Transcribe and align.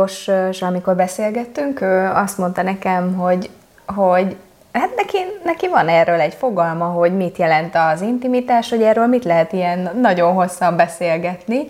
Ákossal, 0.00 0.68
amikor 0.68 0.96
beszélgettünk, 0.96 1.80
ő 1.80 2.10
azt 2.14 2.38
mondta 2.38 2.62
nekem, 2.62 3.14
hogy, 3.14 3.50
hogy 3.86 4.36
hát 4.72 4.90
neki, 4.96 5.18
neki 5.44 5.68
van 5.68 5.88
erről 5.88 6.20
egy 6.20 6.34
fogalma, 6.34 6.84
hogy 6.84 7.16
mit 7.16 7.36
jelent 7.36 7.74
az 7.92 8.00
intimitás, 8.00 8.70
hogy 8.70 8.82
erről 8.82 9.06
mit 9.06 9.24
lehet 9.24 9.52
ilyen 9.52 9.90
nagyon 10.00 10.32
hosszan 10.32 10.76
beszélgetni. 10.76 11.68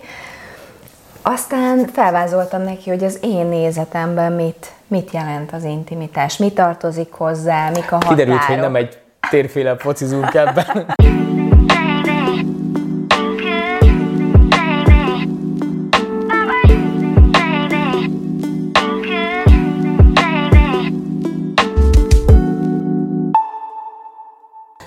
Aztán 1.21 1.87
felvázoltam 1.93 2.61
neki, 2.61 2.89
hogy 2.89 3.03
az 3.03 3.19
én 3.21 3.45
nézetemben 3.45 4.31
mit, 4.31 4.71
mit 4.87 5.11
jelent 5.11 5.51
az 5.53 5.63
intimitás, 5.63 6.37
mi 6.37 6.51
tartozik 6.51 7.11
hozzá, 7.11 7.69
mik 7.69 7.91
a 7.91 7.95
határok. 7.95 8.17
Kiderült, 8.17 8.43
hogy 8.43 8.59
nem 8.59 8.75
egy 8.75 8.97
térféle 9.29 9.77
focizunk 9.77 10.33
ebben. 10.33 10.85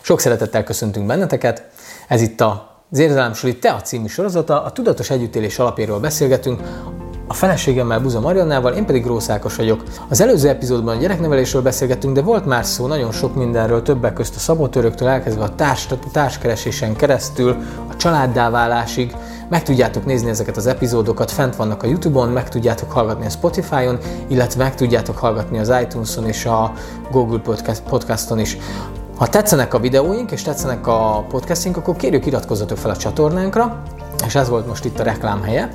Sok 0.05 0.21
szeretettel 0.21 0.65
köszöntünk 0.65 1.07
benneteket. 1.07 1.65
Ez 2.09 2.21
itt 2.21 2.41
a 2.41 2.83
az 2.91 2.99
Érzelemsuli 2.99 3.59
Te 3.59 3.73
a 3.73 3.81
című 3.81 4.07
sorozata, 4.07 4.63
a 4.63 4.73
tudatos 4.73 5.11
együttélés 5.11 5.59
alapjáról 5.59 6.01
beszélgetünk, 6.01 6.61
a 7.27 7.35
feleségemmel 7.35 8.01
Buza 8.01 8.21
Mariannával, 8.21 8.73
én 8.73 8.87
pedig 8.87 9.03
Grósz 9.03 9.31
vagyok. 9.57 9.83
Az 10.09 10.21
előző 10.21 10.49
epizódban 10.49 10.97
a 10.97 11.01
gyereknevelésről 11.01 11.63
beszélgettünk, 11.63 12.15
de 12.15 12.23
volt 12.23 12.47
már 12.47 12.65
szó 12.65 12.87
nagyon 12.87 13.13
sok 13.13 13.35
mindenről, 13.35 13.83
többek 13.83 14.13
közt 14.13 14.37
a 14.37 14.39
szabotöröktől 14.39 15.09
elkezdve 15.09 15.45
a 15.45 15.55
társ, 15.55 15.89
társkeresésen 16.13 16.97
keresztül, 16.97 17.57
a 17.91 17.97
családdá 17.97 18.51
válásig. 18.51 19.17
Meg 19.49 19.63
tudjátok 19.63 20.05
nézni 20.05 20.29
ezeket 20.29 20.57
az 20.57 20.67
epizódokat, 20.67 21.31
fent 21.31 21.57
vannak 21.57 21.83
a 21.83 21.87
Youtube-on, 21.87 22.29
meg 22.29 22.49
tudjátok 22.49 22.93
hallgatni 22.93 23.27
a 23.27 23.31
Spotify-on, 23.31 23.99
illetve 24.29 24.63
meg 24.63 24.75
tudjátok 24.75 25.19
hallgatni 25.19 25.59
az 25.59 25.73
iTunes-on 25.83 26.27
és 26.27 26.45
a 26.45 26.73
Google 27.11 27.39
Podcast, 27.39 27.83
Podcaston 27.83 28.39
is. 28.39 28.57
Ha 29.17 29.27
tetszenek 29.27 29.75
a 29.75 29.79
videóink 29.79 30.31
és 30.31 30.43
tetszenek 30.43 30.87
a 30.87 31.25
podcastink, 31.29 31.77
akkor 31.77 31.97
kérjük 31.97 32.27
iratkozzatok 32.27 32.79
fel 32.79 32.91
a 32.91 32.97
csatornánkra, 32.97 33.83
és 34.27 34.35
ez 34.35 34.49
volt 34.49 34.67
most 34.67 34.85
itt 34.85 34.99
a 34.99 35.03
reklám 35.03 35.43
helye. 35.43 35.73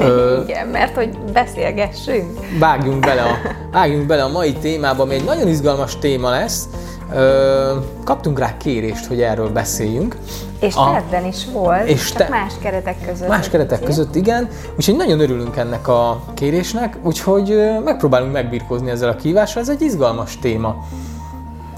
Ö, 0.00 0.40
Igen, 0.46 0.68
mert 0.68 0.94
hogy 0.94 1.18
beszélgessünk. 1.32 2.38
Vágjunk 2.58 3.00
bele, 3.00 3.22
a, 3.22 3.36
vágjunk 3.72 4.06
bele 4.06 4.22
a 4.22 4.28
mai 4.28 4.52
témába, 4.52 5.02
ami 5.02 5.14
egy 5.14 5.24
nagyon 5.24 5.48
izgalmas 5.48 5.98
téma 5.98 6.30
lesz. 6.30 6.68
Ö, 7.12 7.72
kaptunk 8.04 8.38
rá 8.38 8.56
kérést, 8.56 9.06
hogy 9.06 9.20
erről 9.22 9.48
beszéljünk. 9.48 10.16
És 10.60 10.74
a, 10.74 10.90
tervben 10.92 11.24
is 11.24 11.46
volt, 11.52 11.88
és 11.88 12.08
csak 12.08 12.16
te, 12.16 12.28
más 12.28 12.52
keretek 12.62 13.06
között. 13.06 13.28
Más 13.28 13.48
keretek 13.48 13.80
így. 13.80 13.86
között, 13.86 14.14
igen. 14.14 14.48
Úgyhogy 14.76 14.96
nagyon 14.96 15.20
örülünk 15.20 15.56
ennek 15.56 15.88
a 15.88 16.22
kérésnek, 16.34 16.96
úgyhogy 17.02 17.58
megpróbálunk 17.84 18.32
megbirkózni 18.32 18.90
ezzel 18.90 19.08
a 19.08 19.16
kívással. 19.16 19.62
Ez 19.62 19.68
egy 19.68 19.82
izgalmas 19.82 20.38
téma. 20.38 20.84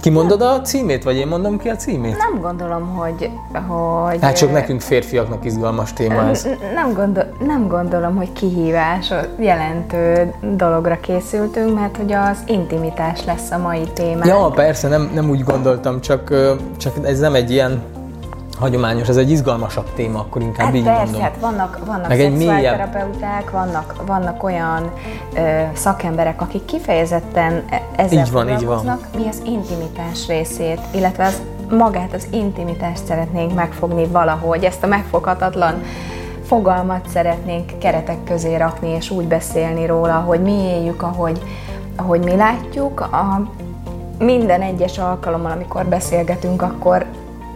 Kimondod 0.07 0.41
a 0.43 0.61
címét, 0.61 1.05
vagy 1.05 1.17
én 1.17 1.27
mondom 1.27 1.59
ki 1.59 1.69
a 1.69 1.77
címét? 1.77 2.17
Nem 2.17 2.41
gondolom, 2.41 2.87
hogy... 2.87 3.31
hogy 3.53 4.19
hát 4.21 4.37
csak 4.37 4.53
nekünk 4.53 4.81
férfiaknak 4.81 5.45
izgalmas 5.45 5.93
téma 5.93 6.29
ez. 6.29 6.49
Nem, 6.75 6.93
gondol, 6.93 7.25
nem 7.47 7.69
gondolom, 7.69 8.17
hogy 8.17 8.33
kihívás 8.33 9.13
jelentő 9.39 10.35
dologra 10.57 11.01
készültünk, 11.01 11.75
mert 11.75 11.97
hogy 11.97 12.13
az 12.13 12.39
intimitás 12.47 13.25
lesz 13.25 13.51
a 13.51 13.59
mai 13.59 13.83
téma. 13.95 14.27
Ja, 14.27 14.51
persze, 14.55 14.89
nem, 14.89 15.11
nem 15.15 15.31
úgy 15.31 15.45
gondoltam, 15.45 16.01
csak, 16.01 16.35
csak 16.77 16.93
ez 17.03 17.19
nem 17.19 17.35
egy 17.35 17.51
ilyen 17.51 17.83
hagyományos, 18.59 19.09
ez 19.09 19.17
egy 19.17 19.31
izgalmasabb 19.31 19.93
téma, 19.95 20.19
akkor 20.19 20.43
inkább 20.43 20.67
hát 20.67 20.75
így 20.75 20.85
persze, 20.85 21.03
mondom. 21.03 21.21
Hát 21.21 21.37
vannak, 21.41 21.79
vannak 21.87 22.09
Meg 22.09 22.19
szexuálterapeuták, 22.19 23.51
vannak, 23.51 23.95
vannak 24.07 24.43
olyan 24.43 24.91
ö, 25.35 25.63
szakemberek, 25.73 26.41
akik 26.41 26.65
kifejezetten 26.65 27.65
e- 27.71 27.83
ezzel 27.97 28.25
így 28.25 28.33
van, 28.33 28.51
így 28.51 28.65
van. 28.65 28.99
mi 29.17 29.29
az 29.29 29.43
intimitás 29.45 30.27
részét, 30.27 30.81
illetve 30.91 31.25
az 31.25 31.43
magát 31.71 32.15
az 32.15 32.27
intimitást 32.31 33.05
szeretnénk 33.07 33.55
megfogni 33.55 34.07
valahogy, 34.07 34.65
ezt 34.65 34.83
a 34.83 34.87
megfoghatatlan 34.87 35.83
fogalmat 36.47 37.09
szeretnénk 37.09 37.79
keretek 37.79 38.25
közé 38.25 38.57
rakni, 38.57 38.89
és 38.89 39.11
úgy 39.11 39.25
beszélni 39.25 39.87
róla, 39.87 40.15
hogy 40.15 40.41
mi 40.41 40.53
éljük, 40.53 41.03
ahogy, 41.03 41.43
ahogy 41.97 42.21
mi 42.21 42.37
látjuk. 42.37 43.01
A, 43.01 43.51
minden 44.19 44.63
egyes 44.63 44.99
alkalommal, 44.99 45.51
amikor 45.51 45.85
beszélgetünk, 45.85 46.63
akkor 46.63 47.07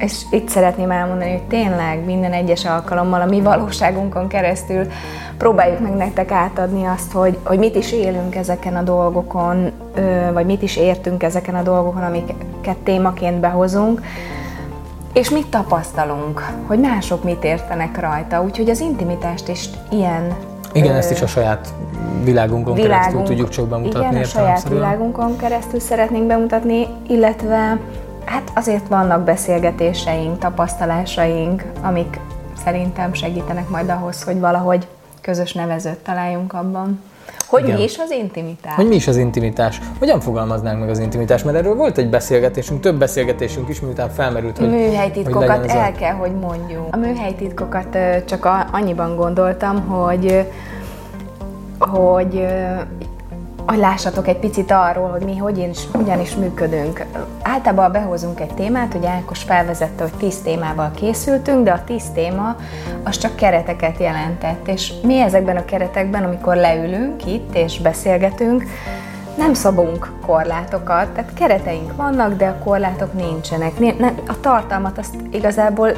és 0.00 0.22
itt 0.30 0.48
szeretném 0.48 0.90
elmondani, 0.90 1.30
hogy 1.30 1.42
tényleg 1.42 2.04
minden 2.04 2.32
egyes 2.32 2.64
alkalommal 2.64 3.20
a 3.20 3.26
mi 3.26 3.40
valóságunkon 3.40 4.28
keresztül 4.28 4.86
próbáljuk 5.38 5.80
meg 5.80 5.92
nektek 5.92 6.30
átadni 6.30 6.84
azt, 6.84 7.12
hogy, 7.12 7.38
hogy 7.42 7.58
mit 7.58 7.76
is 7.76 7.92
élünk 7.92 8.34
ezeken 8.34 8.76
a 8.76 8.82
dolgokon, 8.82 9.70
vagy 10.32 10.46
mit 10.46 10.62
is 10.62 10.76
értünk 10.76 11.22
ezeken 11.22 11.54
a 11.54 11.62
dolgokon, 11.62 12.02
amiket 12.02 12.76
témaként 12.84 13.40
behozunk, 13.40 14.00
és 15.12 15.30
mit 15.30 15.46
tapasztalunk, 15.46 16.52
hogy 16.66 16.78
mások 16.78 17.24
mit 17.24 17.44
értenek 17.44 18.00
rajta. 18.00 18.42
Úgyhogy 18.42 18.70
az 18.70 18.80
intimitást 18.80 19.48
is 19.48 19.68
ilyen 19.90 20.34
igen, 20.72 20.94
ezt 20.94 21.10
is 21.10 21.22
a 21.22 21.26
saját 21.26 21.68
világunkon 22.24 22.74
világunk, 22.74 23.00
keresztül 23.00 23.22
tudjuk 23.22 23.48
csak 23.48 23.68
bemutatni. 23.68 24.08
Igen, 24.08 24.22
a 24.22 24.24
saját 24.24 24.68
világunkon 24.68 25.36
keresztül 25.36 25.80
szeretnénk 25.80 26.26
bemutatni, 26.26 26.86
illetve 27.08 27.78
Hát 28.24 28.50
azért 28.54 28.88
vannak 28.88 29.24
beszélgetéseink, 29.24 30.38
tapasztalásaink, 30.38 31.64
amik 31.82 32.20
szerintem 32.64 33.12
segítenek 33.12 33.68
majd 33.68 33.88
ahhoz, 33.88 34.22
hogy 34.22 34.40
valahogy 34.40 34.86
közös 35.20 35.52
nevezőt 35.52 35.98
találjunk 35.98 36.52
abban. 36.52 37.02
Hogy 37.46 37.64
Igen. 37.64 37.76
mi 37.76 37.82
is 37.82 37.98
az 37.98 38.10
intimitás? 38.10 38.74
Hogy 38.74 38.88
mi 38.88 38.94
is 38.94 39.08
az 39.08 39.16
intimitás? 39.16 39.80
Hogyan 39.98 40.20
fogalmaznánk 40.20 40.80
meg 40.80 40.88
az 40.88 40.98
intimitást? 40.98 41.44
Mert 41.44 41.56
erről 41.56 41.74
volt 41.74 41.98
egy 41.98 42.08
beszélgetésünk, 42.08 42.80
több 42.80 42.98
beszélgetésünk 42.98 43.68
is, 43.68 43.80
miután 43.80 44.10
felmerült, 44.10 44.58
hogy 44.58 44.70
Műhelytitkokat 44.70 45.58
hogy 45.58 45.68
el 45.68 45.92
a... 45.94 45.98
kell, 45.98 46.14
hogy 46.14 46.32
mondjuk. 46.32 46.86
A 46.90 46.96
műhelytitkokat 46.96 47.98
csak 48.24 48.48
annyiban 48.72 49.16
gondoltam, 49.16 49.80
hogy 49.88 50.46
hogy 51.78 52.46
hogy 53.70 53.78
lássatok 53.78 54.28
egy 54.28 54.38
picit 54.38 54.70
arról, 54.70 55.08
hogy 55.08 55.22
mi 55.22 55.36
hogy 55.36 55.58
is, 55.58 55.78
hogyan 55.92 56.20
is 56.20 56.34
működünk. 56.34 57.04
Általában 57.42 57.92
behozunk 57.92 58.40
egy 58.40 58.54
témát, 58.54 58.92
hogy 58.92 59.06
Ákos 59.06 59.42
felvezette, 59.42 60.02
hogy 60.02 60.12
tíz 60.18 60.40
témával 60.42 60.90
készültünk, 60.94 61.64
de 61.64 61.70
a 61.70 61.84
tíz 61.84 62.02
téma 62.14 62.56
az 63.02 63.18
csak 63.18 63.36
kereteket 63.36 63.98
jelentett. 63.98 64.68
És 64.68 64.92
mi 65.02 65.20
ezekben 65.20 65.56
a 65.56 65.64
keretekben, 65.64 66.24
amikor 66.24 66.56
leülünk 66.56 67.26
itt 67.26 67.56
és 67.56 67.80
beszélgetünk, 67.80 68.64
nem 69.36 69.54
szabunk 69.54 70.12
korlátokat, 70.26 71.08
tehát 71.08 71.34
kereteink 71.34 71.96
vannak, 71.96 72.36
de 72.36 72.46
a 72.46 72.58
korlátok 72.64 73.12
nincsenek. 73.12 73.72
A 74.26 74.40
tartalmat 74.40 74.98
azt 74.98 75.14
igazából 75.30 75.90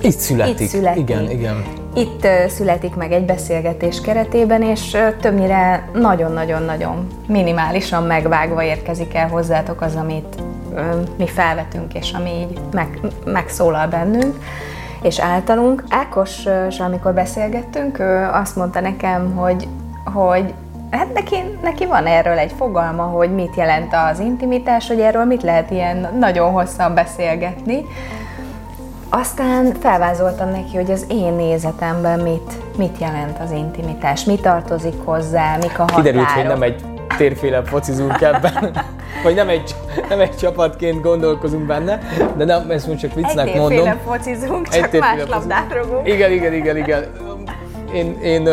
itt 0.00 0.18
születik. 0.18 0.60
Itt 0.60 0.68
születik. 0.68 1.08
Igen, 1.08 1.30
igen. 1.30 1.81
Itt 1.94 2.26
születik 2.48 2.94
meg 2.94 3.12
egy 3.12 3.24
beszélgetés 3.24 4.00
keretében, 4.00 4.62
és 4.62 4.96
többnyire 5.20 5.88
nagyon-nagyon-nagyon 5.92 7.06
minimálisan 7.26 8.02
megvágva 8.02 8.62
érkezik 8.62 9.14
el 9.14 9.28
hozzátok 9.28 9.80
az, 9.80 9.96
amit 9.96 10.42
mi 11.16 11.26
felvetünk, 11.26 11.94
és 11.94 12.12
ami 12.12 12.30
így 12.30 12.60
meg, 12.72 13.00
megszólal 13.24 13.86
bennünk 13.86 14.36
és 15.02 15.18
általunk. 15.18 15.84
Ákos, 15.88 16.44
amikor 16.78 17.12
beszélgettünk, 17.12 17.98
ő 17.98 18.28
azt 18.32 18.56
mondta 18.56 18.80
nekem, 18.80 19.36
hogy, 19.36 19.68
hogy 20.14 20.54
hát 20.90 21.12
neki, 21.14 21.36
neki 21.62 21.86
van 21.86 22.06
erről 22.06 22.38
egy 22.38 22.52
fogalma, 22.56 23.02
hogy 23.02 23.34
mit 23.34 23.56
jelent 23.56 23.94
az 24.10 24.18
intimitás, 24.18 24.88
hogy 24.88 25.00
erről 25.00 25.24
mit 25.24 25.42
lehet 25.42 25.70
ilyen 25.70 26.08
nagyon 26.18 26.50
hosszan 26.50 26.94
beszélgetni, 26.94 27.84
aztán 29.14 29.74
felvázoltam 29.80 30.50
neki, 30.50 30.76
hogy 30.76 30.90
az 30.90 31.04
én 31.08 31.32
nézetemben 31.32 32.20
mit, 32.20 32.76
mit 32.76 32.98
jelent 32.98 33.38
az 33.38 33.50
intimitás, 33.50 34.24
mi 34.24 34.36
tartozik 34.36 34.94
hozzá, 35.04 35.56
mik 35.56 35.78
a 35.78 35.82
határok. 35.82 36.04
Kiderült, 36.04 36.30
hogy 36.30 36.46
nem 36.46 36.62
egy 36.62 36.84
térféle 37.16 37.62
focizunk 37.64 38.20
ebben, 38.20 38.84
vagy 39.22 39.34
nem 39.34 39.48
egy, 39.48 39.74
nem 40.08 40.20
egy 40.20 40.36
csapatként 40.36 41.02
gondolkozunk 41.02 41.66
benne, 41.66 41.98
de 42.36 42.44
nem, 42.44 42.70
ezt 42.70 42.86
most 42.86 43.00
csak 43.00 43.14
viccnek 43.14 43.48
egy 43.48 43.56
mondom. 43.56 43.86
Egy 43.86 43.96
focizunk, 44.06 44.68
csak 44.68 44.94
egy 44.94 45.00
más 45.00 45.28
labdát 45.28 45.72
rogunk. 45.72 46.08
Igen, 46.08 46.30
igen, 46.30 46.52
igen, 46.52 46.76
igen. 46.76 47.04
Én, 47.92 48.18
én 48.22 48.44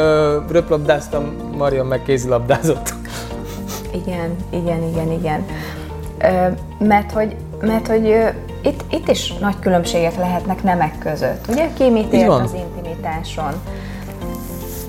röplabdáztam, 0.51 1.35
Marian 1.57 1.85
meg 1.85 2.03
kézilabdázott. 2.03 2.93
Igen, 3.91 4.35
igen, 4.49 4.83
igen, 4.83 5.11
igen. 5.11 5.45
Ö, 6.17 6.47
mert 6.85 7.11
hogy, 7.11 7.35
mert 7.61 7.87
hogy 7.87 8.33
itt, 8.61 8.83
itt 8.89 9.07
is 9.09 9.33
nagy 9.33 9.59
különbségek 9.59 10.15
lehetnek 10.15 10.63
nemek 10.63 10.97
között. 10.97 11.47
Ugye 11.49 11.67
ki 11.73 11.89
mit 11.89 12.13
ért 12.13 12.29
az 12.29 12.53
intimitáson? 12.53 13.53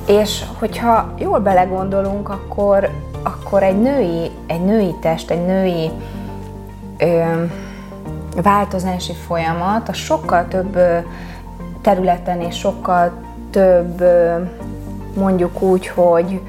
És 0.07 0.45
hogyha 0.59 1.15
jól 1.19 1.39
belegondolunk, 1.39 2.29
akkor, 2.29 2.91
akkor 3.23 3.63
egy 3.63 3.81
női, 3.81 4.31
egy 4.47 4.65
női 4.65 4.95
test, 5.01 5.31
egy 5.31 5.47
női 5.47 5.91
ö, 6.99 7.23
változási 8.43 9.13
folyamat 9.13 9.89
a 9.89 9.93
sokkal 9.93 10.49
több 10.49 10.79
területen 11.81 12.41
és 12.41 12.57
sokkal 12.59 13.13
több 13.51 14.03
mondjuk 15.15 15.63
úgy, 15.63 15.87
hogy 15.87 16.41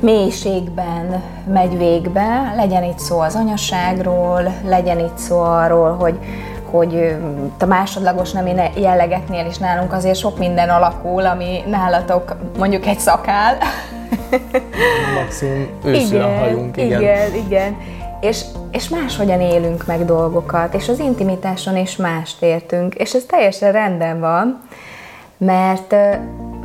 mélységben 0.00 1.22
megy 1.52 1.78
végbe, 1.78 2.52
legyen 2.56 2.82
itt 2.82 2.98
szó 2.98 3.18
az 3.18 3.34
anyaságról, 3.34 4.42
legyen 4.64 4.98
itt 4.98 5.16
szó 5.16 5.40
arról, 5.40 5.96
hogy, 5.96 6.18
hogy 6.70 7.16
a 7.58 7.64
másodlagos 7.64 8.32
nemi 8.32 8.54
jellegeknél 8.74 9.46
is 9.46 9.58
nálunk 9.58 9.92
azért 9.92 10.18
sok 10.18 10.38
minden 10.38 10.68
alakul, 10.68 11.26
ami 11.26 11.62
nálatok 11.66 12.36
mondjuk 12.58 12.86
egy 12.86 12.98
szakál. 12.98 13.56
Maximum 15.22 15.68
őszül 15.84 16.22
a 16.22 16.38
hajunk, 16.38 16.76
igen. 16.76 17.00
Igen, 17.00 17.34
igen. 17.34 17.76
És, 18.20 18.44
és 18.70 18.88
máshogyan 18.88 19.40
élünk 19.40 19.86
meg 19.86 20.04
dolgokat, 20.04 20.74
és 20.74 20.88
az 20.88 20.98
intimitáson 20.98 21.76
is 21.76 21.96
mást 21.96 22.42
értünk, 22.42 22.94
és 22.94 23.14
ez 23.14 23.24
teljesen 23.28 23.72
rendben 23.72 24.20
van, 24.20 24.60
mert, 25.38 25.94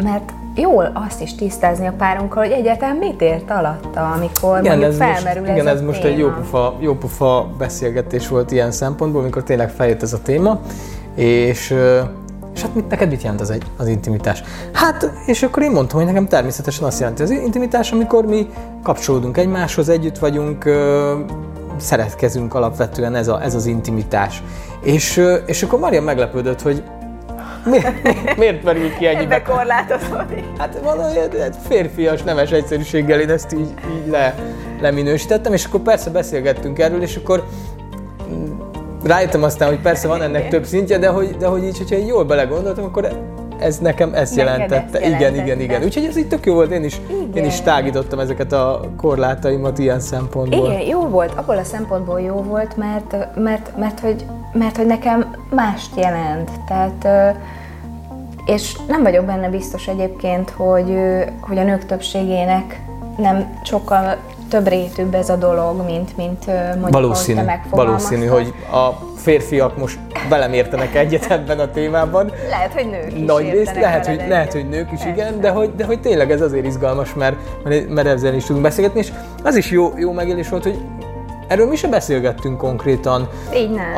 mert 0.03 0.33
jól 0.55 0.91
azt 1.07 1.21
is 1.21 1.35
tisztázni 1.35 1.88
a 1.88 1.94
párunkkal, 1.97 2.44
hogy 2.44 2.51
egyáltalán 2.51 2.95
mit 2.95 3.21
ért 3.21 3.51
alatta, 3.51 4.11
amikor 4.11 4.59
igen, 4.59 4.77
mondjuk 4.77 5.01
ez 5.01 5.13
felmerül 5.13 5.41
most, 5.41 5.51
ez 5.51 5.57
Igen, 5.57 5.75
ez 5.75 5.81
most 5.81 6.01
téma. 6.01 6.13
egy 6.13 6.19
jópofa, 6.19 6.75
jópofa 6.79 7.50
beszélgetés 7.57 8.27
volt 8.27 8.51
ilyen 8.51 8.71
szempontból, 8.71 9.21
amikor 9.21 9.44
tényleg 9.44 9.69
feljött 9.69 10.01
ez 10.01 10.13
a 10.13 10.21
téma, 10.21 10.59
és 11.15 11.75
és 12.53 12.61
hát 12.61 12.75
mit, 12.75 12.89
neked 12.89 13.09
mit 13.09 13.21
jelent 13.21 13.41
az, 13.41 13.50
egy, 13.50 13.63
az 13.77 13.88
intimitás? 13.88 14.44
Hát, 14.73 15.11
és 15.25 15.44
akkor 15.44 15.63
én 15.63 15.71
mondtam, 15.71 15.97
hogy 15.97 16.07
nekem 16.07 16.27
természetesen 16.27 16.83
azt 16.83 17.00
jelenti 17.00 17.21
az 17.21 17.29
intimitás, 17.29 17.91
amikor 17.91 18.25
mi 18.25 18.47
kapcsolódunk 18.83 19.38
egymáshoz, 19.38 19.89
együtt 19.89 20.17
vagyunk, 20.17 20.69
szeretkezünk 21.77 22.53
alapvetően 22.53 23.15
ez, 23.15 23.27
a, 23.27 23.44
ez 23.44 23.55
az 23.55 23.65
intimitás. 23.65 24.44
És, 24.81 25.21
és 25.45 25.63
akkor 25.63 25.79
Maria 25.79 26.01
meglepődött, 26.01 26.61
hogy 26.61 26.83
miért, 27.65 28.38
miért 28.38 28.63
merül 28.63 28.94
ki 28.94 29.07
ennyibe? 29.07 29.36
Ebbe 29.36 29.42
korlátozódik. 29.42 30.44
Hát 30.57 30.80
valahogy 30.83 31.30
férfias, 31.68 32.24
nemes 32.24 32.51
egyszerűséggel 32.51 33.19
én 33.19 33.30
ezt 33.30 33.54
így, 33.54 33.74
így 33.95 34.12
le, 34.12 34.36
leminősítettem, 34.81 35.54
és 35.54 35.65
akkor 35.65 35.80
persze 35.80 36.10
beszélgettünk 36.10 36.80
erről, 36.80 37.01
és 37.01 37.15
akkor 37.15 37.44
rájöttem 39.04 39.44
aztán, 39.44 39.69
hogy 39.69 39.80
persze 39.80 40.07
van 40.07 40.21
ennek 40.21 40.50
több 40.50 40.65
szintje, 40.65 40.98
de 40.98 41.07
hogy, 41.07 41.38
de 41.38 41.48
hogy 41.48 41.63
így, 41.63 41.77
hogyha 41.77 41.95
így 41.95 42.07
jól 42.07 42.24
belegondoltam, 42.24 42.83
akkor 42.83 43.07
ez 43.60 43.77
nekem 43.77 44.13
ezt 44.13 44.36
Neked 44.36 44.51
jelentette. 44.51 45.00
Ezt 45.00 45.15
igen, 45.15 45.36
igen, 45.36 45.60
igen. 45.60 45.83
Úgyhogy 45.83 46.06
ez 46.06 46.18
így 46.18 46.27
tök 46.27 46.45
jó 46.45 46.54
volt, 46.54 46.71
én 46.71 46.83
is, 46.83 47.01
én 47.33 47.45
is 47.45 47.62
tágítottam 47.62 48.19
ezeket 48.19 48.51
a 48.51 48.81
korlátaimat 48.98 49.77
ilyen 49.77 50.00
szempontból. 50.00 50.71
Igen, 50.71 50.88
jó 50.88 51.00
volt, 51.00 51.33
abból 51.36 51.57
a 51.57 51.63
szempontból 51.63 52.21
jó 52.21 52.36
volt, 52.36 52.77
mert, 52.77 53.15
mert, 53.36 53.77
mert, 53.77 54.00
hogy, 54.00 54.25
mert 54.53 54.77
hogy 54.77 54.85
nekem 54.85 55.35
mást 55.50 55.95
jelent. 55.95 56.50
Tehát 56.67 57.35
és 58.45 58.77
nem 58.88 59.03
vagyok 59.03 59.25
benne 59.25 59.50
biztos 59.50 59.88
egyébként, 59.88 60.50
hogy, 60.50 60.97
hogy 61.41 61.57
a 61.57 61.63
nők 61.63 61.85
többségének 61.85 62.81
nem 63.17 63.59
sokkal 63.63 64.17
több 64.50 64.67
rétűbb 64.67 65.13
ez 65.13 65.29
a 65.29 65.35
dolog, 65.35 65.85
mint, 65.85 66.17
mint 66.17 66.45
mondjuk, 66.45 66.89
valószínű, 66.89 67.45
te 67.45 67.63
Valószínű, 67.69 68.25
hogy 68.25 68.53
a 68.71 68.89
férfiak 69.15 69.77
most 69.77 70.00
velem 70.29 70.53
értenek 70.53 70.95
egyet 70.95 71.31
ebben 71.31 71.59
a 71.59 71.71
témában. 71.71 72.31
Lehet, 72.50 72.73
hogy 72.73 72.89
nők 72.89 73.13
is 73.13 73.25
Nagy 73.25 73.50
részt, 73.50 73.75
lehet, 73.75 74.05
hogy, 74.05 74.23
lehet, 74.27 74.53
hogy 74.53 74.69
nők 74.69 74.91
is, 74.91 75.00
Persze. 75.00 75.09
igen, 75.09 75.41
de 75.41 75.50
hogy, 75.50 75.75
de 75.75 75.85
hogy 75.85 76.00
tényleg 76.00 76.31
ez 76.31 76.41
azért 76.41 76.65
izgalmas, 76.65 77.13
mert, 77.13 77.35
mert 77.89 78.07
ezzel 78.07 78.33
is 78.33 78.44
tudunk 78.44 78.63
beszélgetni, 78.63 79.00
és 79.00 79.11
az 79.44 79.55
is 79.55 79.71
jó, 79.71 79.94
jó 79.97 80.11
megélés 80.11 80.50
volt, 80.50 80.63
hogy 80.63 80.79
erről 81.47 81.67
mi 81.67 81.75
sem 81.75 81.89
beszélgettünk 81.89 82.57
konkrétan. 82.57 83.29
Így 83.55 83.71
nem. 83.71 83.97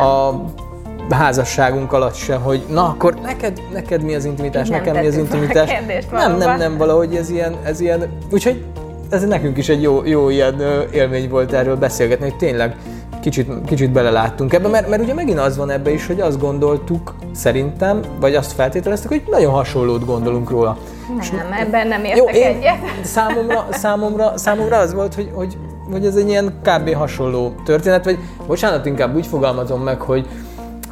A 1.09 1.15
házasságunk 1.15 1.93
alatt 1.93 2.15
se, 2.15 2.35
hogy 2.35 2.65
na 2.69 2.83
akkor 2.87 3.13
neked, 3.23 3.61
neked 3.73 4.01
mi 4.01 4.15
az 4.15 4.25
intimitás, 4.25 4.69
nem 4.69 4.79
nekem 4.79 5.01
mi 5.01 5.07
az 5.07 5.17
intimitás. 5.17 5.71
nem, 6.11 6.37
nem, 6.37 6.57
nem, 6.57 6.77
valahogy 6.77 7.15
ez 7.15 7.29
ilyen, 7.29 7.55
ez 7.63 7.79
ilyen, 7.79 8.17
úgyhogy 8.31 8.63
ez 9.09 9.23
nekünk 9.23 9.57
is 9.57 9.69
egy 9.69 9.81
jó, 9.81 10.05
jó 10.05 10.29
ilyen 10.29 10.61
élmény 10.91 11.29
volt 11.29 11.53
erről 11.53 11.75
beszélgetni, 11.75 12.29
hogy 12.29 12.37
tényleg 12.37 12.75
kicsit, 13.21 13.49
kicsit 13.65 13.91
beleláttunk 13.91 14.53
ebbe, 14.53 14.67
mert, 14.67 14.89
mert 14.89 15.01
ugye 15.01 15.13
megint 15.13 15.39
az 15.39 15.57
van 15.57 15.69
ebbe 15.69 15.91
is, 15.91 16.07
hogy 16.07 16.19
azt 16.19 16.39
gondoltuk 16.39 17.15
szerintem, 17.31 18.01
vagy 18.19 18.35
azt 18.35 18.51
feltételeztük, 18.51 19.09
hogy 19.09 19.23
nagyon 19.29 19.53
hasonlót 19.53 20.05
gondolunk 20.05 20.49
róla. 20.49 20.77
Nem, 21.07 21.19
És, 21.19 21.31
ebben 21.59 21.87
nem 21.87 22.03
értek 22.03 22.17
jó, 22.17 22.25
én, 22.25 22.45
egyet. 22.45 22.77
Számomra, 23.03 23.67
számomra, 23.71 24.37
számomra 24.37 24.77
az 24.77 24.93
volt, 24.93 25.15
hogy, 25.15 25.31
hogy, 25.33 25.57
hogy 25.91 26.05
ez 26.05 26.15
egy 26.15 26.27
ilyen 26.27 26.53
kb. 26.63 26.93
hasonló 26.93 27.55
történet, 27.65 28.05
vagy 28.05 28.19
bocsánat, 28.47 28.85
inkább 28.85 29.15
úgy 29.15 29.27
fogalmazom 29.27 29.81
meg, 29.81 30.01
hogy, 30.01 30.27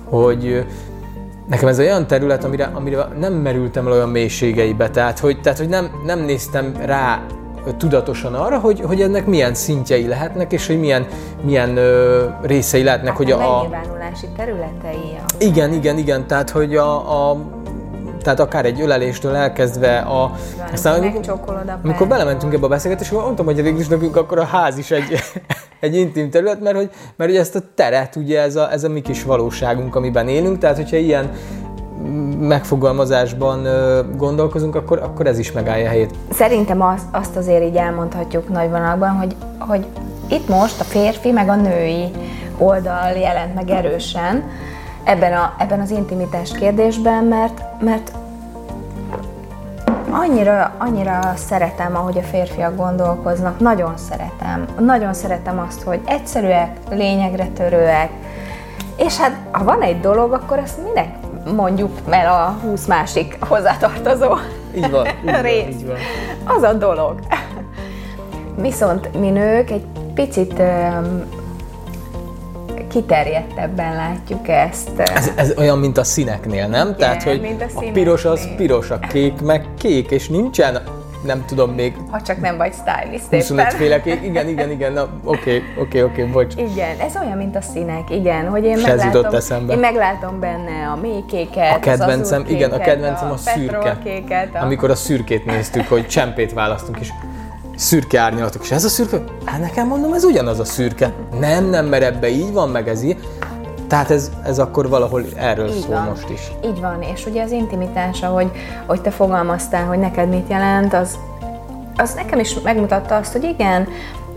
hogy 0.04 0.66
nekem 1.50 1.68
ez 1.68 1.80
olyan 1.80 2.07
terület, 2.07 2.44
amire, 2.44 2.72
amire 2.74 3.07
nem 3.19 3.34
merültem 3.34 3.86
olyan 3.86 4.10
mélységeibe, 4.10 4.90
tehát 4.90 5.19
hogy, 5.19 5.42
tehát, 5.42 5.57
hogy 5.57 5.69
nem, 5.69 5.90
nem 6.06 6.19
néztem 6.19 6.74
rá 6.86 7.25
tudatosan 7.78 8.34
arra, 8.34 8.60
hogy, 8.60 8.81
hogy 8.81 9.01
ennek 9.01 9.25
milyen 9.25 9.54
szintjei 9.54 10.07
lehetnek, 10.07 10.51
és 10.51 10.68
hogy 10.68 10.80
milyen, 10.80 11.07
milyen 11.42 11.78
ö, 11.78 12.25
részei 12.42 12.84
lehetnek. 12.84 13.07
Hát 13.07 13.18
hogy 13.18 13.31
a, 13.31 13.60
a 13.60 13.69
területei. 14.36 15.18
Igen, 15.39 15.74
igen, 15.74 15.98
igen, 15.98 16.28
tehát 16.28 16.50
hogy 16.50 16.75
a, 16.75 17.30
a 17.30 17.38
tehát 18.24 18.40
akár 18.40 18.66
egy 18.66 18.81
öleléstől 18.81 19.36
elkezdve 19.36 19.98
a... 19.98 20.31
Aztán, 20.72 21.02
amikor, 21.02 21.64
amikor 21.84 22.08
belementünk 22.08 22.54
ebbe 22.54 22.66
a 22.66 22.70
beszélgetésbe, 22.70 23.18
mondtam, 23.18 23.46
hogy 23.46 23.62
végül 23.62 23.80
is 23.80 23.88
nekünk 23.88 24.16
akkor 24.16 24.40
a 24.40 24.44
ház 24.44 24.78
is 24.78 24.92
egy, 24.92 25.20
egy 25.80 25.96
intim 25.96 26.30
terület, 26.30 26.62
mert 26.62 26.75
hogy, 26.75 26.90
mert 27.16 27.30
hogy 27.30 27.40
ezt 27.40 27.56
a 27.56 27.60
teret, 27.75 28.16
ugye 28.16 28.42
ez 28.42 28.56
a, 28.56 28.72
ez 28.72 28.84
a 28.84 28.90
mi 28.90 29.02
kis 29.02 29.24
valóságunk, 29.24 29.96
amiben 29.96 30.28
élünk, 30.28 30.58
tehát 30.58 30.75
hogyha 30.75 30.98
ilyen 30.98 31.30
megfogalmazásban 32.40 33.68
gondolkozunk, 34.18 34.75
akkor, 34.75 35.00
akkor 35.00 35.28
ez 35.28 35.38
is 35.38 35.52
megállja 35.52 35.86
a 35.86 35.90
helyét. 35.90 36.14
Szerintem 36.31 36.81
azt, 36.81 37.06
azt 37.12 37.36
azért 37.36 37.64
így 37.64 37.75
elmondhatjuk 37.75 38.50
nagyvonalban, 38.50 39.10
hogy, 39.10 39.36
hogy 39.58 39.86
itt 40.28 40.48
most 40.48 40.80
a 40.80 40.84
férfi 40.84 41.31
meg 41.31 41.50
a 41.50 41.56
női 41.56 42.12
oldal 42.58 43.12
jelent 43.12 43.56
meg 43.56 43.70
erősen 43.70 44.44
ebben, 45.03 45.33
a, 45.33 45.53
ebben 45.57 45.79
az 45.79 45.91
intimitás 45.91 46.51
kérdésben, 46.51 47.23
mert, 47.23 47.61
mert 47.79 48.11
annyira, 50.09 50.71
annyira 50.77 51.33
szeretem, 51.35 51.95
ahogy 51.95 52.17
a 52.17 52.21
férfiak 52.21 52.75
gondolkoznak, 52.75 53.59
nagyon 53.59 53.97
szeretem. 53.97 54.65
Nagyon 54.79 55.13
szeretem 55.13 55.59
azt, 55.59 55.81
hogy 55.81 56.01
egyszerűek, 56.05 56.77
lényegre 56.89 57.45
törőek, 57.45 58.09
és 58.97 59.17
hát 59.17 59.38
ha 59.51 59.63
van 59.63 59.81
egy 59.81 60.00
dolog, 60.00 60.33
akkor 60.33 60.57
ezt 60.57 60.83
minek 60.83 61.15
mondjuk 61.55 61.91
el 62.09 62.33
a 62.33 62.67
20 62.67 62.85
másik 62.85 63.38
hozzátartozó 63.39 64.35
így 64.75 64.91
van, 64.91 65.07
így 65.25 65.31
van, 65.31 65.41
rész. 65.41 65.67
Így 65.67 65.85
van. 65.85 65.95
Az 66.44 66.63
a 66.63 66.73
dolog. 66.73 67.19
Viszont 68.55 69.19
mi 69.19 69.29
nők 69.29 69.69
egy 69.69 69.85
picit 70.13 70.61
kiterjedtebben 72.93 73.95
látjuk 73.95 74.47
ezt. 74.47 75.00
Ez, 75.00 75.31
ez 75.35 75.53
olyan, 75.57 75.79
mint 75.79 75.97
a 75.97 76.03
színeknél, 76.03 76.67
nem? 76.67 76.88
Igen, 76.88 76.97
Tehát, 76.97 77.23
hogy 77.23 77.41
mint 77.41 77.62
a, 77.62 77.65
a 77.75 77.91
piros 77.93 78.25
az 78.25 78.47
piros, 78.55 78.89
a 78.89 79.00
kék 79.00 79.41
meg 79.41 79.65
kék, 79.77 80.12
és 80.12 80.27
nincsen 80.27 80.81
nem 81.23 81.45
tudom 81.45 81.71
még... 81.71 81.95
Ha 82.09 82.21
csak 82.21 82.41
nem 82.41 82.57
vagy 82.57 82.73
stylist 82.73 83.25
25 83.29 83.73
féle 83.73 84.01
kék, 84.01 84.23
igen, 84.23 84.47
igen, 84.47 84.71
igen, 84.71 85.21
oké, 85.23 85.62
oké, 85.79 86.01
oké, 86.01 86.23
bocs. 86.23 86.53
Igen, 86.55 87.00
ez 87.00 87.15
olyan, 87.21 87.38
mint 87.38 87.55
a 87.55 87.62
színek, 87.62 88.09
igen, 88.09 88.47
hogy 88.47 88.63
én 88.63 88.77
meglátom, 88.77 89.33
eszembe. 89.33 89.73
én 89.73 89.79
meglátom 89.79 90.39
benne 90.39 90.88
a 90.95 90.95
mélykéket, 91.01 91.75
A 91.75 91.79
kedvencem, 91.79 92.41
az 92.41 92.50
igen, 92.50 92.71
a 92.71 92.77
kedvencem 92.77 93.29
a, 93.29 93.33
a 93.33 93.38
szürke. 93.38 93.97
A... 94.53 94.63
Amikor 94.63 94.89
a 94.89 94.95
szürkét 94.95 95.45
néztük, 95.45 95.88
hogy 95.88 96.07
csempét 96.07 96.53
választunk, 96.53 97.00
és 97.00 97.09
szürke 97.75 98.20
árnyalatok, 98.20 98.63
és 98.63 98.72
ez 98.72 98.84
a 98.84 98.89
szürke? 98.89 99.24
Hát 99.46 99.60
nekem 99.60 99.88
mondom, 99.88 100.13
ez 100.13 100.24
ugyanaz 100.24 100.60
a 100.60 100.65
szürke. 100.65 101.13
Nem, 101.39 101.65
nem, 101.65 101.86
mert 101.86 102.03
ebbe 102.03 102.30
így 102.30 102.51
van, 102.53 102.70
meg 102.70 102.88
ez 102.88 103.03
így. 103.03 103.18
Tehát 103.88 104.12
ez, 104.12 104.32
ez 104.46 104.60
akkor 104.60 104.89
valahol 104.89 105.24
erről 105.36 105.68
így 105.68 105.82
szól 105.82 105.96
van. 105.96 106.08
most 106.08 106.30
is. 106.30 106.51
Így 106.65 106.80
van, 106.80 107.01
és 107.01 107.25
ugye 107.25 107.44
az 107.44 107.51
intimitás, 107.51 108.22
ahogy, 108.22 108.51
ahogy 108.86 109.01
te 109.01 109.12
fogalmaztál, 109.12 109.86
hogy 109.86 110.00
neked 110.00 110.30
mit 110.30 110.50
jelent, 110.50 110.94
az, 110.94 111.18
az 111.98 112.13
nekem 112.13 112.39
is 112.39 112.60
megmutatta 112.63 113.15
azt, 113.15 113.32
hogy 113.32 113.44
igen, 113.44 113.88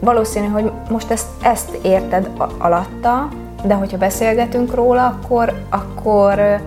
valószínű, 0.00 0.46
hogy 0.46 0.72
most 0.90 1.10
ezt, 1.10 1.26
ezt 1.42 1.78
érted 1.82 2.30
alatta, 2.58 3.28
de 3.64 3.74
hogyha 3.74 3.96
beszélgetünk 3.98 4.74
róla, 4.74 5.06
akkor, 5.06 5.52
akkor, 5.70 6.60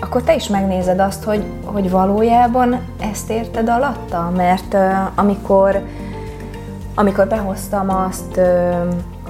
akkor 0.00 0.22
te 0.22 0.34
is 0.34 0.48
megnézed 0.48 0.98
azt, 0.98 1.24
hogy, 1.24 1.44
hogy 1.64 1.90
valójában 1.90 2.80
ezt 3.12 3.30
érted 3.30 3.68
alatta, 3.68 4.32
mert 4.36 4.76
amikor 5.14 5.82
amikor 6.94 7.26
behoztam 7.26 7.90
azt, 7.90 8.40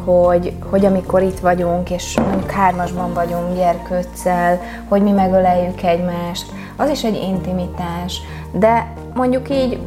hogy, 0.05 0.53
hogy 0.71 0.85
amikor 0.85 1.23
itt 1.23 1.39
vagyunk, 1.39 1.91
és 1.91 2.19
mondjuk 2.19 2.51
hármasban 2.51 3.15
vagyunk 3.15 3.57
gyerkőccel, 3.57 4.61
hogy 4.89 5.03
mi 5.03 5.11
megöleljük 5.11 5.83
egymást, 5.83 6.53
az 6.77 6.89
is 6.89 7.05
egy 7.05 7.15
intimitás. 7.15 8.21
De 8.53 8.93
mondjuk 9.15 9.51
így 9.51 9.81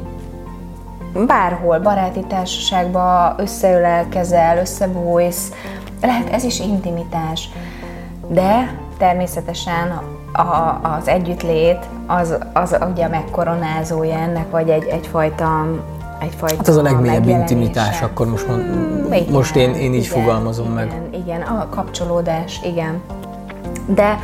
bárhol, 1.27 1.79
baráti 1.79 2.23
társaságban 2.27 3.33
összeölelkezel, 3.37 4.57
összebújsz, 4.57 5.51
lehet 6.01 6.29
ez 6.29 6.43
is 6.43 6.59
intimitás. 6.59 7.49
De 8.27 8.77
természetesen 8.97 10.01
a, 10.33 10.79
az 10.97 11.07
együttlét 11.07 11.79
az, 12.07 12.37
az 12.53 12.77
ugye 12.91 13.07
megkoronázója 13.07 14.17
ennek, 14.17 14.49
vagy 14.51 14.69
egy, 14.69 14.83
egyfajta 14.83 15.65
egyfajta 16.19 16.55
Hát 16.55 16.67
az 16.67 16.75
a 16.77 16.81
legmélyebb 16.81 17.27
intimitás, 17.27 18.01
akkor 18.01 18.27
most, 18.27 18.47
mond, 18.47 18.63
igen, 19.13 19.33
most 19.33 19.55
én, 19.55 19.73
én 19.73 19.93
így 19.93 20.03
igen, 20.03 20.19
fogalmazom 20.19 20.71
igen, 20.71 20.75
meg. 20.75 21.21
Igen, 21.23 21.41
a 21.41 21.69
kapcsolódás, 21.69 22.59
igen. 22.63 23.01
De 23.85 24.19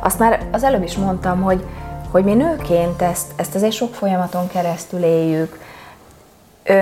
azt 0.00 0.18
már 0.18 0.46
az 0.52 0.62
előbb 0.62 0.82
is 0.82 0.96
mondtam, 0.96 1.42
hogy, 1.42 1.64
hogy 2.10 2.24
mi 2.24 2.34
nőként 2.34 3.02
ezt, 3.02 3.26
ezt 3.36 3.54
azért 3.54 3.72
sok 3.72 3.94
folyamaton 3.94 4.48
keresztül 4.48 5.02
éljük. 5.02 5.58
Ö, 6.64 6.74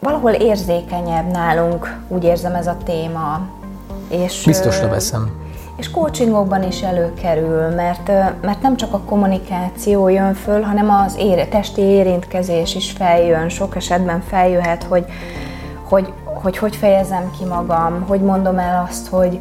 valahol 0.00 0.30
érzékenyebb 0.30 1.30
nálunk, 1.30 1.96
úgy 2.08 2.24
érzem 2.24 2.54
ez 2.54 2.66
a 2.66 2.76
téma. 2.84 3.40
És, 4.08 4.42
Biztosra 4.44 4.88
veszem. 4.88 5.47
És 5.78 5.90
coachingokban 5.90 6.62
is 6.62 6.82
előkerül, 6.82 7.68
mert, 7.68 8.08
mert 8.42 8.62
nem 8.62 8.76
csak 8.76 8.92
a 8.92 8.98
kommunikáció 8.98 10.08
jön 10.08 10.34
föl, 10.34 10.60
hanem 10.60 10.90
az 10.90 11.16
ére, 11.18 11.46
testi 11.46 11.80
érintkezés 11.80 12.74
is 12.74 12.90
feljön. 12.90 13.48
Sok 13.48 13.76
esetben 13.76 14.20
feljöhet, 14.20 14.82
hogy 14.82 15.04
hogy, 15.88 16.12
hogy 16.24 16.58
hogy 16.58 16.76
fejezem 16.76 17.30
ki 17.38 17.44
magam, 17.44 18.04
hogy 18.06 18.20
mondom 18.20 18.58
el 18.58 18.86
azt, 18.88 19.08
hogy, 19.08 19.40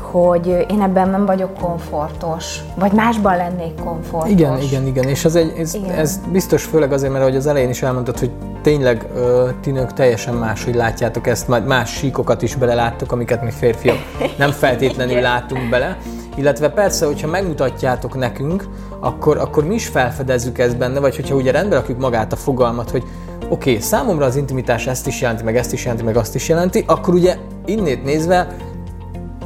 hogy 0.00 0.66
én 0.70 0.80
ebben 0.82 1.08
nem 1.08 1.26
vagyok 1.26 1.54
komfortos, 1.54 2.60
vagy 2.74 2.92
másban 2.92 3.36
lennék 3.36 3.74
komfortos. 3.84 4.30
Igen, 4.30 4.60
igen, 4.60 4.86
igen, 4.86 5.08
és 5.08 5.24
ez, 5.24 5.34
egy, 5.34 5.52
ez, 5.58 5.74
igen. 5.74 5.90
ez 5.90 6.20
biztos 6.32 6.64
főleg 6.64 6.92
azért, 6.92 7.12
mert 7.12 7.24
ahogy 7.24 7.36
az 7.36 7.46
elején 7.46 7.68
is 7.68 7.82
elmondtad, 7.82 8.18
hogy 8.18 8.30
tényleg 8.62 9.06
ö, 9.14 9.48
ti 9.60 9.70
nők 9.70 9.92
teljesen 9.92 10.34
más, 10.34 10.64
hogy 10.64 10.74
látjátok 10.74 11.26
ezt, 11.26 11.48
majd 11.48 11.66
más 11.66 11.90
síkokat 11.90 12.42
is 12.42 12.54
beleláttok, 12.54 13.12
amiket 13.12 13.42
mi 13.42 13.50
férfiak 13.50 13.96
nem 14.38 14.50
feltétlenül 14.50 15.20
látunk 15.20 15.70
bele. 15.70 15.98
Illetve 16.36 16.68
persze, 16.68 17.06
hogyha 17.06 17.28
megmutatjátok 17.28 18.14
nekünk, 18.14 18.64
akkor, 19.00 19.36
akkor 19.36 19.64
mi 19.64 19.74
is 19.74 19.86
felfedezzük 19.86 20.58
ezt 20.58 20.76
benne, 20.76 21.00
vagy 21.00 21.16
hogyha 21.16 21.34
ugye 21.34 21.50
rendbe 21.50 21.74
rakjuk 21.74 21.98
magát 21.98 22.32
a 22.32 22.36
fogalmat, 22.36 22.90
hogy 22.90 23.02
oké, 23.48 23.70
okay, 23.70 23.82
számomra 23.82 24.24
az 24.24 24.36
intimitás 24.36 24.86
ezt 24.86 25.06
is 25.06 25.20
jelenti, 25.20 25.44
meg 25.44 25.56
ezt 25.56 25.72
is 25.72 25.82
jelenti, 25.82 26.04
meg 26.04 26.16
azt 26.16 26.34
is 26.34 26.48
jelenti, 26.48 26.84
akkor 26.86 27.14
ugye 27.14 27.36
innét 27.64 28.04
nézve 28.04 28.56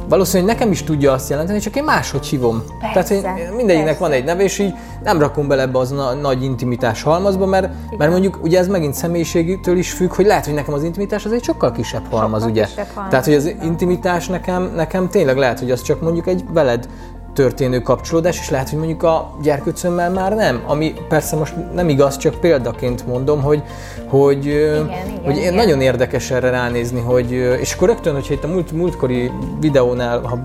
valószínűleg 0.09 0.55
nekem 0.55 0.71
is 0.71 0.83
tudja 0.83 1.11
azt 1.11 1.29
jelenteni, 1.29 1.59
csak 1.59 1.75
én 1.75 1.83
máshogy 1.83 2.25
hívom. 2.25 2.63
Persze, 2.93 3.21
Tehát 3.21 3.47
hogy 3.47 3.55
mindegyiknek 3.55 3.97
van 3.97 4.11
egy 4.11 4.23
neve, 4.23 4.43
és 4.43 4.59
így 4.59 4.73
nem 5.03 5.19
rakom 5.19 5.47
bele 5.47 5.61
ebbe 5.61 5.79
az 5.79 5.91
a 5.91 6.13
nagy 6.13 6.43
intimitás 6.43 7.01
halmazba, 7.01 7.45
mert, 7.45 7.69
mert 7.97 8.11
mondjuk 8.11 8.39
ugye 8.43 8.59
ez 8.59 8.67
megint 8.67 8.93
személyiségtől 8.93 9.77
is 9.77 9.91
függ, 9.91 10.13
hogy 10.13 10.25
lehet, 10.25 10.45
hogy 10.45 10.53
nekem 10.53 10.73
az 10.73 10.83
intimitás 10.83 11.25
az 11.25 11.31
egy 11.31 11.43
sokkal 11.43 11.71
kisebb 11.71 12.03
halmaz, 12.09 12.39
sokkal 12.39 12.51
ugye. 12.51 12.65
Kisebb 12.65 12.87
halmaz. 12.93 13.09
Tehát, 13.09 13.25
hogy 13.25 13.33
az 13.33 13.55
intimitás 13.63 14.27
nekem, 14.27 14.71
nekem 14.75 15.09
tényleg 15.09 15.37
lehet, 15.37 15.59
hogy 15.59 15.71
az 15.71 15.81
csak 15.81 16.01
mondjuk 16.01 16.27
egy 16.27 16.43
veled 16.53 16.87
történő 17.33 17.81
kapcsolódás, 17.81 18.39
és 18.39 18.49
lehet, 18.49 18.69
hogy 18.69 18.77
mondjuk 18.77 19.03
a 19.03 19.35
gyerkőcömmel 19.41 20.09
már 20.09 20.35
nem. 20.35 20.63
Ami 20.67 20.93
persze 21.07 21.35
most 21.35 21.53
nem 21.73 21.89
igaz, 21.89 22.17
csak 22.17 22.39
példaként 22.39 23.07
mondom, 23.07 23.41
hogy, 23.41 23.63
hogy, 24.07 24.45
igen, 24.45 24.87
hogy 25.23 25.37
igen, 25.37 25.53
nagyon 25.53 25.81
érdekes 25.81 26.31
erre 26.31 26.49
ránézni, 26.49 26.99
hogy, 26.99 27.31
és 27.59 27.73
akkor 27.73 27.87
rögtön, 27.87 28.13
hogyha 28.13 28.33
itt 28.33 28.43
a 28.43 28.47
múlt, 28.47 28.71
múltkori 28.71 29.31
videónál, 29.59 30.19
ha 30.19 30.39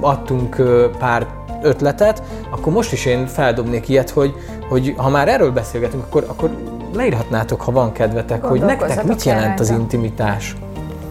adtunk 0.00 0.56
pár 0.98 1.26
ötletet, 1.62 2.22
akkor 2.50 2.72
most 2.72 2.92
is 2.92 3.04
én 3.04 3.26
feldobnék 3.26 3.88
ilyet, 3.88 4.10
hogy, 4.10 4.34
hogy 4.68 4.94
ha 4.96 5.08
már 5.08 5.28
erről 5.28 5.50
beszélgetünk, 5.50 6.02
akkor, 6.04 6.24
akkor 6.28 6.56
leírhatnátok, 6.94 7.60
ha 7.60 7.72
van 7.72 7.92
kedvetek, 7.92 8.44
hogy 8.44 8.60
nektek 8.60 9.04
mit 9.04 9.22
jelent 9.22 9.60
az 9.60 9.70
intimitás. 9.70 10.56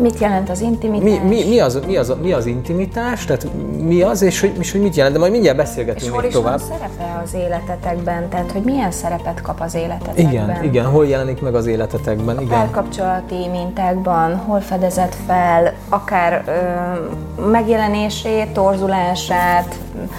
Mit 0.02 0.20
jelent 0.20 0.50
az 0.50 0.62
intimitás? 0.62 1.04
Mi, 1.04 1.28
mi, 1.28 1.44
mi, 1.50 1.60
az, 1.60 1.80
mi, 1.86 1.98
az, 1.98 2.14
mi 2.22 2.32
az 2.32 2.46
intimitás? 2.46 3.26
Tehát 3.26 3.48
mi 3.78 4.02
az, 4.02 4.22
és 4.22 4.40
hogy, 4.40 4.56
és 4.60 4.72
hogy 4.72 4.82
mit 4.82 4.96
jelent? 4.96 5.14
De 5.14 5.20
majd 5.20 5.32
mindjárt 5.32 5.58
beszélgetünk 5.58 6.16
és 6.16 6.22
még 6.22 6.32
tovább. 6.32 6.60
És 6.60 6.62
szerepe 6.62 7.22
az 7.24 7.34
életetekben? 7.34 8.30
Tehát, 8.30 8.52
hogy 8.52 8.62
milyen 8.62 8.92
szerepet 8.92 9.42
kap 9.42 9.62
az 9.62 9.76
életetekben? 9.76 10.32
Igen, 10.32 10.64
igen. 10.64 10.86
Hol 10.86 11.08
jelenik 11.08 11.42
meg 11.42 11.56
az 11.56 11.66
életetekben? 11.66 12.38
A 12.38 12.42
igen. 12.42 12.54
párkapcsolati 12.54 13.48
mintákban, 13.52 14.36
hol 14.36 14.60
fedezett 14.60 15.16
fel, 15.28 15.74
akár 15.90 16.44
ö, 16.48 17.50
megjelenését, 17.50 18.48
torzulását, 18.48 19.76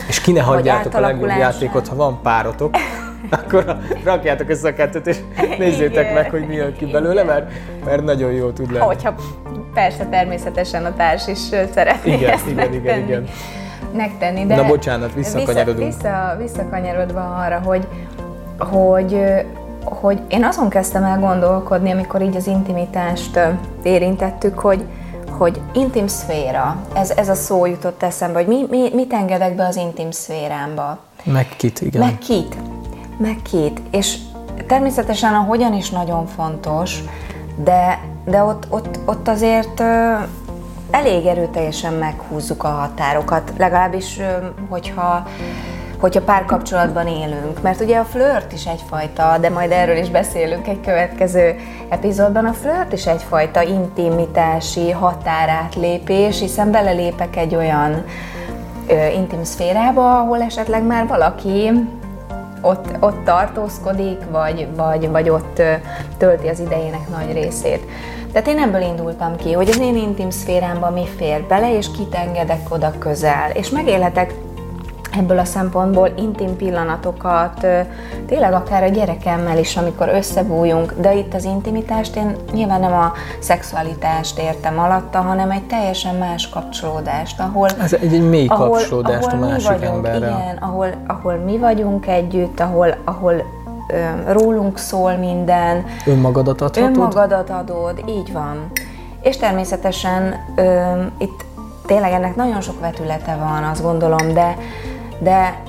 És 0.08 0.20
ki 0.20 0.32
ne 0.32 0.40
hagyjátok 0.40 0.94
a 0.94 1.00
legjobb 1.00 1.28
játékot, 1.28 1.88
ha 1.88 1.94
van 1.94 2.18
párotok. 2.22 2.76
akkor 3.30 3.76
rakjátok 4.04 4.48
össze 4.48 4.68
a 4.68 4.74
kettőt, 4.74 5.06
és 5.06 5.16
nézzétek 5.58 6.02
Igen. 6.02 6.14
meg, 6.14 6.30
hogy 6.30 6.46
mi 6.46 6.54
jön 6.54 6.76
ki 6.76 6.86
belőle, 6.86 7.22
mert, 7.22 7.50
mert 7.84 8.04
nagyon 8.04 8.32
jó 8.32 8.50
tud 8.50 8.72
lenni. 8.72 8.84
Hogyha 8.84 9.14
persze 9.74 10.06
természetesen 10.06 10.84
a 10.84 10.94
társ 10.94 11.26
is 11.26 11.38
szeretné 11.74 12.12
igen, 12.12 12.30
ezt 12.30 12.46
igen, 12.46 12.54
megtenni. 12.54 12.84
igen, 12.84 12.98
igen. 12.98 13.24
megtenni. 13.92 14.46
De 14.46 14.54
Na 14.54 14.66
bocsánat, 14.66 15.14
visszakanyarodunk. 15.14 15.86
Vissza, 15.86 15.98
vissza, 15.98 16.36
visszakanyarodva 16.38 17.36
arra, 17.36 17.60
hogy, 17.64 17.86
hogy 18.58 19.20
hogy 19.84 20.20
én 20.28 20.44
azon 20.44 20.68
kezdtem 20.68 21.04
el 21.04 21.18
gondolkodni, 21.18 21.90
amikor 21.90 22.22
így 22.22 22.36
az 22.36 22.46
intimitást 22.46 23.40
érintettük, 23.82 24.58
hogy, 24.58 24.84
hogy 25.30 25.60
intim 25.72 26.06
szféra, 26.06 26.76
ez, 26.94 27.10
ez 27.10 27.28
a 27.28 27.34
szó 27.34 27.66
jutott 27.66 28.02
eszembe, 28.02 28.38
hogy 28.38 28.46
mi, 28.46 28.66
mi, 28.70 28.90
mit 28.94 29.12
engedek 29.12 29.54
be 29.54 29.66
az 29.66 29.76
intim 29.76 30.10
szférámba. 30.10 30.98
Meg 31.24 31.48
kit, 31.56 31.80
igen. 31.80 32.00
Meg 32.00 32.18
kit 32.18 32.56
meg 33.22 33.42
két. 33.42 33.80
És 33.90 34.16
természetesen 34.66 35.34
a 35.34 35.38
hogyan 35.38 35.74
is 35.74 35.90
nagyon 35.90 36.26
fontos, 36.26 36.98
de, 37.56 38.00
de 38.24 38.42
ott, 38.42 38.66
ott, 38.68 38.98
ott 39.04 39.28
azért 39.28 39.82
elég 40.90 41.26
erőteljesen 41.26 41.92
meghúzzuk 41.92 42.64
a 42.64 42.68
határokat, 42.68 43.52
legalábbis 43.58 44.20
hogyha 44.68 45.26
hogyha 46.02 46.22
párkapcsolatban 46.22 47.06
élünk. 47.06 47.62
Mert 47.62 47.80
ugye 47.80 47.98
a 47.98 48.04
flört 48.04 48.52
is 48.52 48.66
egyfajta, 48.66 49.38
de 49.40 49.50
majd 49.50 49.70
erről 49.70 49.96
is 49.96 50.10
beszélünk 50.10 50.68
egy 50.68 50.80
következő 50.80 51.56
epizódban, 51.88 52.44
a 52.44 52.52
flört 52.52 52.92
is 52.92 53.06
egyfajta 53.06 53.62
intimitási 53.62 54.90
határátlépés, 54.90 56.40
hiszen 56.40 56.70
belelépek 56.70 57.36
egy 57.36 57.54
olyan 57.54 58.04
ö, 58.88 59.06
intim 59.06 59.44
szférába, 59.44 60.18
ahol 60.20 60.42
esetleg 60.42 60.82
már 60.82 61.06
valaki 61.06 61.70
ott, 62.62 62.87
ott 63.00 63.25
tartózkodik, 63.25 64.19
vagy, 64.31 64.69
vagy, 64.76 65.11
vagy 65.11 65.28
ott 65.28 65.62
tölti 66.19 66.49
az 66.49 66.61
idejének 66.61 67.09
nagy 67.09 67.33
részét. 67.33 67.87
Tehát 68.33 68.49
én 68.49 68.59
ebből 68.59 68.81
indultam 68.81 69.37
ki, 69.37 69.52
hogy 69.52 69.69
az 69.69 69.78
én 69.78 69.97
intim 69.97 70.31
szférámban 70.31 70.92
mi 70.92 71.07
fér 71.16 71.42
bele, 71.42 71.76
és 71.76 71.90
kit 71.90 72.14
engedek 72.14 72.61
oda 72.69 72.92
közel. 72.99 73.50
És 73.50 73.69
megélhetek 73.69 74.35
ebből 75.19 75.38
a 75.38 75.45
szempontból 75.45 76.09
intim 76.16 76.57
pillanatokat, 76.57 77.66
tényleg 78.26 78.52
akár 78.52 78.83
a 78.83 78.88
gyerekemmel 78.88 79.59
is, 79.59 79.76
amikor 79.76 80.09
összebújunk, 80.09 80.95
de 81.00 81.14
itt 81.14 81.35
az 81.35 81.45
intimitást 81.45 82.16
én 82.16 82.37
nyilván 82.52 82.81
nem 82.81 82.92
a 82.92 83.12
szexualitást 83.38 84.38
értem 84.38 84.78
alatta, 84.78 85.19
hanem 85.19 85.50
egy 85.50 85.62
teljesen 85.62 86.14
más 86.14 86.49
kapcsolódást, 86.49 87.40
ahol... 87.40 87.69
Ez 87.83 87.92
egy, 87.92 88.14
egy 88.14 88.28
mély 88.28 88.47
ahol, 88.47 88.69
kapcsolódást 88.69 89.26
ahol 89.26 89.42
a 89.42 89.47
másik 89.47 89.69
vagyunk, 89.69 89.95
emberrel. 89.95 90.38
Igen, 90.38 90.57
ahol, 90.57 90.88
ahol 91.07 91.35
mi 91.35 91.59
vagyunk 91.59 92.07
együtt, 92.07 92.61
ahol, 92.61 92.95
ahol 93.04 93.35
ö, 93.88 94.33
rólunk 94.33 94.78
szól 94.78 95.12
minden. 95.12 95.85
Önmagadat 96.07 96.61
adhatod? 96.61 96.97
Önmagadat 96.97 97.50
adod, 97.50 98.02
így 98.09 98.33
van. 98.33 98.71
És 99.23 99.37
természetesen 99.37 100.35
ö, 100.57 100.81
itt 101.19 101.45
tényleg 101.87 102.12
ennek 102.12 102.37
nagyon 102.37 102.61
sok 102.61 102.81
vetülete 102.81 103.37
van, 103.40 103.64
azt 103.64 103.83
gondolom, 103.83 104.33
de 104.33 104.57
de 105.22 105.62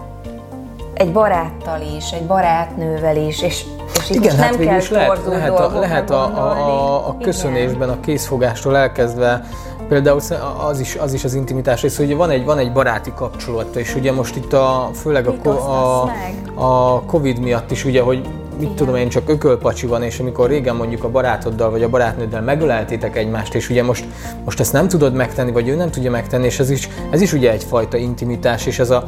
egy 0.93 1.11
baráttal 1.11 1.81
is, 1.97 2.11
egy 2.11 2.25
barátnővel 2.25 3.15
is, 3.15 3.41
és, 3.41 3.65
és 3.99 4.09
itt 4.09 4.15
Igen, 4.15 4.37
hát 4.37 4.49
nem 4.49 4.59
kell 4.59 4.81
lehet, 4.89 5.25
lehet, 5.25 5.59
a, 5.59 5.79
lehet 5.79 6.09
a, 6.09 6.23
a, 6.23 7.07
a 7.07 7.17
köszönésben, 7.21 7.89
a 7.89 7.99
készfogástól 7.99 8.77
elkezdve 8.77 9.41
Például 9.87 10.19
az 10.67 10.79
is, 10.79 10.95
az 10.95 11.13
is 11.13 11.23
az 11.23 11.33
intimitás 11.33 11.81
rész, 11.81 11.97
hogy 11.97 12.15
van 12.15 12.29
egy, 12.29 12.45
van 12.45 12.57
egy 12.57 12.71
baráti 12.71 13.13
kapcsolat, 13.15 13.75
és 13.75 13.95
ugye 13.95 14.11
most 14.11 14.35
itt 14.35 14.53
a, 14.53 14.89
főleg 14.93 15.27
a, 15.27 15.49
a, 15.49 16.11
a 16.53 17.01
Covid 17.01 17.39
miatt 17.39 17.71
is, 17.71 17.85
ugye, 17.85 18.01
hogy 18.01 18.21
mit 18.53 18.61
Igen. 18.61 18.75
tudom 18.75 18.95
én, 18.95 19.09
csak 19.09 19.29
ökölpacsi 19.29 19.87
van, 19.87 20.03
és 20.03 20.19
amikor 20.19 20.49
régen 20.49 20.75
mondjuk 20.75 21.03
a 21.03 21.09
barátoddal 21.09 21.69
vagy 21.69 21.83
a 21.83 21.89
barátnőddel 21.89 22.41
megöleltétek 22.41 23.17
egymást, 23.17 23.55
és 23.55 23.69
ugye 23.69 23.83
most, 23.83 24.05
most 24.45 24.59
ezt 24.59 24.73
nem 24.73 24.87
tudod 24.87 25.13
megtenni, 25.13 25.51
vagy 25.51 25.67
ő 25.67 25.75
nem 25.75 25.91
tudja 25.91 26.11
megtenni, 26.11 26.45
és 26.45 26.59
ez 26.59 26.69
is, 26.69 26.89
ez 27.09 27.21
is 27.21 27.33
ugye 27.33 27.51
egyfajta 27.51 27.97
intimitás, 27.97 28.65
és 28.65 28.79
ez 28.79 28.89
a, 28.89 29.03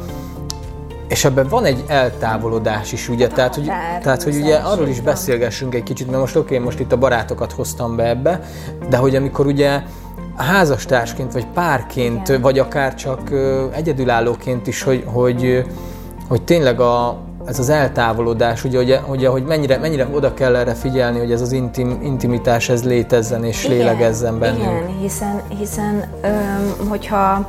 és 1.08 1.24
ebben 1.24 1.48
van 1.48 1.64
egy 1.64 1.84
eltávolodás 1.86 2.92
is, 2.92 3.08
ugye, 3.08 3.26
tehát, 3.26 3.54
hogy, 3.54 3.70
tehát, 4.02 4.22
hogy 4.22 4.36
ugye 4.36 4.54
arról 4.54 4.88
is 4.88 5.00
beszélgessünk 5.00 5.74
egy 5.74 5.82
kicsit, 5.82 6.06
mert 6.06 6.20
most 6.20 6.36
oké, 6.36 6.54
okay, 6.54 6.64
most 6.64 6.80
itt 6.80 6.92
a 6.92 6.96
barátokat 6.96 7.52
hoztam 7.52 7.96
be 7.96 8.08
ebbe, 8.08 8.40
de 8.88 8.96
hogy 8.96 9.16
amikor 9.16 9.46
ugye 9.46 9.82
házastársként, 10.36 11.32
vagy 11.32 11.46
párként, 11.46 12.28
Igen. 12.28 12.40
vagy 12.40 12.58
akár 12.58 12.94
csak 12.94 13.20
egyedülállóként 13.72 14.66
is, 14.66 14.82
hogy, 14.82 15.04
hogy, 15.06 15.64
hogy 16.28 16.42
tényleg 16.42 16.80
a, 16.80 17.18
ez 17.46 17.58
az 17.58 17.68
eltávolodás, 17.68 18.64
ugye, 18.64 18.78
hogy, 18.78 19.00
ugye, 19.08 19.28
hogy 19.28 19.44
mennyire, 19.44 19.78
mennyire 19.78 20.08
oda 20.12 20.34
kell 20.34 20.56
erre 20.56 20.74
figyelni, 20.74 21.18
hogy 21.18 21.32
ez 21.32 21.40
az 21.40 21.52
intim, 21.52 21.98
intimitás 22.02 22.68
ez 22.68 22.84
létezzen 22.84 23.44
és 23.44 23.64
igen, 23.64 23.76
lélegezzen 23.76 24.38
bennünk. 24.38 24.62
Igen, 24.62 24.98
hiszen, 25.00 25.42
hiszen 25.58 26.04
öm, 26.22 26.88
hogyha 26.88 27.48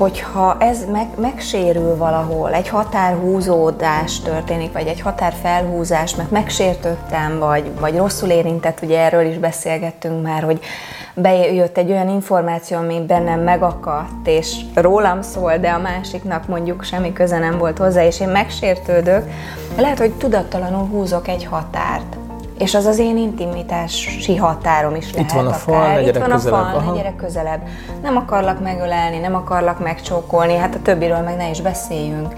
hogyha 0.00 0.56
ez 0.58 0.84
meg, 0.92 1.06
megsérül 1.16 1.96
valahol, 1.96 2.52
egy 2.52 2.68
határhúzódás 2.68 4.20
történik, 4.20 4.72
vagy 4.72 4.86
egy 4.86 5.00
határfelhúzás, 5.00 6.14
mert 6.14 6.30
megsértöttem, 6.30 7.38
vagy, 7.38 7.70
vagy 7.80 7.96
rosszul 7.96 8.28
érintett, 8.28 8.82
ugye 8.82 8.98
erről 8.98 9.26
is 9.26 9.38
beszélgettünk 9.38 10.22
már, 10.22 10.42
hogy 10.42 10.60
bejött 11.14 11.78
egy 11.78 11.90
olyan 11.90 12.08
információ, 12.08 12.76
ami 12.76 13.04
bennem 13.06 13.40
megakadt, 13.40 14.26
és 14.26 14.60
rólam 14.74 15.22
szól, 15.22 15.56
de 15.56 15.70
a 15.70 15.78
másiknak 15.78 16.46
mondjuk 16.46 16.84
semmi 16.84 17.12
köze 17.12 17.38
nem 17.38 17.58
volt 17.58 17.78
hozzá, 17.78 18.04
és 18.04 18.20
én 18.20 18.28
megsértődök, 18.28 19.30
lehet, 19.76 19.98
hogy 19.98 20.12
tudattalanul 20.12 20.86
húzok 20.86 21.28
egy 21.28 21.44
határt 21.44 22.19
és 22.60 22.74
az 22.74 22.86
az 22.86 22.98
én 22.98 23.16
intimitási 23.16 24.36
határom 24.36 24.94
is 24.94 25.12
lehet 25.12 25.30
Itt 25.30 25.36
van 25.36 25.46
a 25.46 25.52
fal, 25.52 25.74
akár. 25.74 26.02
Itt 26.02 26.16
van 26.16 26.30
a 26.30 26.34
közelebb. 26.34 26.64
fal, 26.64 26.82
ne 26.82 26.96
gyere 26.96 27.14
közelebb. 27.16 27.60
Nem 28.02 28.16
akarlak 28.16 28.60
megölelni, 28.60 29.18
nem 29.18 29.34
akarlak 29.34 29.78
megcsókolni, 29.78 30.56
hát 30.56 30.74
a 30.74 30.82
többiről 30.82 31.18
meg 31.18 31.36
ne 31.36 31.50
is 31.50 31.60
beszéljünk. 31.60 32.34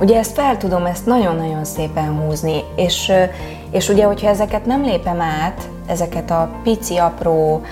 Ugye 0.00 0.18
ezt 0.18 0.32
fel 0.32 0.56
tudom 0.56 0.86
ezt 0.86 1.06
nagyon-nagyon 1.06 1.64
szépen 1.64 2.20
húzni, 2.20 2.62
és, 2.76 3.12
és 3.70 3.88
ugye, 3.88 4.04
hogyha 4.04 4.28
ezeket 4.28 4.66
nem 4.66 4.82
lépem 4.82 5.20
át, 5.20 5.68
ezeket 5.86 6.30
a 6.30 6.50
pici, 6.62 6.96
apró 6.96 7.62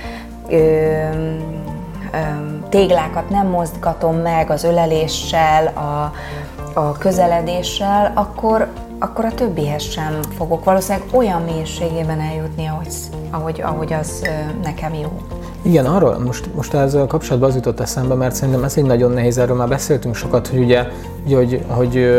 ö, 0.48 0.56
ö, 0.56 2.18
téglákat 2.68 3.30
nem 3.30 3.46
mozgatom 3.46 4.16
meg 4.16 4.50
az 4.50 4.64
öleléssel, 4.64 5.66
a, 5.66 6.12
a 6.76 6.92
közeledéssel, 6.98 8.12
akkor, 8.14 8.68
akkor 8.98 9.24
a 9.24 9.34
többihez 9.34 9.82
sem 9.82 10.20
fogok 10.36 10.64
valószínűleg 10.64 11.08
olyan 11.12 11.42
mélységében 11.42 12.20
eljutni, 12.20 12.66
ahogy, 12.66 12.88
ahogy, 13.30 13.60
ahogy 13.60 13.92
az 13.92 14.22
nekem 14.62 14.94
jó. 14.94 15.20
Igen, 15.62 15.86
arról 15.86 16.18
most, 16.18 16.54
most 16.54 16.74
ezzel 16.74 17.06
kapcsolatban 17.06 17.48
az 17.48 17.54
jutott 17.54 17.80
eszembe, 17.80 18.14
mert 18.14 18.34
szerintem 18.34 18.64
ez 18.64 18.76
egy 18.76 18.84
nagyon 18.84 19.10
nehéz, 19.10 19.38
erről 19.38 19.56
már 19.56 19.68
beszéltünk 19.68 20.14
sokat, 20.14 20.46
hogy 20.46 20.58
ugye, 20.58 20.86
ugye 21.24 21.36
hogy, 21.36 21.64
hogy, 21.68 22.16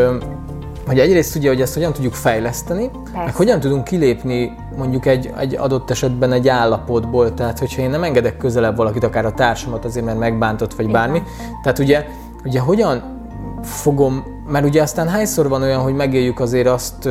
hogy 0.88 1.00
egyrészt 1.00 1.36
ugye, 1.36 1.50
hogy 1.50 1.62
ezt 1.62 1.74
hogyan 1.74 1.94
tudjuk 1.94 2.14
fejleszteni, 2.14 2.90
Persze. 2.90 3.24
meg 3.26 3.36
hogyan 3.36 3.60
tudunk 3.60 3.84
kilépni 3.84 4.56
mondjuk 4.78 5.06
egy, 5.06 5.34
egy 5.40 5.56
adott 5.56 5.90
esetben 5.90 6.32
egy 6.32 6.48
állapotból, 6.48 7.34
tehát 7.34 7.60
hogyha 7.60 7.82
én 7.82 7.90
nem 7.90 8.04
engedek 8.04 8.38
közelebb 8.38 8.76
valakit, 8.76 9.04
akár 9.04 9.26
a 9.26 9.34
társamat 9.34 9.86
azért, 9.86 10.06
mert 10.06 10.20
megbántott, 10.20 10.74
vagy 10.74 10.88
Igen. 10.88 11.02
bármi, 11.02 11.24
tehát 11.64 11.80
ugye, 11.80 12.06
ugye 12.44 12.60
hogyan 12.60 13.16
fogom 13.64 14.36
mert 14.48 14.66
ugye 14.66 14.82
aztán 14.82 15.08
hányszor 15.08 15.48
van 15.48 15.62
olyan, 15.62 15.82
hogy 15.82 15.94
megéljük 15.94 16.40
azért 16.40 16.68
azt 16.68 17.10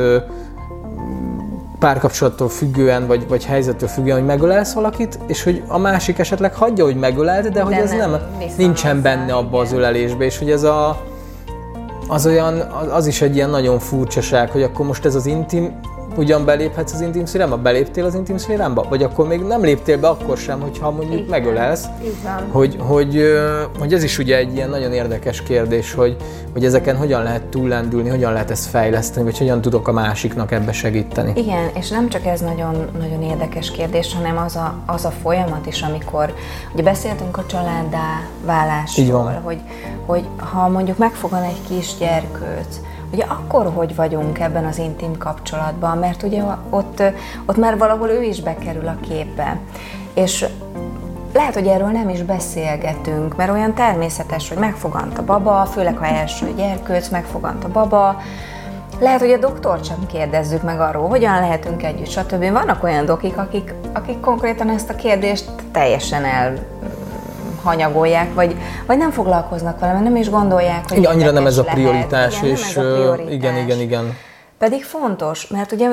párkapcsolattól 1.79 2.49
függően, 2.49 3.07
vagy, 3.07 3.27
vagy 3.27 3.45
helyzettől 3.45 3.89
függően, 3.89 4.17
hogy 4.17 4.25
megölelsz 4.25 4.73
valakit, 4.73 5.19
és 5.27 5.43
hogy 5.43 5.63
a 5.67 5.77
másik 5.77 6.19
esetleg 6.19 6.55
hagyja, 6.55 6.83
hogy 6.85 6.95
megöleld, 6.95 7.43
de, 7.43 7.49
de 7.49 7.61
hogy 7.61 7.73
ez 7.73 7.91
nem, 7.91 8.11
nem 8.11 8.21
nincsen 8.57 9.01
benne 9.01 9.33
abba 9.33 9.59
az 9.59 9.73
ölelésbe, 9.73 10.25
és 10.25 10.37
hogy 10.37 10.51
ez 10.51 10.63
a, 10.63 11.01
az 12.07 12.25
olyan, 12.25 12.59
az 12.91 13.07
is 13.07 13.21
egy 13.21 13.35
ilyen 13.35 13.49
nagyon 13.49 13.79
furcsaság, 13.79 14.49
hogy 14.49 14.63
akkor 14.63 14.85
most 14.85 15.05
ez 15.05 15.15
az 15.15 15.25
intim 15.25 15.79
ugyan 16.17 16.45
beléphetsz 16.45 16.93
az 16.93 17.01
intim 17.01 17.25
szférába? 17.25 17.57
Beléptél 17.57 18.05
az 18.05 18.15
intim 18.15 18.37
szférába? 18.37 18.85
Vagy 18.89 19.03
akkor 19.03 19.27
még 19.27 19.41
nem 19.41 19.61
léptél 19.61 19.97
be 19.97 20.07
akkor 20.07 20.37
sem, 20.37 20.61
hogyha 20.61 20.91
mondjuk 20.91 21.13
Igen. 21.13 21.29
megölelsz? 21.29 21.85
Igen. 22.01 22.47
Hogy, 22.51 22.75
hogy, 22.79 23.23
hogy 23.79 23.93
ez 23.93 24.03
is 24.03 24.17
ugye 24.17 24.37
egy 24.37 24.55
ilyen 24.55 24.69
nagyon 24.69 24.93
érdekes 24.93 25.43
kérdés, 25.43 25.93
hogy, 25.93 26.15
hogy 26.53 26.65
ezeken 26.65 26.97
hogyan 26.97 27.23
lehet 27.23 27.43
túllendülni, 27.43 28.09
hogyan 28.09 28.33
lehet 28.33 28.51
ezt 28.51 28.65
fejleszteni, 28.65 29.25
vagy 29.25 29.37
hogyan 29.37 29.61
tudok 29.61 29.87
a 29.87 29.91
másiknak 29.91 30.51
ebbe 30.51 30.71
segíteni. 30.71 31.33
Igen, 31.35 31.69
és 31.73 31.89
nem 31.89 32.09
csak 32.09 32.25
ez 32.25 32.39
nagyon, 32.39 32.87
nagyon 32.99 33.23
érdekes 33.23 33.71
kérdés, 33.71 34.13
hanem 34.13 34.37
az 34.37 34.55
a, 34.55 34.75
az 34.85 35.05
a 35.05 35.11
folyamat 35.21 35.65
is, 35.65 35.81
amikor 35.81 36.33
ugye 36.73 36.83
beszéltünk 36.83 37.37
a 37.37 37.45
családdá 37.45 38.21
válásról, 38.45 39.41
hogy, 39.43 39.59
hogy 40.05 40.23
ha 40.37 40.67
mondjuk 40.67 40.97
megfogan 40.97 41.43
egy 41.43 41.61
kisgyerkőt, 41.69 42.81
Ugye 43.11 43.23
akkor 43.23 43.71
hogy 43.75 43.95
vagyunk 43.95 44.39
ebben 44.39 44.65
az 44.65 44.77
intim 44.77 45.17
kapcsolatban, 45.17 45.97
mert 45.97 46.23
ugye 46.23 46.43
ott, 46.69 47.03
ott 47.45 47.57
már 47.57 47.77
valahol 47.77 48.09
ő 48.09 48.23
is 48.23 48.41
bekerül 48.41 48.87
a 48.87 48.97
képbe. 49.09 49.59
És 50.13 50.45
lehet, 51.33 51.53
hogy 51.53 51.67
erről 51.67 51.87
nem 51.87 52.09
is 52.09 52.21
beszélgetünk, 52.23 53.35
mert 53.35 53.51
olyan 53.51 53.73
természetes, 53.73 54.49
hogy 54.49 54.57
megfogant 54.57 55.17
a 55.17 55.23
baba, 55.23 55.65
főleg 55.65 55.97
ha 55.97 56.05
első 56.05 56.53
gyerkőc, 56.55 57.09
megfogant 57.09 57.63
a 57.63 57.71
baba, 57.71 58.21
lehet, 58.99 59.19
hogy 59.19 59.31
a 59.31 59.37
doktort 59.37 59.85
sem 59.85 60.05
kérdezzük 60.07 60.63
meg 60.63 60.79
arról, 60.79 61.07
hogyan 61.07 61.39
lehetünk 61.39 61.83
együtt, 61.83 62.09
stb. 62.09 62.51
Vannak 62.51 62.83
olyan 62.83 63.05
dokik, 63.05 63.37
akik, 63.37 63.73
akik 63.93 64.19
konkrétan 64.19 64.69
ezt 64.69 64.89
a 64.89 64.95
kérdést 64.95 65.51
teljesen 65.71 66.23
el 66.23 66.53
hanyagolják, 67.67 68.33
vagy, 68.33 68.55
vagy 68.85 68.97
nem 68.97 69.11
foglalkoznak 69.11 69.79
vele, 69.79 69.91
mert 69.91 70.03
nem 70.03 70.15
is 70.15 70.29
gondolják, 70.29 70.83
hogy 70.87 70.97
igen, 70.97 71.11
annyira 71.11 71.31
nem 71.31 71.45
ez 71.45 71.57
a 71.57 71.63
prioritás, 71.63 72.33
lehet. 72.41 72.43
Igen, 72.43 72.55
és 72.55 72.73
nem 72.73 72.85
ez 72.85 72.91
a 72.91 72.95
prioritás. 72.95 73.33
igen, 73.33 73.57
igen, 73.57 73.79
igen. 73.79 74.17
Pedig 74.57 74.83
fontos, 74.83 75.47
mert 75.47 75.71
ugye 75.71 75.89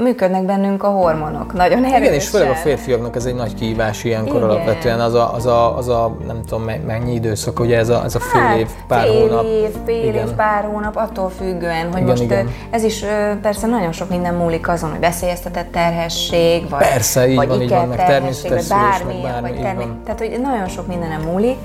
működnek 0.00 0.44
bennünk 0.44 0.82
a 0.82 0.88
hormonok 0.88 1.52
nagyon 1.52 1.78
erősen. 1.78 2.02
Igen, 2.02 2.12
és 2.12 2.28
főleg 2.28 2.50
a 2.50 2.54
férfiaknak 2.54 3.16
ez 3.16 3.24
egy 3.24 3.34
nagy 3.34 3.54
kihívás 3.54 4.04
ilyenkor 4.04 4.36
Igen. 4.36 4.48
alapvetően, 4.48 5.00
az 5.00 5.14
a, 5.14 5.34
az, 5.34 5.46
a, 5.46 5.76
az 5.76 5.88
a, 5.88 6.16
nem 6.26 6.40
tudom 6.46 6.64
mennyi 6.86 7.14
időszak, 7.14 7.60
ugye 7.60 7.78
ez 7.78 7.88
a, 7.88 8.04
ez 8.04 8.14
a 8.14 8.20
fél 8.20 8.40
hát, 8.40 8.58
év, 8.58 8.68
pár 8.88 9.06
fél 9.06 9.20
hónap. 9.20 9.44
év, 9.44 9.70
fél 9.86 10.08
igen. 10.08 10.26
év, 10.26 10.32
pár 10.34 10.64
hónap, 10.64 10.96
attól 10.96 11.28
függően, 11.28 11.84
hogy 11.86 11.96
igen, 11.96 12.04
most 12.04 12.22
igen. 12.22 12.50
ez 12.70 12.82
is 12.82 13.04
persze 13.42 13.66
nagyon 13.66 13.92
sok 13.92 14.08
minden 14.08 14.34
múlik 14.34 14.68
azon, 14.68 14.90
hogy 14.90 15.00
veszélyeztetett 15.00 15.72
terhesség, 15.72 16.68
vagy, 16.68 16.78
persze, 16.78 17.28
így 17.28 17.36
vagy 17.36 17.48
van, 17.48 17.62
így 17.62 17.68
van, 17.68 17.88
meg 17.88 18.06
természetes 18.06 18.68
vagy 18.68 18.78
bármi, 18.78 19.22
meg 19.22 19.32
bármi, 19.32 19.48
vagy 19.48 19.60
termé- 19.60 20.02
tehát 20.04 20.18
hogy 20.18 20.40
nagyon 20.42 20.68
sok 20.68 20.86
mindenem 20.86 21.20
múlik. 21.20 21.56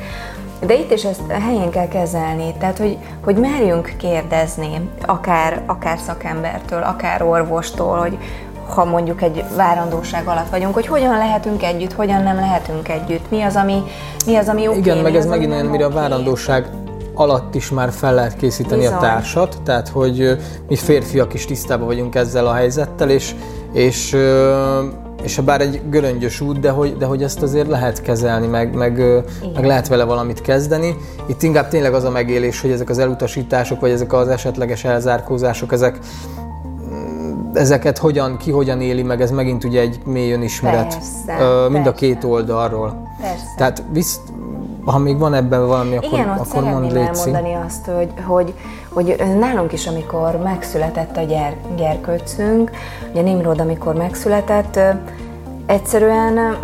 De 0.65 0.73
itt 0.73 0.91
is 0.91 1.04
ezt 1.04 1.21
helyén 1.28 1.69
kell 1.69 1.88
kezelni, 1.88 2.54
tehát 2.60 2.78
hogy, 2.78 2.97
hogy 3.23 3.36
merjünk 3.36 3.93
kérdezni, 3.97 4.89
akár, 5.06 5.62
akár 5.65 5.97
szakembertől, 5.97 6.82
akár 6.82 7.23
orvostól, 7.23 7.97
hogy 7.97 8.17
ha 8.67 8.86
mondjuk 8.86 9.21
egy 9.21 9.43
várandóság 9.56 10.28
alatt 10.28 10.49
vagyunk, 10.49 10.73
hogy 10.73 10.88
hogyan 10.88 11.17
lehetünk 11.17 11.63
együtt, 11.63 11.93
hogyan 11.93 12.23
nem 12.23 12.36
lehetünk 12.36 12.89
együtt, 12.89 13.30
mi 13.30 13.41
az, 13.41 13.56
ami, 13.56 13.84
mi 14.26 14.36
az, 14.36 14.47
ami 14.47 14.67
oké, 14.67 14.78
Igen, 14.78 14.97
meg 14.97 15.15
ez 15.15 15.26
megint 15.26 15.52
olyan, 15.52 15.65
mire 15.65 15.86
a 15.86 15.89
várandóság 15.89 16.67
alatt 17.13 17.56
is 17.56 17.69
már 17.69 17.91
fel 17.91 18.13
lehet 18.13 18.36
készíteni 18.36 18.82
Bizony. 18.82 18.97
a 18.97 18.99
társat, 18.99 19.58
tehát 19.63 19.88
hogy 19.88 20.38
mi 20.67 20.76
férfiak 20.76 21.34
is 21.34 21.45
tisztában 21.45 21.88
vagyunk 21.88 22.15
ezzel 22.15 22.47
a 22.47 22.54
helyzettel, 22.54 23.10
és, 23.10 23.36
és 23.73 24.17
és 25.24 25.40
bár 25.40 25.62
egy 25.62 25.82
göröngyös 25.90 26.42
út, 26.42 26.60
de 26.60 26.70
hogy, 26.70 26.98
de 26.98 27.06
hogy 27.06 27.24
ezt 27.24 27.42
azért 27.42 27.68
lehet 27.68 28.02
kezelni, 28.02 28.48
meg, 28.48 28.74
meg, 28.76 29.24
meg 29.56 29.66
lehet 29.66 29.88
vele 29.88 30.04
valamit 30.04 30.42
kezdeni. 30.42 30.96
Itt 31.26 31.44
inkább 31.44 31.68
tényleg 31.68 31.94
az 31.94 32.04
a 32.04 32.10
megélés, 32.10 32.62
hogy 32.62 32.72
ezek 32.72 32.90
az 32.90 32.98
elutasítások, 32.98 33.80
vagy 33.80 33.92
ezek 33.92 34.14
az 34.14 34.28
esetleges 34.28 34.84
elzárkózások, 34.84 35.72
ezek 35.72 36.00
ezeket 37.54 37.98
hogyan, 37.98 38.38
ki 38.38 38.52
hogyan 38.52 38.82
éli 38.82 39.04
meg, 39.04 39.22
ez 39.22 39.32
megint 39.32 39.64
ugye 39.64 39.82
egy 39.82 40.00
mély 40.06 40.32
önismeret 40.32 40.88
persze, 40.88 41.70
mind 41.70 41.84
persze. 41.84 41.90
a 41.90 41.94
két 41.94 42.24
oldalról. 42.24 43.08
Persze. 43.22 43.44
Tehát 43.58 43.84
visz, 43.92 44.20
ha 44.86 44.98
még 44.98 45.17
van 45.17 45.34
ebben 45.34 45.67
valami, 45.67 45.96
akkor, 45.96 46.13
Igen, 46.13 46.30
akkor 46.30 46.63
mondd 46.63 46.98
elmondani 46.98 47.54
azt, 47.65 47.86
hogy, 47.86 48.13
hogy, 48.26 48.54
hogy 48.89 49.24
nálunk 49.39 49.74
is, 49.74 49.88
amikor 49.88 50.38
megszületett 50.43 51.17
a 51.17 51.22
gyere, 51.22 51.56
gyerkőcünk, 51.76 52.72
ugye 53.12 53.22
Nimrod, 53.22 53.60
amikor 53.60 53.96
megszületett, 53.96 54.80
egyszerűen 55.65 56.58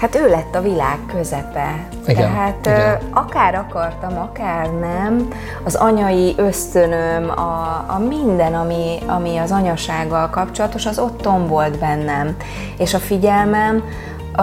Hát 0.00 0.14
ő 0.14 0.28
lett 0.28 0.54
a 0.54 0.60
világ 0.60 0.98
közepe. 1.14 1.86
Igen, 2.06 2.30
Tehát 2.30 2.66
igen. 2.66 2.98
akár 3.10 3.54
akartam, 3.54 4.18
akár 4.18 4.70
nem, 4.70 5.28
az 5.64 5.74
anyai 5.74 6.34
ösztönöm, 6.36 7.30
a, 7.30 7.84
a 7.86 7.98
minden, 8.08 8.54
ami, 8.54 8.98
ami 9.06 9.36
az 9.36 9.50
anyasággal 9.50 10.30
kapcsolatos, 10.30 10.86
az 10.86 10.98
ott 10.98 11.20
tombolt 11.20 11.78
bennem. 11.78 12.36
És 12.78 12.94
a 12.94 12.98
figyelmem 12.98 13.82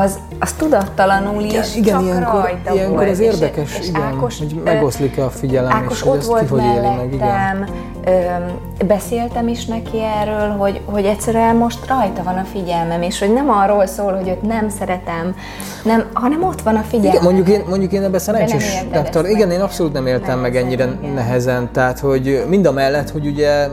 az, 0.03 0.19
az 0.39 0.51
tudattalanul 0.51 1.41
is 1.41 1.51
igen, 1.51 1.65
igen, 1.75 1.93
csak 1.93 2.03
ilyenkor, 2.03 2.41
rajta 2.41 2.73
ilyenkor 2.73 2.97
volt. 2.97 3.09
ez 3.09 3.19
érdekes, 3.19 3.71
és, 3.71 3.79
és 3.79 3.87
igen, 3.87 4.01
Ákos, 4.01 4.37
hogy 4.37 4.61
megoszlik 4.63 5.17
a 5.17 5.29
figyelem, 5.29 5.71
Ákos 5.71 5.97
és 5.97 6.01
hogy 6.01 6.17
ott 6.17 6.25
volt 6.25 6.41
ki, 6.41 6.47
hogy 6.47 6.61
éli 6.63 6.95
meg, 6.95 7.13
igen. 7.13 7.69
Ö, 8.05 8.85
beszéltem 8.85 9.47
is 9.47 9.65
neki 9.65 9.97
erről, 10.19 10.49
hogy, 10.49 10.81
hogy 10.85 11.05
egyszerűen 11.05 11.55
most 11.55 11.87
rajta 11.87 12.23
van 12.23 12.37
a 12.37 12.43
figyelmem, 12.43 13.01
és 13.01 13.19
hogy 13.19 13.33
nem 13.33 13.49
arról 13.49 13.85
szól, 13.85 14.15
hogy 14.15 14.27
őt 14.27 14.41
nem 14.41 14.69
szeretem, 14.69 15.35
nem, 15.83 16.03
hanem 16.13 16.43
ott 16.43 16.61
van 16.61 16.75
a 16.75 16.81
figyelmem. 16.81 17.11
Igen, 17.11 17.23
mondjuk 17.23 17.49
én, 17.49 17.63
mondjuk 17.69 17.91
én 17.91 18.03
ebben 18.03 18.19
szerencsés, 18.19 18.83
igen, 19.23 19.51
én 19.51 19.61
abszolút 19.61 19.93
nem 19.93 20.07
éltem 20.07 20.39
meg 20.39 20.55
ennyire 20.55 20.83
igen. 20.83 21.13
nehezen, 21.13 21.69
tehát 21.71 21.99
hogy 21.99 22.45
mind 22.47 22.65
a 22.65 22.71
mellett, 22.71 23.09
hogy 23.09 23.25
ugye 23.25 23.67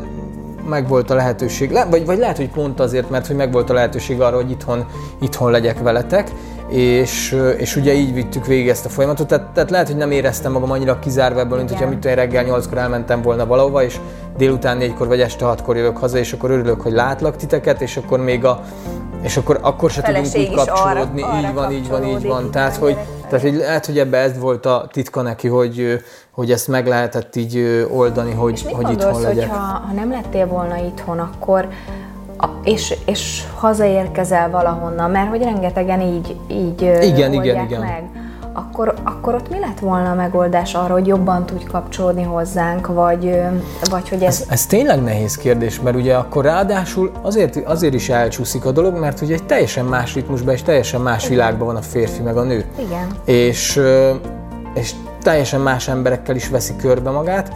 megvolt 0.68 1.11
a 1.11 1.14
lehetőség, 1.14 1.70
le, 1.70 1.85
vagy, 1.85 2.07
vagy 2.07 2.18
lehet, 2.18 2.37
hogy 2.37 2.50
pont 2.50 2.81
azért, 2.81 3.11
mert 3.11 3.27
hogy 3.27 3.37
megvolt 3.37 3.70
a 3.70 3.72
lehetőség 3.72 4.20
arra, 4.20 4.37
hogy 4.37 4.50
itthon, 4.50 4.85
itthon 5.20 5.50
legyek 5.50 5.79
veletek, 5.79 6.31
és, 6.68 7.37
és 7.57 7.77
ugye 7.77 7.92
így 7.92 8.14
vittük 8.14 8.46
végig 8.46 8.68
ezt 8.68 8.85
a 8.85 8.88
folyamatot, 8.88 9.27
tehát, 9.27 9.46
tehát 9.46 9.70
lehet, 9.70 9.87
hogy 9.87 9.96
nem 9.96 10.11
éreztem 10.11 10.53
magam 10.53 10.70
annyira 10.70 10.98
kizárva 10.98 11.40
ebből, 11.40 11.59
mint 11.59 11.70
hogyha 11.70 11.88
mit 11.88 12.05
reggel 12.05 12.44
nyolckor 12.44 12.79
elmentem 12.79 13.22
volna 13.22 13.46
valahova, 13.46 13.83
és 13.83 14.00
délután 14.37 14.77
négykor 14.77 15.07
vagy 15.07 15.20
este 15.20 15.44
hatkor 15.44 15.77
jövök 15.77 15.96
haza, 15.96 16.18
és 16.18 16.33
akkor 16.33 16.50
örülök, 16.50 16.81
hogy 16.81 16.92
látlak 16.92 17.37
titeket, 17.37 17.81
és 17.81 17.96
akkor 17.96 18.20
még 18.20 18.44
a, 18.44 18.61
és 19.24 19.37
akkor, 19.37 19.58
akkor 19.62 19.90
se 19.90 20.02
tudunk 20.02 20.26
úgy 20.37 20.54
kapcsolódni. 20.54 21.22
Arra, 21.22 21.30
arra 21.30 21.48
így 21.48 21.54
van, 21.54 21.72
így 21.72 21.88
van, 21.88 22.04
így 22.04 22.26
van. 22.26 22.50
Tehát, 22.50 22.76
hogy, 22.76 22.96
tehát, 23.28 23.40
hogy 23.40 23.54
lehet, 23.54 23.87
hogy 23.87 23.98
ebbe 23.98 24.18
ez 24.18 24.38
volt 24.38 24.66
a 24.66 24.88
titka 24.92 25.22
neki, 25.22 25.48
hogy, 25.48 26.04
hogy 26.30 26.50
ezt 26.50 26.68
meg 26.68 26.87
lehetett 26.87 27.37
így 27.37 27.87
oldani, 27.90 28.32
hogy, 28.32 28.52
és 28.52 28.72
hogy 28.72 28.90
itthon 28.90 29.20
legyek. 29.20 29.48
Ha, 29.48 29.56
ha 29.87 29.92
nem 29.92 30.10
lettél 30.10 30.46
volna 30.46 30.76
itthon, 30.76 31.18
akkor 31.18 31.68
és, 32.64 32.94
és 33.06 33.42
hazaérkezel 33.54 34.50
valahonnan, 34.50 35.10
mert 35.10 35.28
hogy 35.28 35.42
rengetegen 35.42 36.00
így, 36.00 36.37
így 36.48 36.82
igen, 36.82 37.32
igen, 37.32 37.64
igen. 37.64 37.80
meg 37.80 38.23
akkor, 38.56 38.94
akkor 39.02 39.34
ott 39.34 39.50
mi 39.50 39.58
lett 39.58 39.78
volna 39.78 40.10
a 40.10 40.14
megoldás 40.14 40.74
arra, 40.74 40.92
hogy 40.92 41.06
jobban 41.06 41.46
tudj 41.46 41.64
kapcsolódni 41.64 42.22
hozzánk, 42.22 42.86
vagy, 42.86 43.40
vagy 43.90 44.08
hogy 44.08 44.22
ez... 44.22 44.40
ez... 44.40 44.46
Ez 44.48 44.66
tényleg 44.66 45.02
nehéz 45.02 45.36
kérdés, 45.36 45.80
mert 45.80 45.96
ugye 45.96 46.14
akkor 46.14 46.44
ráadásul 46.44 47.10
azért, 47.22 47.56
azért 47.56 47.94
is 47.94 48.08
elcsúszik 48.08 48.64
a 48.64 48.72
dolog, 48.72 48.98
mert 48.98 49.20
ugye 49.20 49.34
egy 49.34 49.44
teljesen 49.44 49.84
más 49.84 50.14
ritmusban 50.14 50.54
és 50.54 50.62
teljesen 50.62 51.00
más 51.00 51.24
Igen. 51.24 51.36
világban 51.36 51.66
van 51.66 51.76
a 51.76 51.82
férfi 51.82 52.22
meg 52.22 52.36
a 52.36 52.42
nő. 52.42 52.64
Igen. 52.78 53.06
És, 53.24 53.80
és 54.74 54.94
teljesen 55.22 55.60
más 55.60 55.88
emberekkel 55.88 56.36
is 56.36 56.48
veszi 56.48 56.76
körbe 56.76 57.10
magát, 57.10 57.52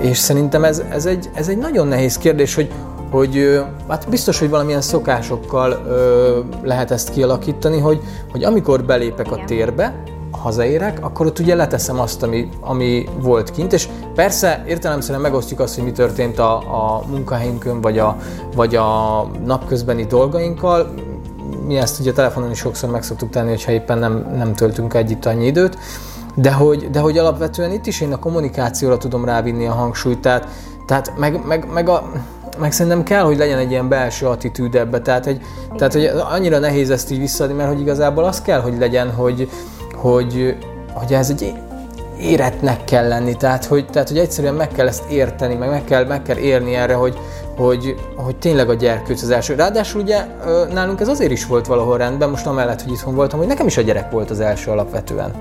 és 0.00 0.18
szerintem 0.18 0.64
ez, 0.64 0.82
ez, 0.90 1.06
egy, 1.06 1.30
ez 1.34 1.48
egy 1.48 1.58
nagyon 1.58 1.86
nehéz 1.86 2.18
kérdés, 2.18 2.54
hogy, 2.54 2.72
hogy 3.10 3.62
hát 3.88 4.08
biztos, 4.08 4.38
hogy 4.38 4.50
valamilyen 4.50 4.80
szokásokkal 4.80 5.70
ö, 5.88 6.38
lehet 6.62 6.90
ezt 6.90 7.10
kialakítani, 7.10 7.78
hogy, 7.78 8.00
hogy 8.30 8.44
amikor 8.44 8.84
belépek 8.84 9.26
Igen. 9.26 9.38
a 9.38 9.44
térbe, 9.44 9.94
hazaérek, 10.42 10.98
akkor 11.04 11.26
ott 11.26 11.38
ugye 11.38 11.54
leteszem 11.54 12.00
azt, 12.00 12.22
ami, 12.22 12.48
ami 12.60 13.08
volt 13.20 13.50
kint, 13.50 13.72
és 13.72 13.88
persze 14.14 14.64
értelemszerűen 14.66 15.20
megosztjuk 15.20 15.60
azt, 15.60 15.74
hogy 15.74 15.84
mi 15.84 15.92
történt 15.92 16.38
a, 16.38 16.56
a 16.56 17.02
munkahelyünkön, 17.10 17.80
vagy 17.80 17.98
a, 17.98 18.16
vagy 18.54 18.76
a 18.76 19.22
napközbeni 19.44 20.04
dolgainkkal. 20.04 20.94
Mi 21.66 21.76
ezt 21.76 22.00
ugye 22.00 22.12
telefonon 22.12 22.50
is 22.50 22.58
sokszor 22.58 22.90
meg 22.90 23.02
szoktuk 23.02 23.30
tenni, 23.30 23.48
hogyha 23.48 23.72
éppen 23.72 23.98
nem, 23.98 24.32
nem 24.36 24.54
töltünk 24.54 24.94
együtt 24.94 25.26
annyi 25.26 25.46
időt, 25.46 25.78
de 26.34 26.52
hogy, 26.52 26.90
de 26.90 27.00
hogy 27.00 27.18
alapvetően 27.18 27.72
itt 27.72 27.86
is 27.86 28.00
én 28.00 28.12
a 28.12 28.18
kommunikációra 28.18 28.96
tudom 28.96 29.24
rávinni 29.24 29.66
a 29.66 29.72
hangsúlyt, 29.72 30.18
tehát, 30.18 30.48
tehát 30.86 31.12
meg, 31.18 31.46
meg, 31.46 31.66
meg 31.72 31.88
a, 31.88 32.10
meg 32.58 32.72
szerintem 32.72 33.02
kell, 33.02 33.22
hogy 33.22 33.36
legyen 33.36 33.58
egy 33.58 33.70
ilyen 33.70 33.88
belső 33.88 34.26
attitűd 34.26 34.74
ebbe, 34.74 35.00
tehát, 35.00 35.26
egy, 35.26 35.40
tehát 35.76 35.92
hogy 35.92 36.10
annyira 36.30 36.58
nehéz 36.58 36.90
ezt 36.90 37.10
így 37.10 37.18
visszaadni, 37.18 37.56
mert 37.56 37.68
hogy 37.68 37.80
igazából 37.80 38.24
az 38.24 38.42
kell, 38.42 38.60
hogy 38.60 38.78
legyen, 38.78 39.10
hogy, 39.10 39.48
hogy, 39.96 40.56
hogy 40.92 41.12
ez 41.12 41.30
egy 41.30 41.54
éretnek 42.20 42.84
kell 42.84 43.08
lenni, 43.08 43.36
tehát 43.36 43.64
hogy, 43.64 43.86
tehát 43.86 44.08
hogy 44.08 44.18
egyszerűen 44.18 44.54
meg 44.54 44.68
kell 44.68 44.86
ezt 44.86 45.10
érteni, 45.10 45.54
meg 45.54 45.68
meg 45.68 45.84
kell, 45.84 46.04
meg 46.04 46.22
kell 46.22 46.36
érni 46.36 46.74
erre, 46.74 46.94
hogy, 46.94 47.18
hogy, 47.56 47.94
hogy 48.16 48.36
tényleg 48.36 48.68
a 48.68 48.74
gyerkőc 48.74 49.22
az 49.22 49.30
első. 49.30 49.54
Ráadásul 49.54 50.00
ugye 50.00 50.24
nálunk 50.72 51.00
ez 51.00 51.08
azért 51.08 51.30
is 51.30 51.46
volt 51.46 51.66
valahol 51.66 51.96
rendben, 51.96 52.30
most 52.30 52.46
amellett, 52.46 52.82
hogy 52.82 52.92
itthon 52.92 53.14
voltam, 53.14 53.38
hogy 53.38 53.48
nekem 53.48 53.66
is 53.66 53.76
a 53.76 53.82
gyerek 53.82 54.10
volt 54.10 54.30
az 54.30 54.40
első 54.40 54.70
alapvetően. 54.70 55.32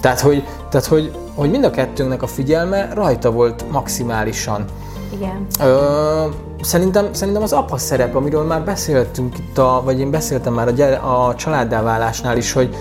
Tehát, 0.00 0.20
hogy, 0.20 0.44
tehát, 0.70 0.86
hogy, 0.86 1.12
hogy 1.34 1.50
mind 1.50 1.64
a 1.64 1.70
kettőnknek 1.70 2.22
a 2.22 2.26
figyelme 2.26 2.88
rajta 2.94 3.30
volt 3.30 3.64
maximálisan. 3.70 4.64
Igen. 5.12 5.46
Ö, 5.60 6.26
szerintem, 6.60 7.12
szerintem 7.12 7.42
az 7.42 7.52
apa 7.52 7.76
szerep, 7.76 8.14
amiről 8.14 8.44
már 8.44 8.64
beszéltünk 8.64 9.38
itt, 9.38 9.58
a, 9.58 9.82
vagy 9.84 10.00
én 10.00 10.10
beszéltem 10.10 10.52
már 10.52 10.66
a, 10.66 10.70
gyere, 10.70 10.96
a 10.96 11.34
családdáválásnál 11.34 12.36
is, 12.36 12.52
hogy, 12.52 12.76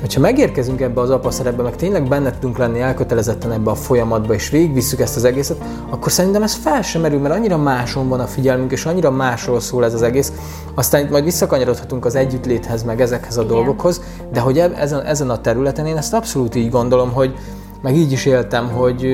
hogyha 0.00 0.20
megérkezünk 0.20 0.80
ebbe 0.80 1.00
az 1.00 1.10
apa 1.10 1.30
szerepbe, 1.30 1.62
meg 1.62 1.76
tényleg 1.76 2.08
benne 2.08 2.30
tudunk 2.30 2.58
lenni 2.58 2.80
elkötelezetten 2.80 3.52
ebbe 3.52 3.70
a 3.70 3.74
folyamatba, 3.74 4.34
és 4.34 4.50
végigvisszük 4.50 5.00
ezt 5.00 5.16
az 5.16 5.24
egészet, 5.24 5.56
akkor 5.90 6.12
szerintem 6.12 6.42
ez 6.42 6.54
fel 6.54 6.82
sem 6.82 7.00
merül, 7.00 7.20
mert 7.20 7.34
annyira 7.34 7.56
máson 7.56 8.08
van 8.08 8.20
a 8.20 8.26
figyelmünk, 8.26 8.72
és 8.72 8.84
annyira 8.84 9.10
másról 9.10 9.60
szól 9.60 9.84
ez 9.84 9.94
az 9.94 10.02
egész. 10.02 10.32
Aztán 10.74 11.04
itt 11.04 11.10
majd 11.10 11.24
visszakanyarodhatunk 11.24 12.04
az 12.04 12.14
együttléthez, 12.14 12.82
meg 12.82 13.00
ezekhez 13.00 13.36
a 13.36 13.42
Igen. 13.42 13.54
dolgokhoz, 13.54 14.02
de 14.32 14.40
hogy 14.40 14.58
ezen, 14.58 15.02
ezen 15.04 15.30
a 15.30 15.40
területen 15.40 15.86
én 15.86 15.96
ezt 15.96 16.14
abszolút 16.14 16.54
így 16.54 16.70
gondolom, 16.70 17.12
hogy 17.12 17.34
meg 17.82 17.96
így 17.96 18.12
is 18.12 18.26
éltem, 18.26 18.70
hogy, 18.70 19.06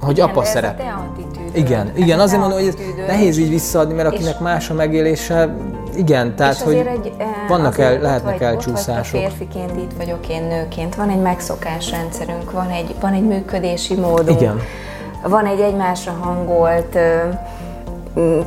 hogy 0.00 0.20
apa 0.20 0.44
szerep. 0.44 0.82
Igen, 1.52 1.92
igen, 1.96 2.20
azért 2.20 2.40
mondom, 2.40 2.58
hogy 2.58 2.68
ez 2.68 2.74
nehéz 3.06 3.38
így 3.38 3.48
visszaadni, 3.48 3.94
mert 3.94 4.08
akinek 4.08 4.40
más 4.40 4.70
a 4.70 4.74
megélése, 4.74 5.56
igen, 5.96 6.36
tehát 6.36 6.56
hogy 6.58 6.74
egy, 6.74 7.12
eh, 7.18 7.26
vannak 7.48 7.78
el, 7.78 7.98
lehetnek 7.98 8.38
vagy, 8.38 8.42
elcsúszások. 8.42 9.14
Ott 9.14 9.20
férfiként 9.20 9.76
itt 9.80 9.92
vagyok 9.96 10.28
én 10.28 10.42
nőként, 10.42 10.94
van 10.94 11.10
egy 11.10 11.20
megszokásrendszerünk, 11.20 12.50
van 12.50 12.70
egy, 12.70 12.94
van 13.00 13.12
egy 13.12 13.22
működési 13.22 13.94
módunk, 13.94 14.40
igen. 14.40 14.60
van 15.22 15.46
egy 15.46 15.60
egymásra 15.60 16.12
hangolt 16.12 16.98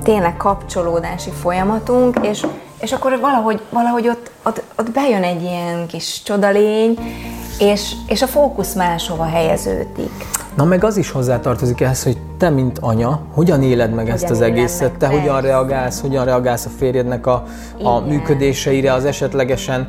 tényleg 0.03 0.37
kapcsolódási 0.37 1.29
folyamatunk, 1.29 2.19
és, 2.21 2.45
és 2.79 2.91
akkor 2.91 3.19
valahogy, 3.19 3.61
valahogy 3.69 4.07
ott, 4.07 4.31
ott, 4.43 4.63
ott 4.75 4.91
bejön 4.91 5.23
egy 5.23 5.41
ilyen 5.41 5.87
kis 5.87 6.21
csodalény, 6.23 6.97
és, 7.59 7.91
és 8.07 8.21
a 8.21 8.27
fókusz 8.27 8.73
máshova 8.73 9.25
helyeződik. 9.25 10.25
Na 10.55 10.63
meg 10.63 10.83
az 10.83 10.97
is 10.97 11.11
hozzátartozik 11.11 11.81
ehhez, 11.81 12.03
hogy 12.03 12.17
te, 12.37 12.49
mint 12.49 12.79
anya, 12.79 13.19
hogyan 13.33 13.63
éled 13.63 13.89
meg 13.89 13.99
hogyan 13.99 14.13
ezt 14.13 14.29
az 14.29 14.41
egészet, 14.41 14.89
meg, 14.89 14.97
te 14.97 15.07
persze. 15.07 15.21
hogyan 15.21 15.41
reagálsz, 15.41 16.01
hogyan 16.01 16.25
reagálsz 16.25 16.65
a 16.65 16.69
férjednek 16.77 17.27
a, 17.27 17.43
a 17.83 17.99
működéseire, 17.99 18.93
az 18.93 19.05
esetlegesen 19.05 19.87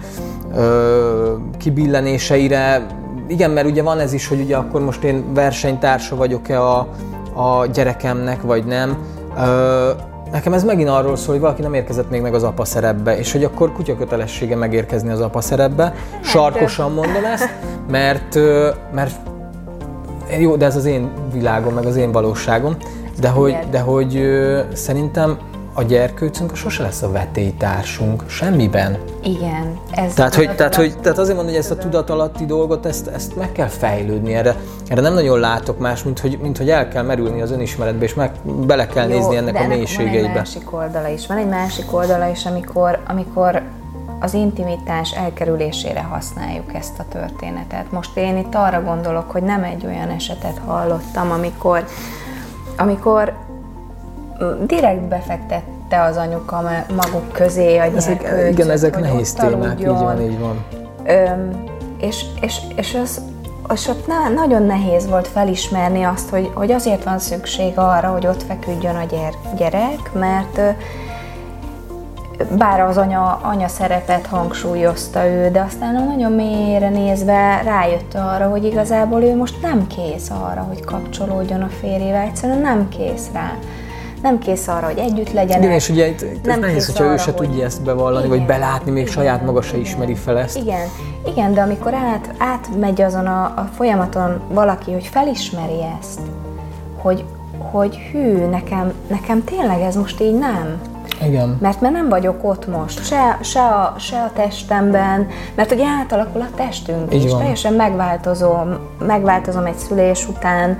ö, 0.54 1.34
kibillenéseire. 1.58 2.86
Igen, 3.26 3.50
mert 3.50 3.66
ugye 3.66 3.82
van 3.82 3.98
ez 3.98 4.12
is, 4.12 4.28
hogy 4.28 4.40
ugye 4.40 4.56
akkor 4.56 4.80
most 4.80 5.02
én 5.04 5.24
versenytársa 5.34 6.16
vagyok-e 6.16 6.62
a, 6.62 6.78
a 7.34 7.66
gyerekemnek, 7.66 8.42
vagy 8.42 8.64
nem. 8.64 8.96
Ö, 9.38 9.90
Nekem 10.32 10.52
ez 10.52 10.64
megint 10.64 10.88
arról 10.88 11.16
szól, 11.16 11.32
hogy 11.32 11.40
valaki 11.40 11.62
nem 11.62 11.74
érkezett 11.74 12.10
még 12.10 12.20
meg 12.20 12.34
az 12.34 12.42
apa 12.42 12.64
szerepbe, 12.64 13.18
és 13.18 13.32
hogy 13.32 13.44
akkor 13.44 13.72
kutya 13.72 13.96
kötelessége 13.96 14.56
megérkezni 14.56 15.10
az 15.10 15.20
apa 15.20 15.40
szerepbe. 15.40 15.94
Sarkosan 16.22 16.92
mondom 16.92 17.24
ezt, 17.24 17.54
mert, 17.90 18.38
mert 18.92 19.16
jó, 20.40 20.56
de 20.56 20.64
ez 20.64 20.76
az 20.76 20.84
én 20.84 21.10
világom, 21.32 21.74
meg 21.74 21.84
az 21.86 21.96
én 21.96 22.12
valóságom, 22.12 22.76
de 23.20 23.28
hogy, 23.28 23.56
de 23.70 23.80
hogy 23.80 24.22
szerintem 24.72 25.38
a 25.78 25.82
gyerkőcünk 25.82 26.56
sose 26.56 26.82
lesz 26.82 27.02
a 27.02 27.10
vetélytársunk, 27.10 28.24
semmiben. 28.28 28.98
Igen. 29.22 29.78
Ez 29.90 30.14
tehát, 30.14 30.34
hogy, 30.34 30.54
tehát, 30.54 30.74
hogy, 30.74 30.94
tehát 31.00 31.18
azért 31.18 31.36
mondom, 31.36 31.54
hogy 31.54 31.62
ezt 31.62 31.70
a 31.70 31.76
tudatalatti 31.76 32.46
dolgot, 32.46 32.86
ezt, 32.86 33.06
ezt 33.06 33.36
meg 33.36 33.52
kell 33.52 33.66
fejlődni, 33.66 34.34
erre, 34.34 34.56
erre 34.88 35.00
nem 35.00 35.14
nagyon 35.14 35.38
látok 35.38 35.78
más, 35.78 36.02
mint 36.02 36.18
hogy, 36.18 36.38
mint 36.42 36.58
hogy 36.58 36.70
el 36.70 36.88
kell 36.88 37.02
merülni 37.02 37.40
az 37.42 37.50
önismeretbe, 37.50 38.04
és 38.04 38.14
meg 38.14 38.30
bele 38.66 38.86
kell 38.86 39.08
Jó, 39.08 39.16
nézni 39.16 39.36
ennek 39.36 39.60
a 39.60 39.66
mélységeibe. 39.66 40.20
van 40.20 40.28
egy 40.28 40.36
másik 40.36 40.72
oldala 40.72 41.08
is. 41.08 41.26
Van 41.26 41.36
egy 41.36 41.48
másik 41.48 41.94
oldala 41.94 42.28
is, 42.28 42.46
amikor, 42.46 42.98
amikor 43.06 43.62
az 44.20 44.34
intimitás 44.34 45.12
elkerülésére 45.12 46.02
használjuk 46.02 46.74
ezt 46.74 46.98
a 46.98 47.04
történetet. 47.08 47.92
Most 47.92 48.16
én 48.16 48.36
itt 48.36 48.54
arra 48.54 48.82
gondolok, 48.82 49.30
hogy 49.30 49.42
nem 49.42 49.62
egy 49.62 49.86
olyan 49.86 50.08
esetet 50.08 50.60
hallottam, 50.66 51.30
amikor, 51.30 51.84
amikor 52.76 53.32
direkt 54.66 55.08
befektette 55.08 56.02
az 56.02 56.16
anyuka 56.16 56.62
maguk 56.96 57.32
közé 57.32 57.78
a 57.78 57.82
ezek, 57.82 58.48
Igen, 58.50 58.70
ezek 58.70 59.00
nehéz 59.00 59.32
témák, 59.32 59.80
így 59.80 59.86
van, 59.86 60.22
így 60.22 60.38
van. 60.38 60.64
Öm, 61.06 61.64
és, 61.98 62.24
és, 62.40 62.58
és 62.76 62.94
az, 62.94 63.20
és 63.72 63.88
ott 63.88 64.06
na, 64.06 64.28
nagyon 64.34 64.62
nehéz 64.62 65.08
volt 65.08 65.28
felismerni 65.28 66.02
azt, 66.02 66.28
hogy, 66.28 66.50
hogy 66.54 66.70
azért 66.70 67.04
van 67.04 67.18
szükség 67.18 67.72
arra, 67.78 68.08
hogy 68.08 68.26
ott 68.26 68.42
feküdjön 68.42 68.96
a 68.96 69.04
gyerek, 69.56 70.12
mert 70.12 70.60
bár 72.56 72.80
az 72.80 72.96
anya, 72.96 73.40
anya 73.42 73.68
szerepet 73.68 74.26
hangsúlyozta 74.26 75.26
ő, 75.26 75.50
de 75.50 75.60
aztán 75.60 76.04
nagyon 76.04 76.32
mélyére 76.32 76.88
nézve 76.88 77.62
rájött 77.64 78.14
arra, 78.14 78.48
hogy 78.48 78.64
igazából 78.64 79.22
ő 79.22 79.36
most 79.36 79.62
nem 79.62 79.86
kész 79.86 80.30
arra, 80.30 80.60
hogy 80.60 80.84
kapcsolódjon 80.84 81.62
a 81.62 81.68
férjével, 81.80 82.22
egyszerűen 82.22 82.58
nem 82.58 82.88
kész 82.88 83.28
rá. 83.32 83.52
Nem 84.22 84.38
kész 84.38 84.68
arra, 84.68 84.86
hogy 84.86 84.98
együtt 84.98 85.32
legyenek. 85.32 85.62
Igen, 85.62 85.74
és 85.74 85.88
ugye 85.88 86.06
itt, 86.06 86.20
itt 86.20 86.44
nem 86.44 86.60
nehéz, 86.60 86.86
hogyha 86.86 87.04
arra, 87.04 87.12
ő 87.12 87.16
se 87.16 87.32
hogy... 87.36 87.46
tudja 87.46 87.64
ezt 87.64 87.82
bevallani, 87.82 88.26
igen, 88.26 88.38
vagy 88.38 88.46
belátni, 88.46 88.90
még 88.90 89.02
igen, 89.02 89.14
saját 89.14 89.44
maga 89.44 89.62
se 89.62 89.76
ismeri 89.76 90.14
fel 90.14 90.38
ezt. 90.38 90.56
Igen, 90.56 90.88
igen 91.26 91.54
de 91.54 91.60
amikor 91.60 91.94
át, 91.94 92.34
átmegy 92.38 93.02
azon 93.02 93.26
a, 93.26 93.42
a 93.42 93.68
folyamaton 93.76 94.40
valaki, 94.48 94.92
hogy 94.92 95.06
felismeri 95.06 95.78
ezt, 96.00 96.20
hogy, 96.96 97.24
hogy 97.58 97.96
hű, 97.96 98.46
nekem, 98.46 98.92
nekem 99.06 99.44
tényleg 99.44 99.80
ez 99.80 99.96
most 99.96 100.20
így 100.20 100.38
nem 100.38 100.80
igen. 101.22 101.56
Mert 101.60 101.80
mert 101.80 101.94
nem 101.94 102.08
vagyok 102.08 102.44
ott 102.44 102.66
most, 102.66 103.04
se, 103.04 103.38
se, 103.42 103.60
a, 103.60 103.94
se 103.98 104.16
a 104.20 104.30
testemben, 104.34 105.26
mert 105.54 105.72
ugye 105.72 105.84
átalakul 106.00 106.40
a 106.40 106.56
testünk 106.56 107.14
Így 107.14 107.24
is, 107.24 107.30
van. 107.30 107.40
teljesen 107.40 107.72
megváltozom, 107.72 108.78
megváltozom 108.98 109.64
egy 109.64 109.76
szülés 109.76 110.28
után, 110.28 110.78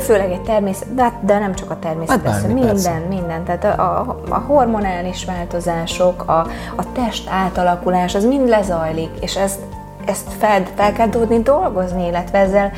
főleg 0.00 0.30
egy 0.30 0.40
természet, 0.40 0.94
de, 0.94 1.02
hát, 1.02 1.24
de 1.24 1.38
nem 1.38 1.54
csak 1.54 1.70
a 1.70 1.78
természet, 1.78 2.14
hát 2.14 2.22
bármi, 2.22 2.52
minden, 2.52 2.72
persze. 2.72 3.02
minden, 3.08 3.44
tehát 3.44 3.64
a, 3.64 4.00
a, 4.00 4.20
a 4.28 4.38
hormonális 4.38 5.24
változások, 5.24 6.28
a, 6.28 6.46
a 6.76 6.92
test 6.92 7.28
átalakulás, 7.28 8.14
az 8.14 8.24
mind 8.24 8.48
lezajlik, 8.48 9.10
és 9.20 9.36
ezt, 9.36 9.58
ezt 10.06 10.28
fel, 10.38 10.62
fel 10.74 10.92
kell 10.92 11.08
tudni 11.08 11.42
dolgozni, 11.42 12.06
illetve 12.06 12.38
ezzel 12.38 12.72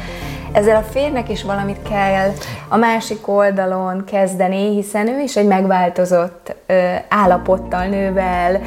ezzel 0.57 0.77
a 0.77 0.83
férnek 0.83 1.29
is 1.29 1.43
valamit 1.43 1.83
kell 1.89 2.33
a 2.69 2.77
másik 2.77 3.29
oldalon 3.29 4.05
kezdeni, 4.05 4.75
hiszen 4.75 5.09
ő 5.09 5.21
is 5.21 5.37
egy 5.37 5.47
megváltozott 5.47 6.55
ö, 6.67 6.75
állapottal 7.09 7.87
nővel, 7.87 8.61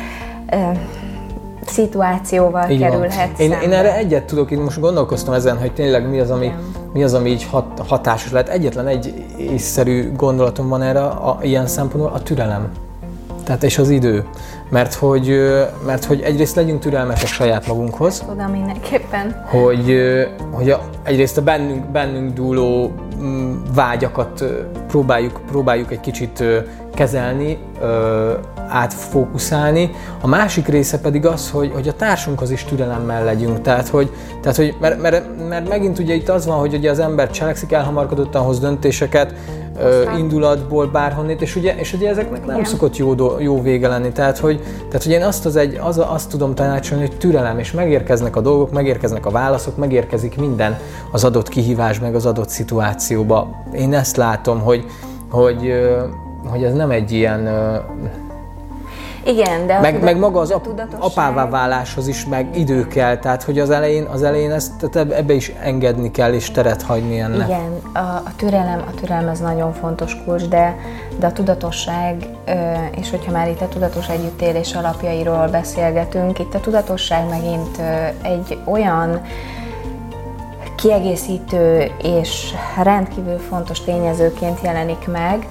szituációval 1.65 2.69
Így 2.69 2.80
kerülhet 2.80 3.39
én, 3.39 3.52
én 3.52 3.71
erre 3.71 3.95
egyet 3.95 4.23
tudok, 4.23 4.52
én 4.52 4.60
most 4.60 4.80
gondolkoztam 4.80 5.34
ezen, 5.34 5.58
hogy 5.58 5.73
tényleg 5.73 6.10
mi 6.10 6.19
az, 6.19 6.30
ami, 6.30 6.54
mi 6.93 7.04
az, 7.04 7.13
ami 7.13 7.30
így 7.30 7.43
hat, 7.43 7.82
hatásos 7.88 8.32
lehet. 8.32 8.49
Egyetlen 8.49 8.88
egy 8.88 9.25
észszerű 9.38 10.15
gondolatom 10.15 10.67
van 10.67 10.82
erre 10.82 11.04
a, 11.04 11.38
ilyen 11.41 11.67
szempontból, 11.67 12.12
a 12.13 12.19
türelem. 12.19 12.71
Tehát 13.50 13.64
és 13.64 13.78
az 13.78 13.90
idő. 13.90 14.26
Mert 14.70 14.94
hogy, 14.94 15.40
mert 15.86 16.06
hogy 16.06 16.22
egyrészt 16.22 16.56
legyünk 16.56 16.80
türelmesek 16.80 17.28
saját 17.28 17.68
magunkhoz. 17.68 18.20
Tudom 18.28 18.52
mindenképpen. 18.52 19.44
Hogy, 19.46 19.98
hogy 20.52 20.70
a, 20.70 20.82
egyrészt 21.04 21.38
a 21.38 21.42
bennünk, 21.42 21.86
bennünk 21.86 22.34
dúló 22.34 22.92
mm, 23.22 23.56
vágyakat 23.74 24.44
próbáljuk, 24.88 25.40
próbáljuk 25.48 25.92
egy 25.92 26.00
kicsit 26.00 26.44
kezelni, 26.94 27.58
átfókuszálni. 28.68 29.92
A 30.22 30.28
másik 30.28 30.68
része 30.68 31.00
pedig 31.00 31.26
az, 31.26 31.50
hogy, 31.50 31.72
hogy 31.74 31.88
a 31.88 31.94
társunkhoz 31.94 32.52
is 32.52 32.64
türelemmel 32.64 33.24
legyünk. 33.24 33.62
Tehát, 33.62 33.88
hogy, 33.88 34.12
tehát, 34.42 34.58
hogy 34.58 34.76
mert, 34.80 35.02
mert, 35.02 35.48
mert 35.48 35.70
megint 35.70 36.00
ugye 36.00 36.14
itt 36.14 36.30
az 36.30 36.46
van, 36.46 36.58
hogy 36.58 36.74
ugye 36.74 36.90
az 36.90 37.00
ember 37.00 37.30
cselekszik, 37.30 37.72
elhamarkodottan 37.72 38.44
hoz 38.44 38.60
döntéseket, 38.60 39.34
indulatból 40.18 40.88
bárhonnét, 40.88 41.42
és 41.42 41.56
ugye, 41.56 41.76
és 41.76 41.94
ugye 41.94 42.10
ezeknek 42.10 42.46
nem 42.46 42.56
Igen. 42.56 42.70
szokott 42.70 42.98
jó, 42.98 43.15
jó 43.39 43.62
vége 43.62 43.88
lenni. 43.88 44.12
Tehát, 44.12 44.38
hogy, 44.38 44.62
tehát, 44.88 45.04
hogy 45.04 45.12
én 45.12 45.24
azt, 45.24 45.46
az 45.46 45.56
egy, 45.56 45.80
az, 45.82 45.98
azt 45.98 46.30
tudom 46.30 46.56
tanácsolni, 46.56 47.08
hogy 47.08 47.18
türelem, 47.18 47.60
és 47.60 47.72
megérkeznek 47.72 48.36
a 48.36 48.42
dolgok, 48.42 48.72
megérkeznek 48.72 49.26
a 49.26 49.30
válaszok, 49.30 49.78
megérkezik 49.78 50.38
minden 50.38 50.80
az 51.12 51.24
adott 51.24 51.50
kihívás, 51.50 52.00
meg 52.00 52.15
az 52.15 52.26
adott 52.26 52.50
szituációba. 52.50 53.63
Én 53.74 53.94
ezt 53.94 54.18
látom, 54.18 54.60
hogy, 54.60 54.86
hogy, 55.30 55.74
hogy 56.46 56.63
ez 56.63 56.74
nem 56.74 56.92
egy 56.92 57.12
ilyen 57.12 57.50
igen, 59.26 59.68
de 59.68 59.80
meg, 59.80 60.04
meg 60.04 60.18
maga 60.18 60.40
az 60.40 60.52
ap, 60.52 60.68
apává 61.00 61.50
váláshoz 61.50 62.08
is 62.08 62.26
meg 62.26 62.58
idő 62.58 62.88
kell, 62.88 63.18
tehát 63.18 63.44
hogy 63.44 63.60
az 63.60 63.70
elején, 63.70 64.04
az 64.04 64.24
elején 64.24 64.52
ezt 64.52 64.90
tehát 64.90 65.12
ebbe 65.12 65.34
is 65.34 65.52
engedni 65.62 66.12
kell 66.12 66.34
és 66.34 66.52
teret 66.52 66.82
hagyni 66.82 67.20
ennek. 67.20 67.48
Igen, 67.48 67.82
a, 67.94 68.00
a 68.00 68.32
türelem, 68.36 68.84
a 68.88 69.00
türelem 69.00 69.28
ez 69.28 69.40
nagyon 69.40 69.74
fontos 69.74 70.18
kulcs, 70.26 70.44
de, 70.44 70.76
de 71.20 71.28
a 71.28 71.32
tudatosság, 71.32 72.28
és 73.00 73.10
hogyha 73.10 73.32
már 73.32 73.50
itt 73.50 73.62
a 73.62 73.68
tudatos 73.68 74.08
együttélés 74.08 74.74
alapjairól 74.74 75.48
beszélgetünk, 75.48 76.40
itt 76.40 76.54
a 76.54 76.60
tudatosság 76.60 77.30
megint 77.30 77.82
egy 78.22 78.58
olyan 78.66 79.22
kiegészítő 80.76 81.92
és 82.02 82.54
rendkívül 82.84 83.38
fontos 83.38 83.82
tényezőként 83.82 84.60
jelenik 84.64 85.08
meg, 85.08 85.48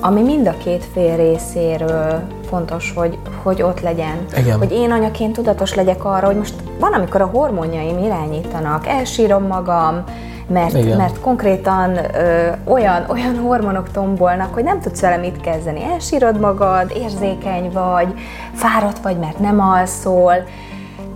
ami 0.00 0.22
mind 0.22 0.46
a 0.46 0.54
két 0.64 0.84
fél 0.92 1.16
részéről 1.16 2.22
fontos, 2.48 2.92
hogy, 2.96 3.18
hogy 3.42 3.62
ott 3.62 3.80
legyen. 3.80 4.24
Igen. 4.36 4.58
Hogy 4.58 4.72
én 4.72 4.90
anyaként 4.90 5.32
tudatos 5.32 5.74
legyek 5.74 6.04
arra, 6.04 6.26
hogy 6.26 6.36
most 6.36 6.54
van, 6.80 6.92
amikor 6.92 7.20
a 7.20 7.26
hormonjaim 7.26 7.98
irányítanak, 7.98 8.86
elsírom 8.86 9.46
magam, 9.46 10.04
mert, 10.48 10.96
mert 10.96 11.20
konkrétan 11.20 11.96
ö, 11.96 12.48
olyan, 12.64 13.04
olyan 13.08 13.36
hormonok 13.38 13.90
tombolnak, 13.90 14.54
hogy 14.54 14.64
nem 14.64 14.80
tudsz 14.80 15.00
vele 15.00 15.16
mit 15.16 15.40
kezdeni. 15.40 15.82
Elsírod 15.82 16.40
magad, 16.40 16.92
érzékeny 16.96 17.70
vagy, 17.72 18.14
fáradt 18.52 18.98
vagy, 18.98 19.18
mert 19.18 19.38
nem 19.38 19.60
alszol. 19.60 20.34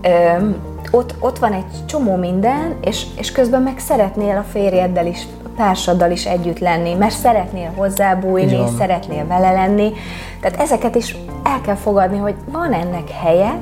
Ö, 0.03 0.49
ott, 0.91 1.15
ott 1.19 1.39
van 1.39 1.53
egy 1.53 1.87
csomó 1.87 2.17
minden, 2.17 2.77
és, 2.81 3.07
és 3.17 3.33
közben 3.33 3.63
meg 3.63 3.79
szeretnél 3.79 4.37
a 4.37 4.45
férjeddel 4.51 5.07
is 5.07 5.27
társaddal 5.61 6.11
is 6.11 6.27
együtt 6.27 6.59
lenni, 6.59 6.95
mert 6.95 7.15
szeretnél 7.15 7.73
hozzábújni, 7.77 8.59
szeretnél 8.79 9.27
vele 9.27 9.53
lenni. 9.53 9.93
Tehát 10.41 10.61
ezeket 10.61 10.95
is 10.95 11.17
el 11.43 11.61
kell 11.61 11.75
fogadni, 11.75 12.19
hogy 12.19 12.35
van 12.53 12.73
ennek 12.73 13.11
helye, 13.11 13.59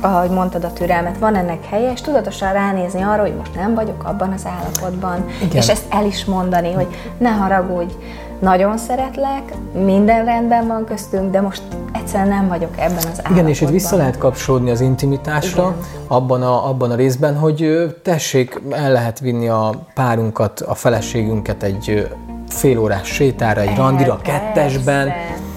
ahogy 0.00 0.30
mondtad 0.30 0.64
a 0.64 0.72
türelmet, 0.72 1.18
van 1.18 1.34
ennek 1.34 1.64
helye, 1.68 1.92
és 1.92 2.00
tudatosan 2.00 2.52
ránézni 2.52 3.02
arra, 3.02 3.20
hogy 3.20 3.34
most 3.36 3.54
nem 3.54 3.74
vagyok 3.74 4.04
abban 4.04 4.32
az 4.32 4.46
állapotban, 4.46 5.24
Igen. 5.42 5.56
és 5.56 5.68
ezt 5.68 5.84
el 5.88 6.04
is 6.04 6.24
mondani, 6.24 6.72
hogy 6.72 6.86
ne 7.18 7.30
haragudj, 7.30 7.92
nagyon 8.40 8.78
szeretlek, 8.78 9.52
minden 9.72 10.24
rendben 10.24 10.66
van 10.66 10.84
köztünk, 10.84 11.30
de 11.30 11.40
most 11.40 11.62
egyszerűen 11.92 12.28
nem 12.28 12.48
vagyok 12.48 12.70
ebben 12.76 12.96
az 12.96 13.04
állapotban. 13.04 13.32
Igen, 13.32 13.48
és 13.48 13.60
itt 13.60 13.68
vissza 13.68 13.96
lehet 13.96 14.18
kapcsolódni 14.18 14.70
az 14.70 14.80
intimitásra, 14.80 15.76
abban 16.06 16.42
a, 16.42 16.68
abban 16.68 16.90
a 16.90 16.94
részben, 16.94 17.36
hogy 17.36 17.86
tessék, 18.02 18.60
el 18.70 18.92
lehet 18.92 19.18
vinni 19.18 19.48
a 19.48 19.70
párunkat, 19.94 20.60
a 20.60 20.74
feleségünket 20.74 21.62
egy 21.62 22.08
fél 22.48 22.78
órás 22.78 23.08
sétára, 23.08 23.60
egy 23.60 23.76
randira, 23.76 24.14
persze, 24.14 24.38
kettesben, 24.38 25.12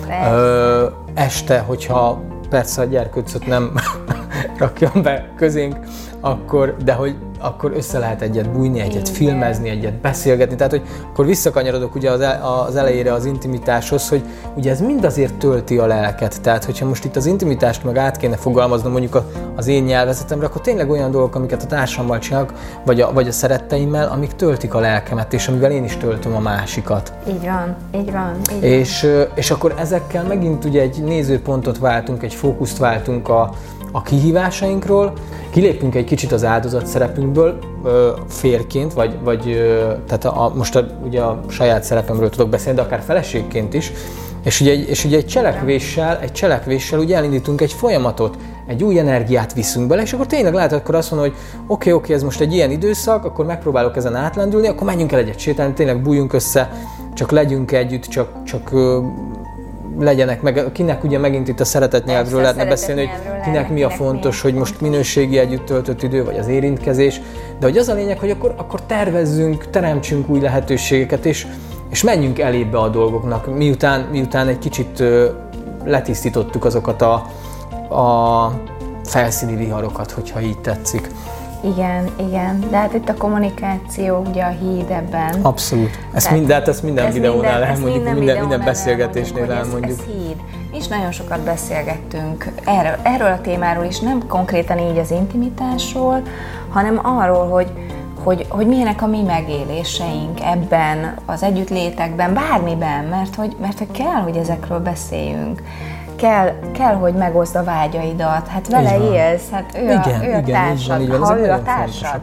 persze. 0.08 0.32
Ö, 0.32 0.88
este, 1.14 1.60
hogyha 1.60 2.22
persze 2.50 2.82
a 2.82 2.86
gyerkőcöt 2.86 3.48
nem 3.48 3.74
rakjam 4.60 5.02
be 5.02 5.30
közénk, 5.36 5.78
akkor, 6.20 6.76
de 6.84 6.94
hogy 6.94 7.16
akkor 7.40 7.72
össze 7.76 8.00
lehet 8.00 8.22
egyet 8.22 8.52
bújni, 8.52 8.80
egyet 8.80 9.10
filmezni, 9.10 9.70
egyet 9.70 9.94
beszélgetni. 9.94 10.56
Tehát, 10.56 10.72
hogy 10.72 10.82
akkor 11.12 11.26
visszakanyarodok 11.26 11.96
ugye 11.96 12.12
az, 12.12 12.24
az 12.68 12.76
elejére 12.76 13.14
az 13.14 13.26
intimitáshoz, 13.26 14.10
hogy 14.10 14.24
ugye 14.56 14.72
ez 14.72 14.82
mind 14.82 15.04
azért 15.04 15.34
tölti 15.34 15.78
a 15.78 15.86
lelket. 15.86 16.42
Tehát, 16.42 16.66
hogyha 16.66 16.86
most 16.86 17.06
itt 17.06 17.16
az 17.16 17.26
intimitást 17.26 17.84
meg 17.84 17.98
át 17.98 18.18
kéne 18.18 18.36
fogalmaznom 18.36 18.92
mondjuk 18.92 19.24
az 19.56 19.68
én 19.68 19.84
nyelvezetemre, 19.84 20.46
akkor 20.46 20.62
tényleg 20.62 20.90
olyan 20.90 21.12
dolgok, 21.12 21.36
amiket 21.36 21.64
a 21.64 21.66
társammal 21.66 22.20
csinálok, 22.20 22.54
vagy 22.86 23.02
a, 23.02 23.14
vagy 23.14 23.28
a 23.28 23.32
szeretteimmel, 23.32 24.08
amik 24.08 24.32
töltik 24.34 24.74
a 24.74 24.80
lelkemet, 24.80 25.34
és 25.34 25.48
amivel 25.48 25.72
én 25.72 25.84
is 25.84 25.98
töltöm 25.98 26.36
a 26.36 26.40
másikat. 26.40 27.14
Így 27.28 27.46
van, 27.46 27.76
így 27.96 28.12
van. 28.12 28.36
Így 28.56 28.64
és, 28.64 29.02
van. 29.02 29.28
és 29.36 29.52
akkor 29.52 29.74
ezekkel 29.78 30.24
megint 30.24 30.66
ugye 30.66 30.82
egy 30.82 31.04
nézőpontot 31.04 31.78
váltunk, 31.78 32.24
egy 32.24 32.34
fókuszt 32.34 32.78
váltunk 32.78 33.30
a, 33.30 33.50
a 33.92 34.02
kihívásainkról, 34.02 35.14
kilépünk 35.50 35.96
egy 35.96 36.04
kicsit 36.04 36.32
az 36.32 36.44
áldozat 36.44 36.86
szerepünkből 36.86 37.60
férként, 38.28 38.94
vagy, 38.94 39.18
vagy 39.24 39.42
tehát 40.08 40.26
a, 40.26 40.52
most 40.56 40.76
a, 40.76 40.88
ugye 41.06 41.22
a 41.22 41.40
saját 41.48 41.84
szerepemről 41.84 42.30
tudok 42.30 42.50
beszélni, 42.50 42.80
de 42.80 42.86
akár 42.86 43.02
feleségként 43.02 43.74
is, 43.74 43.92
és 44.44 44.62
ugye, 44.62 44.74
és 44.74 45.06
ugye 45.06 45.18
egy 45.18 45.26
cselekvéssel, 45.26 46.20
egy 46.20 46.32
cselekvéssel 46.32 47.00
ugye 47.00 47.16
elindítunk 47.16 47.62
egy 47.62 47.74
folyamatot, 47.74 48.38
egy 48.68 48.84
új 48.84 49.00
energiát 49.00 49.54
viszünk 49.54 49.88
bele, 49.88 50.02
és 50.02 50.14
akkor 50.14 50.26
tényleg 50.26 50.54
lehet 50.54 50.72
akkor 50.72 50.96
azt 50.96 51.12
mondani, 51.12 51.32
hogy 51.32 51.40
oké, 51.40 51.64
okay, 51.68 51.94
oké, 51.94 51.94
okay, 51.94 52.16
ez 52.16 52.24
most 52.24 52.42
egy 52.42 52.54
ilyen 52.54 52.72
időszak, 52.72 53.26
akkor 53.26 53.46
megpróbálok 53.46 53.98
ezen 53.98 54.16
átlendülni, 54.16 54.68
akkor 54.68 54.88
menjünk 54.88 55.12
el 55.12 55.20
egyet 55.20 55.40
sétálni, 55.40 55.74
tényleg 55.74 56.02
bújjunk 56.02 56.34
össze, 56.34 56.72
csak 57.14 57.32
legyünk 57.32 57.72
együtt, 57.72 58.04
csak, 58.04 58.44
csak 58.44 58.70
legyenek 60.00 60.42
meg, 60.42 60.72
kinek 60.72 61.04
ugye 61.04 61.18
megint 61.18 61.48
itt 61.48 61.60
a 61.60 61.66
szeretet 61.66 62.06
nyelvről 62.06 62.42
lehetne 62.42 62.66
beszélni, 62.66 63.06
hogy 63.06 63.42
kinek 63.44 63.70
mi 63.70 63.84
a 63.84 63.90
fontos, 63.90 64.42
hogy 64.42 64.54
most 64.54 64.82
minőségi 64.82 65.38
együtt 65.38 65.66
töltött 65.66 66.04
idő, 66.04 66.24
vagy 66.24 66.38
az 66.38 66.48
érintkezés, 66.48 67.22
de 67.60 67.66
hogy 67.66 67.78
az 67.78 67.88
a 67.88 67.94
lényeg, 67.94 68.20
hogy 68.20 68.30
akkor, 68.30 68.54
akkor 68.58 68.82
tervezzünk, 68.82 69.70
teremtsünk 69.70 70.30
új 70.30 70.40
lehetőségeket, 70.40 71.26
és, 71.26 71.48
és 71.90 72.04
menjünk 72.04 72.40
elébe 72.40 72.78
a 72.78 72.90
dolgoknak, 72.90 73.58
miután, 73.58 74.08
miután 74.12 74.48
egy 74.48 74.60
kicsit 74.60 75.04
letisztítottuk 75.86 76.66
azokat 76.66 77.02
a, 77.02 77.14
a 77.96 78.62
felszíni 79.04 79.56
viharokat, 79.56 80.12
hogyha 80.12 80.42
így 80.42 80.60
tetszik. 80.60 81.10
Igen, 81.64 82.10
igen. 82.28 82.66
De 82.70 82.78
hát 82.78 82.94
itt 82.94 83.10
a 83.10 83.14
kommunikáció 83.14 84.24
ugye 84.30 84.44
a 84.44 84.50
híd 84.50 84.90
ebben. 84.90 85.42
Abszolút. 85.42 86.00
Ezt 86.14 86.32
mind, 86.32 86.48
de 86.48 86.54
hát 86.54 86.68
ezt 86.68 86.84
minden 86.84 87.06
ez 87.06 87.14
videónál 87.14 87.64
elmondjuk, 87.64 87.96
minden, 87.96 88.14
minden, 88.14 88.40
minden 88.40 88.64
beszélgetésnél 88.64 89.52
elmondjuk. 89.52 90.00
Ez, 90.00 90.06
ez 90.08 90.14
híd. 90.14 90.36
Mi 90.72 90.78
is 90.78 90.88
nagyon 90.88 91.12
sokat 91.12 91.40
beszélgettünk 91.40 92.52
erről, 92.66 92.96
erről 93.04 93.32
a 93.32 93.42
témáról 93.42 93.84
is, 93.84 94.00
nem 94.00 94.28
konkrétan 94.28 94.80
így 94.80 94.98
az 94.98 95.12
intimitásról, 95.12 96.22
hanem 96.70 97.00
arról, 97.04 97.48
hogy, 97.48 97.72
hogy, 98.24 98.46
hogy 98.50 98.68
milyenek 98.68 99.02
a 99.02 99.08
mi 99.08 99.22
megéléseink 99.22 100.40
ebben, 100.42 101.16
az 101.26 101.44
együttlétekben, 101.44 102.34
bármiben, 102.34 103.04
mert 103.06 103.36
hogy, 103.36 103.56
mert 103.62 103.78
hogy 103.78 103.92
kell, 103.92 104.22
hogy 104.24 104.36
ezekről 104.36 104.80
beszéljünk 104.80 105.62
kell, 106.20 106.54
kell, 106.72 106.94
hogy 106.94 107.14
megoszd 107.14 107.56
a 107.56 107.64
vágyaidat, 107.64 108.48
hát 108.48 108.68
vele 108.68 108.98
élsz, 108.98 109.50
hát 109.52 109.72
ő 109.78 109.84
igen, 109.84 110.00
a, 110.00 110.26
ő 110.26 110.34
a 110.34 110.38
igen, 110.38 110.44
társad, 110.44 111.02
így 111.02 111.08
van, 111.08 111.18
így 111.18 111.22
van. 111.22 111.30
ha 111.30 111.40
ő 111.40 111.52
a 111.52 111.62
társad. 111.62 112.20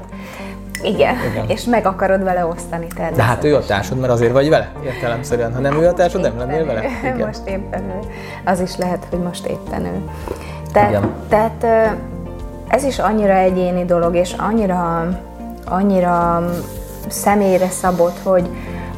Igen, 0.83 1.15
igen, 1.31 1.49
és 1.49 1.65
meg 1.65 1.87
akarod 1.87 2.23
vele 2.23 2.47
osztani 2.47 2.87
természetesen. 2.87 3.17
De 3.17 3.23
hát 3.23 3.45
ő 3.45 3.57
a 3.57 3.65
társad, 3.65 3.99
mert 3.99 4.13
azért 4.13 4.33
vagy 4.33 4.49
vele, 4.49 4.73
értelemszerűen. 4.85 5.55
Ha 5.55 5.61
nem 5.61 5.83
ő 5.83 5.87
a 5.87 5.93
társad, 5.93 6.21
nem 6.21 6.39
lennél 6.39 6.67
vele. 6.67 6.83
Igen. 7.03 7.19
Most 7.27 7.47
éppen 7.47 7.83
ő. 7.83 7.99
Az 8.45 8.61
is 8.61 8.77
lehet, 8.77 9.07
hogy 9.11 9.19
most 9.19 9.47
éppen 9.47 9.85
ő. 9.85 10.03
Te, 10.73 10.89
igen. 10.89 11.13
Tehát 11.29 11.67
ez 12.69 12.85
is 12.85 12.99
annyira 12.99 13.33
egyéni 13.33 13.85
dolog, 13.85 14.15
és 14.15 14.33
annyira, 14.33 15.09
annyira 15.65 16.45
személyre 17.09 17.69
szabott, 17.69 18.19
hogy, 18.23 18.49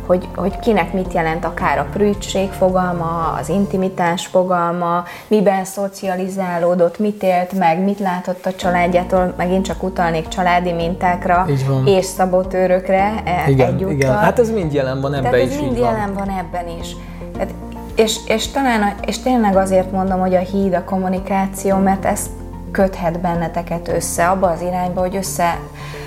hogy, 0.09 0.29
hogy 0.37 0.59
kinek 0.59 0.93
mit 0.93 1.13
jelent 1.13 1.45
akár 1.45 1.79
a 1.79 1.87
prűtség 1.93 2.51
fogalma, 2.51 3.37
az 3.41 3.49
intimitás 3.49 4.27
fogalma, 4.27 5.05
miben 5.27 5.65
szocializálódott, 5.65 6.99
mit 6.99 7.23
élt 7.23 7.53
meg, 7.53 7.79
mit 7.85 7.99
látott 7.99 8.47
a 8.47 8.55
családjától, 8.55 9.35
megint 9.37 9.65
csak 9.65 9.83
utalnék 9.83 10.29
családi 10.29 10.73
mintákra 10.73 11.47
és 11.85 12.05
szabotőrökre 12.05 13.23
e, 13.25 13.51
igen, 13.51 13.69
egyúttal. 13.69 13.93
Igen, 13.93 14.19
hát 14.19 14.39
ez 14.39 14.51
mind 14.51 14.73
jelen 14.73 15.01
van 15.01 15.15
ebben 15.15 15.41
is. 15.41 15.55
ez 15.55 15.61
mind 15.61 15.77
jelen 15.77 16.15
van. 16.15 16.27
van 16.27 16.37
ebben 16.39 16.79
is. 16.81 16.97
Tehát 17.33 17.55
És, 17.95 18.17
és 18.27 18.49
talán, 18.51 18.95
és 19.07 19.19
tényleg 19.19 19.57
azért 19.57 19.93
mondom, 19.93 20.21
hogy 20.21 20.35
a 20.35 20.39
híd 20.39 20.75
a 20.75 20.85
kommunikáció, 20.85 21.77
mert 21.77 22.05
ez 22.05 22.31
köthet 22.71 23.21
benneteket 23.21 23.89
össze, 23.89 24.29
abba 24.29 24.51
az 24.51 24.61
irányba, 24.61 25.01
hogy 25.01 25.17
össze 25.17 25.59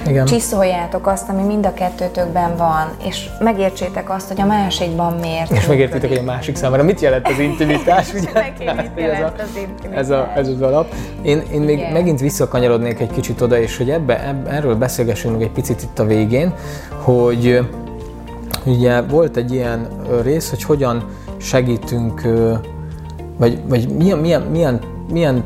igen. 0.08 0.26
csiszoljátok 0.26 1.08
azt, 1.08 1.30
ami 1.30 1.42
mind 1.44 1.66
a 1.66 1.74
kettőtökben 1.74 2.56
van, 2.58 2.92
és 3.04 3.30
megértsétek 3.40 4.10
azt, 4.10 4.28
hogy 4.28 4.42
a 4.42 4.46
másikban 4.46 5.14
miért. 5.14 5.52
És 5.52 5.66
megértitek, 5.66 6.10
hogy 6.10 6.18
a 6.18 6.24
másik 6.24 6.56
számára 6.56 6.84
mit 6.84 7.00
jelent 7.00 7.28
az 7.28 7.40
intimitás, 7.40 8.08
ugye? 8.14 8.30
mit 8.76 8.92
jelent 8.96 9.40
ez, 9.40 9.40
a, 9.40 9.44
az 9.44 9.58
intimitás. 9.58 10.00
ez, 10.00 10.10
a, 10.10 10.32
ez 10.36 10.48
az 10.48 10.62
alap. 10.62 10.94
Én, 11.22 11.42
én 11.54 11.62
még 11.62 11.78
Igen. 11.78 11.92
megint 11.92 12.20
visszakanyarodnék 12.20 13.00
egy 13.00 13.12
kicsit 13.12 13.42
oda, 13.42 13.60
és 13.60 13.78
hogy 13.78 13.90
ebbe, 13.90 14.28
ebbe, 14.28 14.50
erről 14.50 14.76
beszélgessünk 14.76 15.42
egy 15.42 15.52
picit 15.52 15.82
itt 15.82 16.00
a 16.00 16.06
végén, 16.06 16.54
hogy 17.04 17.68
ugye 18.66 19.02
volt 19.02 19.38
egy 19.38 19.54
ilyen 19.54 19.88
rész, 20.24 20.50
hogy 20.50 20.64
hogyan 20.64 21.04
segítünk, 21.38 22.22
vagy, 23.38 23.62
vagy 23.68 23.90
milyen, 23.90 24.18
milyen, 24.18 24.42
milyen, 24.42 24.80
milyen 25.12 25.44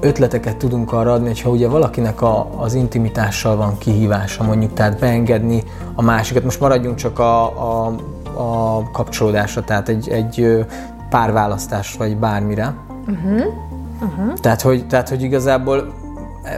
ötleteket 0.00 0.56
tudunk 0.56 0.92
arra 0.92 1.12
adni, 1.12 1.26
hogyha 1.26 1.50
ugye 1.50 1.68
valakinek 1.68 2.22
a, 2.22 2.48
az 2.56 2.74
intimitással 2.74 3.56
van 3.56 3.78
kihívása, 3.78 4.44
mondjuk, 4.44 4.72
tehát 4.72 4.98
beengedni 4.98 5.62
a 5.94 6.02
másikat. 6.02 6.44
Most 6.44 6.60
maradjunk 6.60 6.96
csak 6.96 7.18
a, 7.18 7.42
a, 7.44 7.94
a 8.34 8.82
kapcsolódásra, 8.92 9.64
tehát 9.64 9.88
egy, 9.88 10.08
egy 10.08 10.66
párválasztás 11.10 11.94
vagy 11.98 12.16
bármire. 12.16 12.74
Uh-huh. 13.08 13.42
Uh-huh. 14.02 14.32
Tehát, 14.32 14.60
hogy, 14.60 14.86
tehát, 14.86 15.08
hogy 15.08 15.22
igazából 15.22 15.92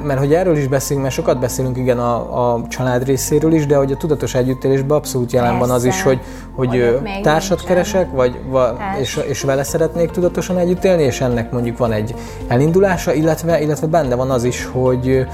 mert 0.03 0.19
hogy 0.19 0.35
erről 0.35 0.57
is 0.57 0.67
beszélünk, 0.67 1.03
mert 1.03 1.15
sokat 1.15 1.39
beszélünk 1.39 1.77
igen 1.77 1.99
a, 1.99 2.53
a 2.53 2.63
család 2.69 3.05
részéről 3.05 3.53
is, 3.53 3.67
de 3.67 3.77
hogy 3.77 3.93
a 3.93 3.97
tudatos 3.97 4.35
együttélésben 4.35 4.97
abszolút 4.97 5.33
jelen 5.33 5.59
van 5.59 5.71
az 5.71 5.85
is, 5.85 6.03
hogy, 6.03 6.21
hogy 6.55 6.99
társat 7.23 7.57
nincsen. 7.57 7.67
keresek, 7.67 8.11
vagy, 8.11 8.41
vagy 8.49 8.75
és, 9.01 9.21
és 9.29 9.43
vele 9.43 9.63
szeretnék 9.63 10.11
tudatosan 10.11 10.59
együtt 10.59 10.85
élni, 10.85 11.03
és 11.03 11.21
ennek 11.21 11.53
mondjuk 11.53 11.79
van 11.79 11.93
egy 11.93 12.15
elindulása, 12.49 13.13
illetve, 13.13 13.61
illetve 13.61 13.87
benne 13.87 14.15
van 14.15 14.31
az 14.31 14.45
is, 14.45 14.65
hogy 14.73 15.27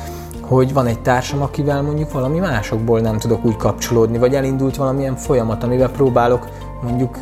hogy 0.48 0.72
van 0.72 0.86
egy 0.86 1.00
társam, 1.00 1.42
akivel 1.42 1.82
mondjuk 1.82 2.12
valami 2.12 2.38
másokból 2.38 3.00
nem 3.00 3.18
tudok 3.18 3.44
úgy 3.44 3.56
kapcsolódni, 3.56 4.18
vagy 4.18 4.34
elindult 4.34 4.76
valamilyen 4.76 5.16
folyamat, 5.16 5.62
amivel 5.62 5.90
próbálok 5.90 6.46
mondjuk 6.82 7.16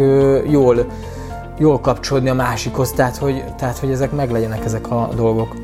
jól, 0.50 0.86
jól 1.58 1.80
kapcsolódni 1.80 2.28
a 2.28 2.34
másikhoz, 2.34 2.92
tehát 2.92 3.16
hogy, 3.16 3.44
tehát 3.56 3.78
hogy 3.78 3.90
ezek 3.90 4.12
meglegyenek 4.12 4.64
ezek 4.64 4.90
a 4.90 5.08
dolgok. 5.14 5.56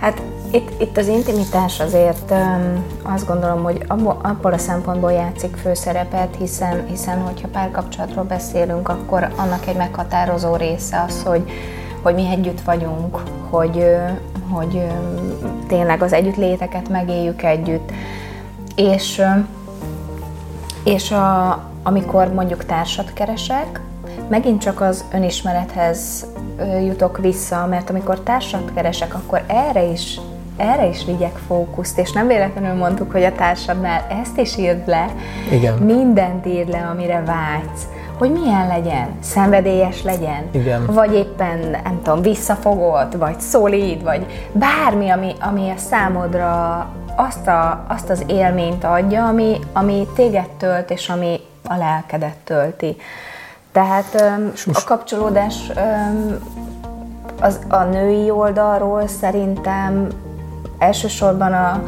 Hát 0.00 0.22
itt, 0.50 0.80
itt 0.80 0.96
az 0.96 1.06
intimitás 1.06 1.80
azért 1.80 2.30
um, 2.30 2.84
azt 3.02 3.26
gondolom, 3.26 3.62
hogy 3.62 3.84
abból 4.22 4.52
a 4.52 4.58
szempontból 4.58 5.12
játszik 5.12 5.56
főszerepet, 5.56 6.36
hiszen, 6.38 6.86
hiszen 6.86 7.20
hogyha 7.20 7.48
párkapcsolatról 7.48 8.24
beszélünk, 8.24 8.88
akkor 8.88 9.28
annak 9.36 9.66
egy 9.66 9.76
meghatározó 9.76 10.56
része 10.56 11.04
az, 11.08 11.22
hogy, 11.22 11.50
hogy 12.02 12.14
mi 12.14 12.28
együtt 12.30 12.60
vagyunk, 12.60 13.22
hogy, 13.50 13.96
hogy 14.50 14.86
tényleg 15.66 16.02
az 16.02 16.12
együttléteket 16.12 16.88
megéljük 16.88 17.42
együtt. 17.42 17.90
És, 18.74 19.22
és 20.84 21.10
a, 21.10 21.60
amikor 21.82 22.32
mondjuk 22.32 22.64
társat 22.64 23.12
keresek, 23.12 23.80
megint 24.28 24.60
csak 24.60 24.80
az 24.80 25.04
önismerethez 25.12 26.26
jutok 26.86 27.18
vissza, 27.18 27.66
mert 27.66 27.90
amikor 27.90 28.20
társat 28.20 28.72
keresek, 28.74 29.14
akkor 29.14 29.42
erre 29.46 29.82
is 29.82 30.20
erre 30.58 30.86
is 30.86 31.04
vigyek 31.04 31.36
fókuszt, 31.46 31.98
és 31.98 32.12
nem 32.12 32.26
véletlenül 32.26 32.74
mondtuk, 32.74 33.12
hogy 33.12 33.24
a 33.24 33.32
társadnál 33.32 34.06
ezt 34.22 34.38
is 34.38 34.56
írd 34.56 34.88
le, 34.88 35.06
Igen. 35.52 35.74
mindent 35.74 36.46
írd 36.46 36.68
le, 36.68 36.88
amire 36.92 37.22
vágysz, 37.26 37.86
hogy 38.18 38.32
milyen 38.32 38.66
legyen, 38.66 39.08
szenvedélyes 39.20 40.02
legyen, 40.02 40.42
Igen. 40.50 40.86
vagy 40.86 41.14
éppen, 41.14 41.58
nem 41.58 42.00
tudom, 42.02 42.22
visszafogott, 42.22 43.12
vagy 43.12 43.40
szolid, 43.40 44.02
vagy 44.02 44.26
bármi, 44.52 45.10
ami, 45.10 45.32
ami 45.40 45.70
a 45.70 45.76
számodra 45.76 46.76
azt, 47.16 47.46
a, 47.46 47.84
azt 47.88 48.10
az 48.10 48.24
élményt 48.26 48.84
adja, 48.84 49.26
ami, 49.26 49.58
ami 49.72 50.06
téged 50.14 50.48
tölt, 50.48 50.90
és 50.90 51.08
ami 51.08 51.40
a 51.68 51.76
lelkedet 51.76 52.36
tölti. 52.44 52.96
Tehát 53.72 54.14
a 54.72 54.82
kapcsolódás 54.86 55.70
az, 57.40 57.58
a 57.68 57.82
női 57.82 58.30
oldalról 58.30 59.06
szerintem 59.06 60.08
elsősorban 60.78 61.52
a, 61.52 61.82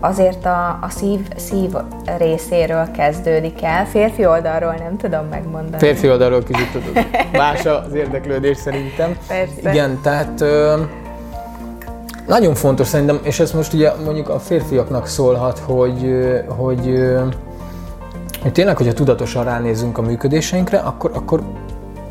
azért 0.00 0.44
a, 0.44 0.78
a 0.82 0.88
szív, 0.88 1.20
szív 1.36 1.70
részéről 2.18 2.90
kezdődik 2.90 3.62
el. 3.62 3.86
Férfi 3.86 4.26
oldalról 4.26 4.74
nem 4.78 4.96
tudom 4.96 5.26
megmondani. 5.30 5.78
Férfi 5.78 6.10
oldalról 6.10 6.42
kicsit 6.42 6.72
tudod. 6.72 7.06
Más 7.32 7.66
az 7.66 7.94
érdeklődés 7.94 8.56
szerintem. 8.56 9.16
Persze. 9.28 9.70
Igen, 9.70 9.98
tehát 10.02 10.40
ö, 10.40 10.80
nagyon 12.26 12.54
fontos 12.54 12.86
szerintem, 12.86 13.18
és 13.22 13.40
ez 13.40 13.52
most 13.52 13.72
ugye 13.72 13.92
mondjuk 14.04 14.28
a 14.28 14.38
férfiaknak 14.38 15.06
szólhat, 15.06 15.58
hogy, 15.58 16.14
hogy, 16.46 17.04
hogy 18.42 18.52
tényleg, 18.52 18.76
hogyha 18.76 18.92
tudatosan 18.92 19.44
ránézünk 19.44 19.98
a 19.98 20.02
működéseinkre, 20.02 20.78
akkor, 20.78 21.10
akkor 21.14 21.42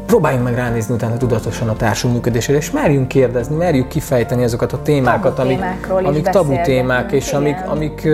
próbáljunk 0.05 0.43
meg 0.43 0.55
ránézni 0.55 0.93
utána 0.93 1.17
tudatosan 1.17 1.69
a 1.69 1.75
társadalmi 1.75 2.17
működésére, 2.17 2.57
és 2.57 2.71
merjünk 2.71 3.07
kérdezni, 3.07 3.55
merjük 3.55 3.87
kifejteni 3.87 4.43
azokat 4.43 4.73
a 4.73 4.81
témákat, 4.81 5.35
tabu 5.35 5.49
amik, 5.49 5.61
amik 6.05 6.29
tabu 6.29 6.61
témák, 6.63 7.11
és 7.11 7.33
amik, 7.33 7.57
amik, 7.67 8.07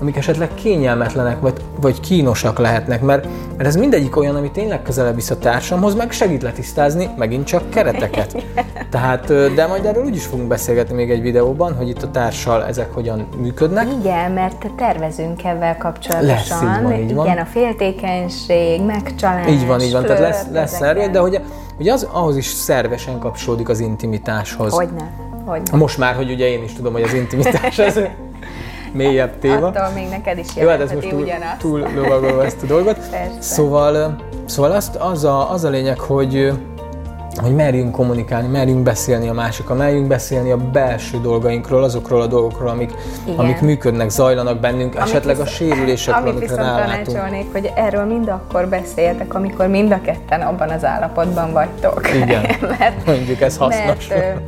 amik 0.00 0.16
esetleg 0.16 0.50
kényelmetlenek, 0.54 1.40
vagy, 1.40 1.54
vagy 1.80 2.00
kínosak 2.00 2.58
lehetnek, 2.58 3.00
mert, 3.02 3.28
mert 3.56 3.68
ez 3.68 3.76
mindegyik 3.76 4.16
olyan, 4.16 4.36
ami 4.36 4.50
tényleg 4.50 4.82
közelebb 4.82 5.14
visz 5.14 5.30
a 5.30 5.38
társamhoz, 5.38 5.94
meg 5.94 6.10
segít 6.10 6.42
letisztázni 6.42 7.08
megint 7.16 7.46
csak 7.46 7.70
kereteket. 7.70 8.44
Tehát, 8.90 9.54
de 9.54 9.66
majd 9.66 9.84
erről 9.84 10.04
úgy 10.04 10.16
is 10.16 10.24
fogunk 10.24 10.48
beszélgetni 10.48 10.94
még 10.94 11.10
egy 11.10 11.20
videóban, 11.20 11.76
hogy 11.76 11.88
itt 11.88 12.02
a 12.02 12.10
társal 12.10 12.64
ezek 12.64 12.94
hogyan 12.94 13.28
működnek. 13.40 13.88
Igen, 14.00 14.32
mert 14.32 14.70
tervezünk 14.76 15.44
ezzel 15.44 15.76
kapcsolatosan. 15.76 16.26
Lesz, 16.26 16.62
így 16.62 16.82
van, 16.82 16.92
így 16.92 17.14
van. 17.14 17.26
Igen, 17.26 17.38
a 17.38 17.44
féltékenység, 17.44 18.82
megcsalás, 18.82 19.50
Így 19.50 19.66
van, 19.66 19.80
így 19.80 19.92
van, 19.92 20.04
tehát 20.04 20.20
lesz, 20.20 20.46
lesz 20.52 20.80
erről, 20.80 21.08
de 21.08 21.18
hogy, 21.18 21.40
hogy 21.76 21.88
az 21.88 22.08
ahhoz 22.12 22.36
is 22.36 22.46
szervesen 22.46 23.18
kapcsolódik 23.18 23.68
az 23.68 23.80
intimitáshoz. 23.80 24.72
Hogyne, 24.72 25.10
hogyne. 25.44 25.76
Most 25.76 25.98
már, 25.98 26.14
hogy 26.14 26.30
ugye 26.30 26.48
én 26.48 26.62
is 26.62 26.72
tudom, 26.72 26.92
hogy 26.92 27.02
az 27.02 27.12
intimitás 27.12 27.78
az 27.78 28.00
mélyebb 28.96 29.38
téma. 29.38 29.66
Attól 29.66 29.90
még 29.94 30.08
neked 30.08 30.38
is 30.38 30.46
Jó, 30.56 30.68
hát 30.68 30.80
ez 30.80 30.92
most 30.92 31.08
túl, 31.08 31.20
ugyanazt. 31.20 31.58
túl 31.58 31.86
lovagolva 31.94 32.44
ezt 32.44 32.62
a 32.62 32.66
dolgot. 32.66 32.98
Persze. 33.10 33.40
Szóval, 33.40 34.16
szóval 34.44 34.72
azt, 34.72 34.96
az, 34.96 35.24
a, 35.24 35.50
az 35.50 35.64
a 35.64 35.68
lényeg, 35.68 35.98
hogy 35.98 36.52
hogy 37.42 37.54
merjünk 37.54 37.92
kommunikálni, 37.92 38.48
merjünk 38.48 38.82
beszélni 38.82 39.28
a 39.28 39.32
másikkal, 39.32 39.76
merjünk 39.76 40.06
beszélni 40.06 40.50
a 40.50 40.56
belső 40.56 41.20
dolgainkról, 41.20 41.82
azokról 41.82 42.20
a 42.20 42.26
dolgokról, 42.26 42.68
amik, 42.68 42.90
amik 43.36 43.60
működnek, 43.60 44.10
zajlanak 44.10 44.60
bennünk, 44.60 44.94
amit 44.94 45.08
esetleg 45.08 45.36
visz, 45.36 45.44
a 45.44 45.48
sérülésekről, 45.48 46.28
amit 46.28 46.34
amikre 46.34 46.56
tanácsolnék, 46.56 47.52
hogy 47.52 47.72
erről 47.74 48.04
mind 48.04 48.28
akkor 48.28 48.68
beszéltek, 48.68 49.34
amikor 49.34 49.66
mind 49.66 49.92
a 49.92 50.00
ketten 50.00 50.40
abban 50.40 50.68
az 50.68 50.84
állapotban 50.84 51.52
vagytok. 51.52 52.14
Igen, 52.14 52.44
mert, 52.78 53.06
mondjuk 53.06 53.40
ez 53.40 53.56
hasznos. 53.56 54.08
Mert, 54.08 54.40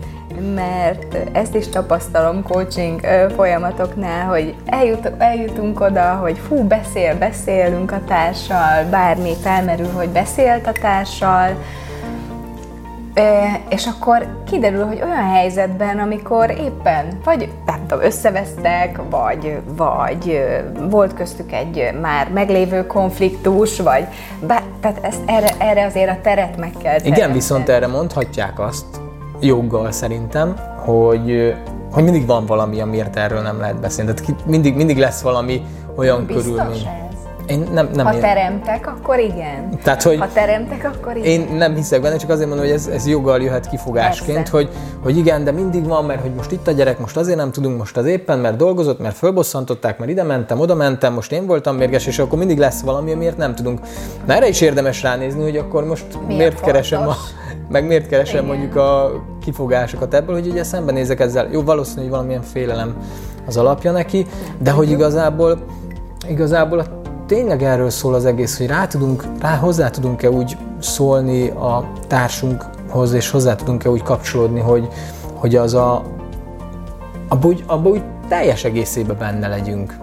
mert 0.54 1.16
ezt 1.32 1.54
is 1.54 1.68
tapasztalom 1.68 2.42
coaching 2.42 3.00
folyamatoknál, 3.36 4.26
hogy 4.26 4.54
eljut, 4.66 5.10
eljutunk 5.18 5.80
oda, 5.80 6.14
hogy 6.14 6.38
fú, 6.48 6.62
beszél, 6.62 7.18
beszélünk 7.18 7.92
a 7.92 8.00
társal, 8.06 8.84
bármi 8.90 9.32
felmerül, 9.42 9.90
hogy 9.90 10.08
beszélt 10.08 10.66
a 10.66 10.72
társal, 10.72 11.56
és 13.68 13.86
akkor 13.86 14.26
kiderül, 14.50 14.86
hogy 14.86 15.02
olyan 15.02 15.30
helyzetben, 15.30 15.98
amikor 15.98 16.50
éppen 16.50 17.18
vagy 17.24 17.52
nem 17.66 17.86
tudom, 17.86 18.04
összevesztek, 18.04 19.00
vagy, 19.10 19.58
vagy 19.76 20.44
volt 20.90 21.14
köztük 21.14 21.52
egy 21.52 21.90
már 22.00 22.28
meglévő 22.28 22.86
konfliktus, 22.86 23.80
vagy 23.80 24.06
bár, 24.46 24.62
tehát 24.80 24.98
ezt, 25.04 25.20
erre, 25.26 25.54
erre 25.58 25.84
azért 25.84 26.10
a 26.10 26.18
teret 26.22 26.56
meg 26.56 26.70
kell 26.70 26.82
teremteni. 26.82 27.16
Igen, 27.16 27.32
viszont 27.32 27.68
erre 27.68 27.86
mondhatják 27.86 28.60
azt, 28.60 28.86
joggal 29.40 29.90
szerintem, 29.90 30.56
hogy, 30.76 31.54
hogy 31.92 32.02
mindig 32.04 32.26
van 32.26 32.46
valami, 32.46 32.80
amiért 32.80 33.16
erről 33.16 33.40
nem 33.40 33.58
lehet 33.58 33.80
beszélni. 33.80 34.14
Tehát 34.14 34.46
mindig, 34.46 34.74
mindig 34.74 34.98
lesz 34.98 35.20
valami 35.20 35.62
olyan 35.96 36.26
Biztos 36.26 36.44
körülmény. 36.44 37.07
Én 37.48 37.68
nem, 37.72 37.88
nem 37.94 38.06
ha 38.06 38.14
ér... 38.14 38.20
teremtek, 38.20 38.86
akkor 38.86 39.18
igen. 39.18 39.78
Tehát, 39.82 40.02
hogy 40.02 40.18
ha 40.18 40.28
teremtek, 40.32 40.90
akkor 40.94 41.16
igen. 41.16 41.28
Én 41.28 41.56
nem 41.56 41.74
hiszek 41.74 42.00
benne, 42.00 42.16
csak 42.16 42.30
azért 42.30 42.48
mondom, 42.48 42.66
hogy 42.66 42.74
ez, 42.74 42.86
ez 42.86 43.06
joggal 43.06 43.40
jöhet 43.40 43.68
kifogásként, 43.68 44.48
hogy, 44.48 44.68
hogy 45.02 45.16
igen, 45.16 45.44
de 45.44 45.50
mindig 45.50 45.86
van, 45.86 46.04
mert 46.04 46.20
hogy 46.20 46.34
most 46.34 46.52
itt 46.52 46.66
a 46.66 46.70
gyerek, 46.70 46.98
most 46.98 47.16
azért 47.16 47.36
nem 47.36 47.50
tudunk, 47.50 47.78
most 47.78 47.96
az 47.96 48.06
éppen, 48.06 48.38
mert 48.38 48.56
dolgozott, 48.56 48.98
mert 48.98 49.16
fölbosszantották, 49.16 49.98
mert 49.98 50.10
ide 50.10 50.22
mentem, 50.22 50.60
oda 50.60 50.74
mentem, 50.74 51.12
most 51.12 51.32
én 51.32 51.46
voltam 51.46 51.76
mérges, 51.76 52.06
és 52.06 52.18
akkor 52.18 52.38
mindig 52.38 52.58
lesz 52.58 52.80
valami, 52.80 53.12
amiért 53.12 53.36
nem 53.36 53.54
tudunk. 53.54 53.80
Na 54.26 54.34
erre 54.34 54.48
is 54.48 54.60
érdemes 54.60 55.02
ránézni, 55.02 55.42
hogy 55.42 55.56
akkor 55.56 55.84
most 55.84 56.06
miért, 56.12 56.26
miért 56.26 56.60
keresem 56.60 57.08
a, 57.08 57.14
meg 57.68 57.86
miért 57.86 58.08
keresem 58.08 58.44
igen. 58.44 58.56
mondjuk 58.56 58.76
a 58.76 59.10
kifogásokat 59.44 60.14
ebből, 60.14 60.34
hogy 60.34 60.46
ugye 60.46 60.62
szembenézek 60.62 61.20
ezzel. 61.20 61.48
Jó, 61.50 61.62
valószínű, 61.62 62.00
hogy 62.00 62.10
valamilyen 62.10 62.42
félelem 62.42 62.96
az 63.46 63.56
alapja 63.56 63.92
neki, 63.92 64.26
de 64.58 64.70
hogy 64.70 64.90
igazából 64.90 65.58
igazából 66.28 66.78
a 66.78 66.97
tényleg 67.28 67.62
erről 67.62 67.90
szól 67.90 68.14
az 68.14 68.24
egész, 68.24 68.58
hogy 68.58 68.66
rá, 68.66 68.86
tudunk, 68.86 69.24
rá 69.40 69.56
hozzá 69.56 69.90
tudunk-e 69.90 70.30
úgy 70.30 70.56
szólni 70.78 71.48
a 71.48 71.90
társunkhoz, 72.06 73.12
és 73.12 73.30
hozzá 73.30 73.54
tudunk-e 73.54 73.90
úgy 73.90 74.02
kapcsolódni, 74.02 74.60
hogy, 74.60 74.88
hogy 75.34 75.56
az 75.56 75.74
a, 75.74 76.02
abban 77.28 77.50
úgy, 77.50 77.64
abba 77.66 77.88
úgy 77.88 78.02
teljes 78.28 78.64
egészében 78.64 79.16
benne 79.18 79.48
legyünk. 79.48 79.96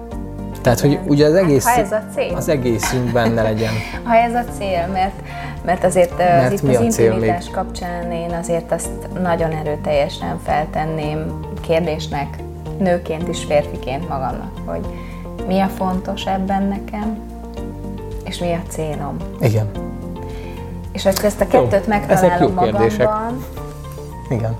Tehát, 0.62 0.80
hogy 0.80 1.00
ugye 1.08 1.26
az 1.26 1.34
hát, 1.34 1.44
egész, 1.44 1.64
ha 1.64 1.80
ez 1.80 1.92
a 1.92 2.04
cél. 2.16 2.36
az 2.36 2.50
egészünk 2.50 3.12
benne 3.12 3.42
legyen. 3.42 3.74
ha 4.04 4.16
ez 4.16 4.34
a 4.34 4.44
cél, 4.58 4.88
mert, 4.94 5.22
mert 5.66 5.84
azért 5.84 6.18
mert 6.18 6.54
az 6.54 6.64
itt 6.64 6.76
az 6.76 6.82
intimitás 6.82 7.50
kapcsán 7.50 8.12
én 8.12 8.32
azért 8.42 8.72
azt 8.72 8.90
nagyon 9.22 9.52
erőteljesen 9.52 10.40
feltenném 10.44 11.40
kérdésnek, 11.62 12.38
nőként 12.80 13.28
is, 13.28 13.44
férfiként 13.44 14.10
magamnak, 14.10 14.52
hogy 14.66 14.86
mi 15.48 15.60
a 15.60 15.68
fontos 15.68 16.26
ebben 16.26 16.64
nekem, 16.64 17.18
és 18.24 18.38
mi 18.38 18.54
a 18.54 18.62
célom. 18.68 19.16
Igen. 19.40 19.72
És 20.92 21.04
hogy 21.04 21.16
ezt 21.24 21.42
a 21.42 21.48
kettőt 21.48 21.86
jó, 21.86 21.88
megtalálom 21.88 22.54
magamban, 22.54 22.82
kérdések. 22.82 23.10
Igen 24.30 24.56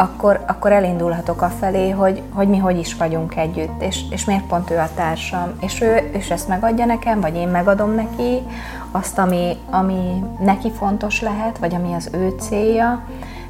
akkor, 0.00 0.44
akkor 0.46 0.72
elindulhatok 0.72 1.42
afelé, 1.42 1.90
hogy, 1.90 2.22
hogy 2.32 2.48
mi 2.48 2.58
hogy 2.58 2.78
is 2.78 2.94
vagyunk 2.94 3.36
együtt, 3.36 3.82
és, 3.82 4.00
és 4.10 4.24
miért 4.24 4.44
pont 4.44 4.70
ő 4.70 4.76
a 4.78 4.88
társam, 4.94 5.52
és 5.60 5.80
ő 5.80 6.10
és 6.12 6.30
ezt 6.30 6.48
megadja 6.48 6.84
nekem, 6.84 7.20
vagy 7.20 7.34
én 7.34 7.48
megadom 7.48 7.94
neki 7.94 8.42
azt, 8.90 9.18
ami, 9.18 9.56
ami 9.70 10.24
neki 10.40 10.70
fontos 10.70 11.20
lehet, 11.20 11.58
vagy 11.58 11.74
ami 11.74 11.94
az 11.94 12.10
ő 12.12 12.34
célja. 12.40 13.02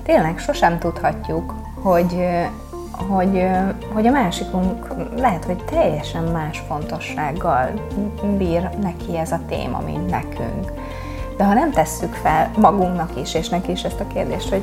Tényleg 0.03 0.39
sosem 0.39 0.79
tudhatjuk, 0.79 1.55
hogy, 1.83 2.27
hogy, 3.09 3.47
hogy 3.93 4.07
a 4.07 4.11
másikunk 4.11 4.87
lehet, 5.17 5.45
hogy 5.45 5.65
teljesen 5.65 6.23
más 6.23 6.63
fontossággal 6.69 7.71
bír 8.39 8.69
neki 8.81 9.19
ez 9.19 9.33
a 9.33 9.41
téma, 9.49 9.81
mint 9.87 10.11
nekünk. 10.11 10.73
De 11.37 11.45
ha 11.45 11.55
nem 11.55 11.71
tesszük 11.71 12.13
fel 12.13 12.51
magunknak 12.57 13.11
is, 13.21 13.35
és 13.35 13.49
neki 13.49 13.71
is 13.71 13.83
ezt 13.83 14.01
a 14.01 14.07
kérdést, 14.07 14.49
hogy 14.49 14.63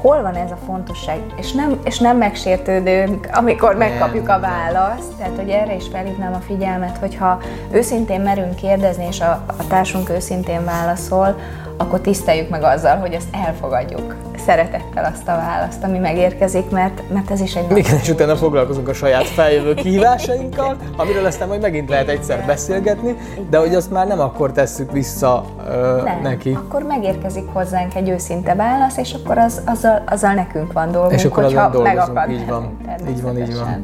hol 0.00 0.22
van 0.22 0.34
ez 0.34 0.50
a 0.50 0.58
fontosság, 0.66 1.18
és 1.36 1.52
nem, 1.52 1.80
és 1.84 1.98
nem 1.98 2.16
megsértődünk, 2.16 3.28
amikor 3.32 3.76
megkapjuk 3.76 4.28
a 4.28 4.40
választ. 4.40 5.12
Tehát, 5.18 5.36
hogy 5.36 5.48
erre 5.48 5.74
is 5.74 5.86
felhívnám 5.92 6.34
a 6.34 6.38
figyelmet, 6.46 6.98
hogyha 6.98 7.40
őszintén 7.70 8.20
merünk 8.20 8.54
kérdezni, 8.54 9.06
és 9.06 9.20
a, 9.20 9.44
a 9.46 9.66
társunk 9.68 10.10
őszintén 10.10 10.64
válaszol, 10.64 11.38
akkor 11.78 12.00
tiszteljük 12.00 12.48
meg 12.48 12.62
azzal, 12.62 12.96
hogy 12.96 13.12
ezt 13.12 13.28
elfogadjuk 13.46 14.14
szeretettel 14.46 15.04
azt 15.12 15.28
a 15.28 15.36
választ, 15.36 15.84
ami 15.84 15.98
megérkezik, 15.98 16.70
mert, 16.70 17.02
mert 17.12 17.30
ez 17.30 17.40
is 17.40 17.54
egy... 17.54 17.76
Igen, 17.76 17.98
és 18.02 18.08
utána 18.08 18.36
foglalkozunk 18.36 18.88
a 18.88 18.92
saját 18.92 19.26
feljövő 19.26 19.74
kihívásainkkal, 19.74 20.76
amiről 20.96 21.24
aztán 21.24 21.48
majd 21.48 21.60
megint 21.60 21.88
lehet 21.88 22.08
egyszer 22.08 22.46
beszélgetni, 22.46 23.16
de 23.50 23.58
hogy 23.58 23.74
azt 23.74 23.90
már 23.90 24.06
nem 24.06 24.20
akkor 24.20 24.52
tesszük 24.52 24.92
vissza 24.92 25.44
ö, 25.68 26.02
nem, 26.04 26.20
neki. 26.22 26.52
akkor 26.52 26.82
megérkezik 26.82 27.48
hozzánk 27.52 27.94
egy 27.94 28.08
őszinte 28.08 28.54
válasz, 28.54 28.96
és 28.96 29.12
akkor 29.12 29.38
az, 29.38 29.60
azzal, 29.64 30.02
azzal 30.06 30.32
nekünk 30.32 30.72
van 30.72 30.90
dolgunk, 30.90 31.12
és 31.12 31.24
akkor 31.24 31.42
hogyha 31.42 31.82
megakad. 31.82 32.30
Így 32.38 32.46
van, 32.46 32.78
így 33.08 33.22
van, 33.22 33.38
így 33.38 33.58
van. 33.58 33.82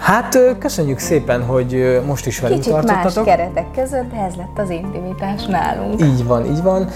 Hát 0.00 0.38
köszönjük 0.58 0.98
szépen, 0.98 1.44
hogy 1.44 2.00
most 2.06 2.26
is 2.26 2.40
velünk 2.40 2.60
Kicsit 2.60 2.74
tartottatok. 2.74 3.26
más 3.26 3.36
keretek 3.36 3.66
között, 3.74 4.10
de 4.10 4.16
ez 4.16 4.34
lett 4.34 4.58
az 4.58 4.70
intimitás 4.70 5.44
nálunk. 5.46 6.02
Így 6.02 6.24
van, 6.26 6.44
így 6.46 6.62
van. 6.62 6.88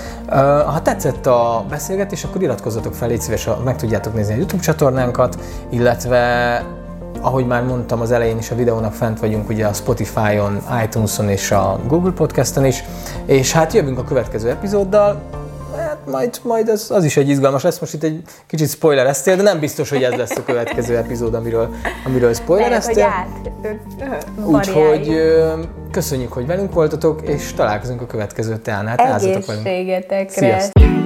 Ha 0.67 0.83
tetszett 0.83 1.27
a 1.27 1.65
beszélgetés, 1.69 2.25
akkor 2.25 2.43
iratkozzatok 2.43 2.95
fel, 2.95 3.09
légy 3.09 3.21
szíves, 3.21 3.49
meg 3.65 3.77
tudjátok 3.77 4.15
nézni 4.15 4.33
a 4.33 4.37
YouTube 4.37 4.63
csatornánkat, 4.63 5.39
illetve 5.71 6.63
ahogy 7.21 7.47
már 7.47 7.63
mondtam 7.63 8.01
az 8.01 8.11
elején 8.13 8.39
is 8.39 8.51
a 8.51 8.55
videónak 8.55 8.93
fent 8.93 9.21
vagyunk 9.21 9.49
ugye 9.49 9.67
a 9.67 9.73
Spotify-on, 9.73 10.63
iTunes-on 10.85 11.29
és 11.29 11.51
a 11.51 11.81
Google 11.87 12.13
Podcast-on 12.13 12.65
is, 12.65 12.85
és 13.27 13.53
hát 13.53 13.73
jövünk 13.73 13.99
a 13.99 14.05
következő 14.05 14.51
epizóddal, 14.51 15.23
majd, 16.07 16.41
majd 16.43 16.69
az, 16.69 16.91
az 16.91 17.05
is 17.05 17.17
egy 17.17 17.29
izgalmas 17.29 17.63
lesz. 17.63 17.79
Most 17.79 17.95
itt 17.95 18.03
egy 18.03 18.23
kicsit 18.47 18.69
spoilereztél, 18.69 19.37
de 19.37 19.43
nem 19.43 19.61
biztos, 19.61 19.91
hogy 19.91 20.03
ez 20.03 20.13
lesz 20.13 20.37
a 20.37 20.45
következő 20.45 20.97
epizód, 20.97 21.35
amiről, 21.35 21.75
amiről 22.05 22.35
spoilereztél. 22.35 23.09
Úgyhogy 24.45 25.23
köszönjük, 25.91 26.33
hogy 26.33 26.47
velünk 26.47 26.73
voltatok, 26.73 27.29
és 27.29 27.53
találkozunk 27.53 28.01
a 28.01 28.07
következő 28.07 28.57
teánál. 28.57 28.97
Egészségetekre! 28.97 30.29
Sziasztok! 30.29 31.04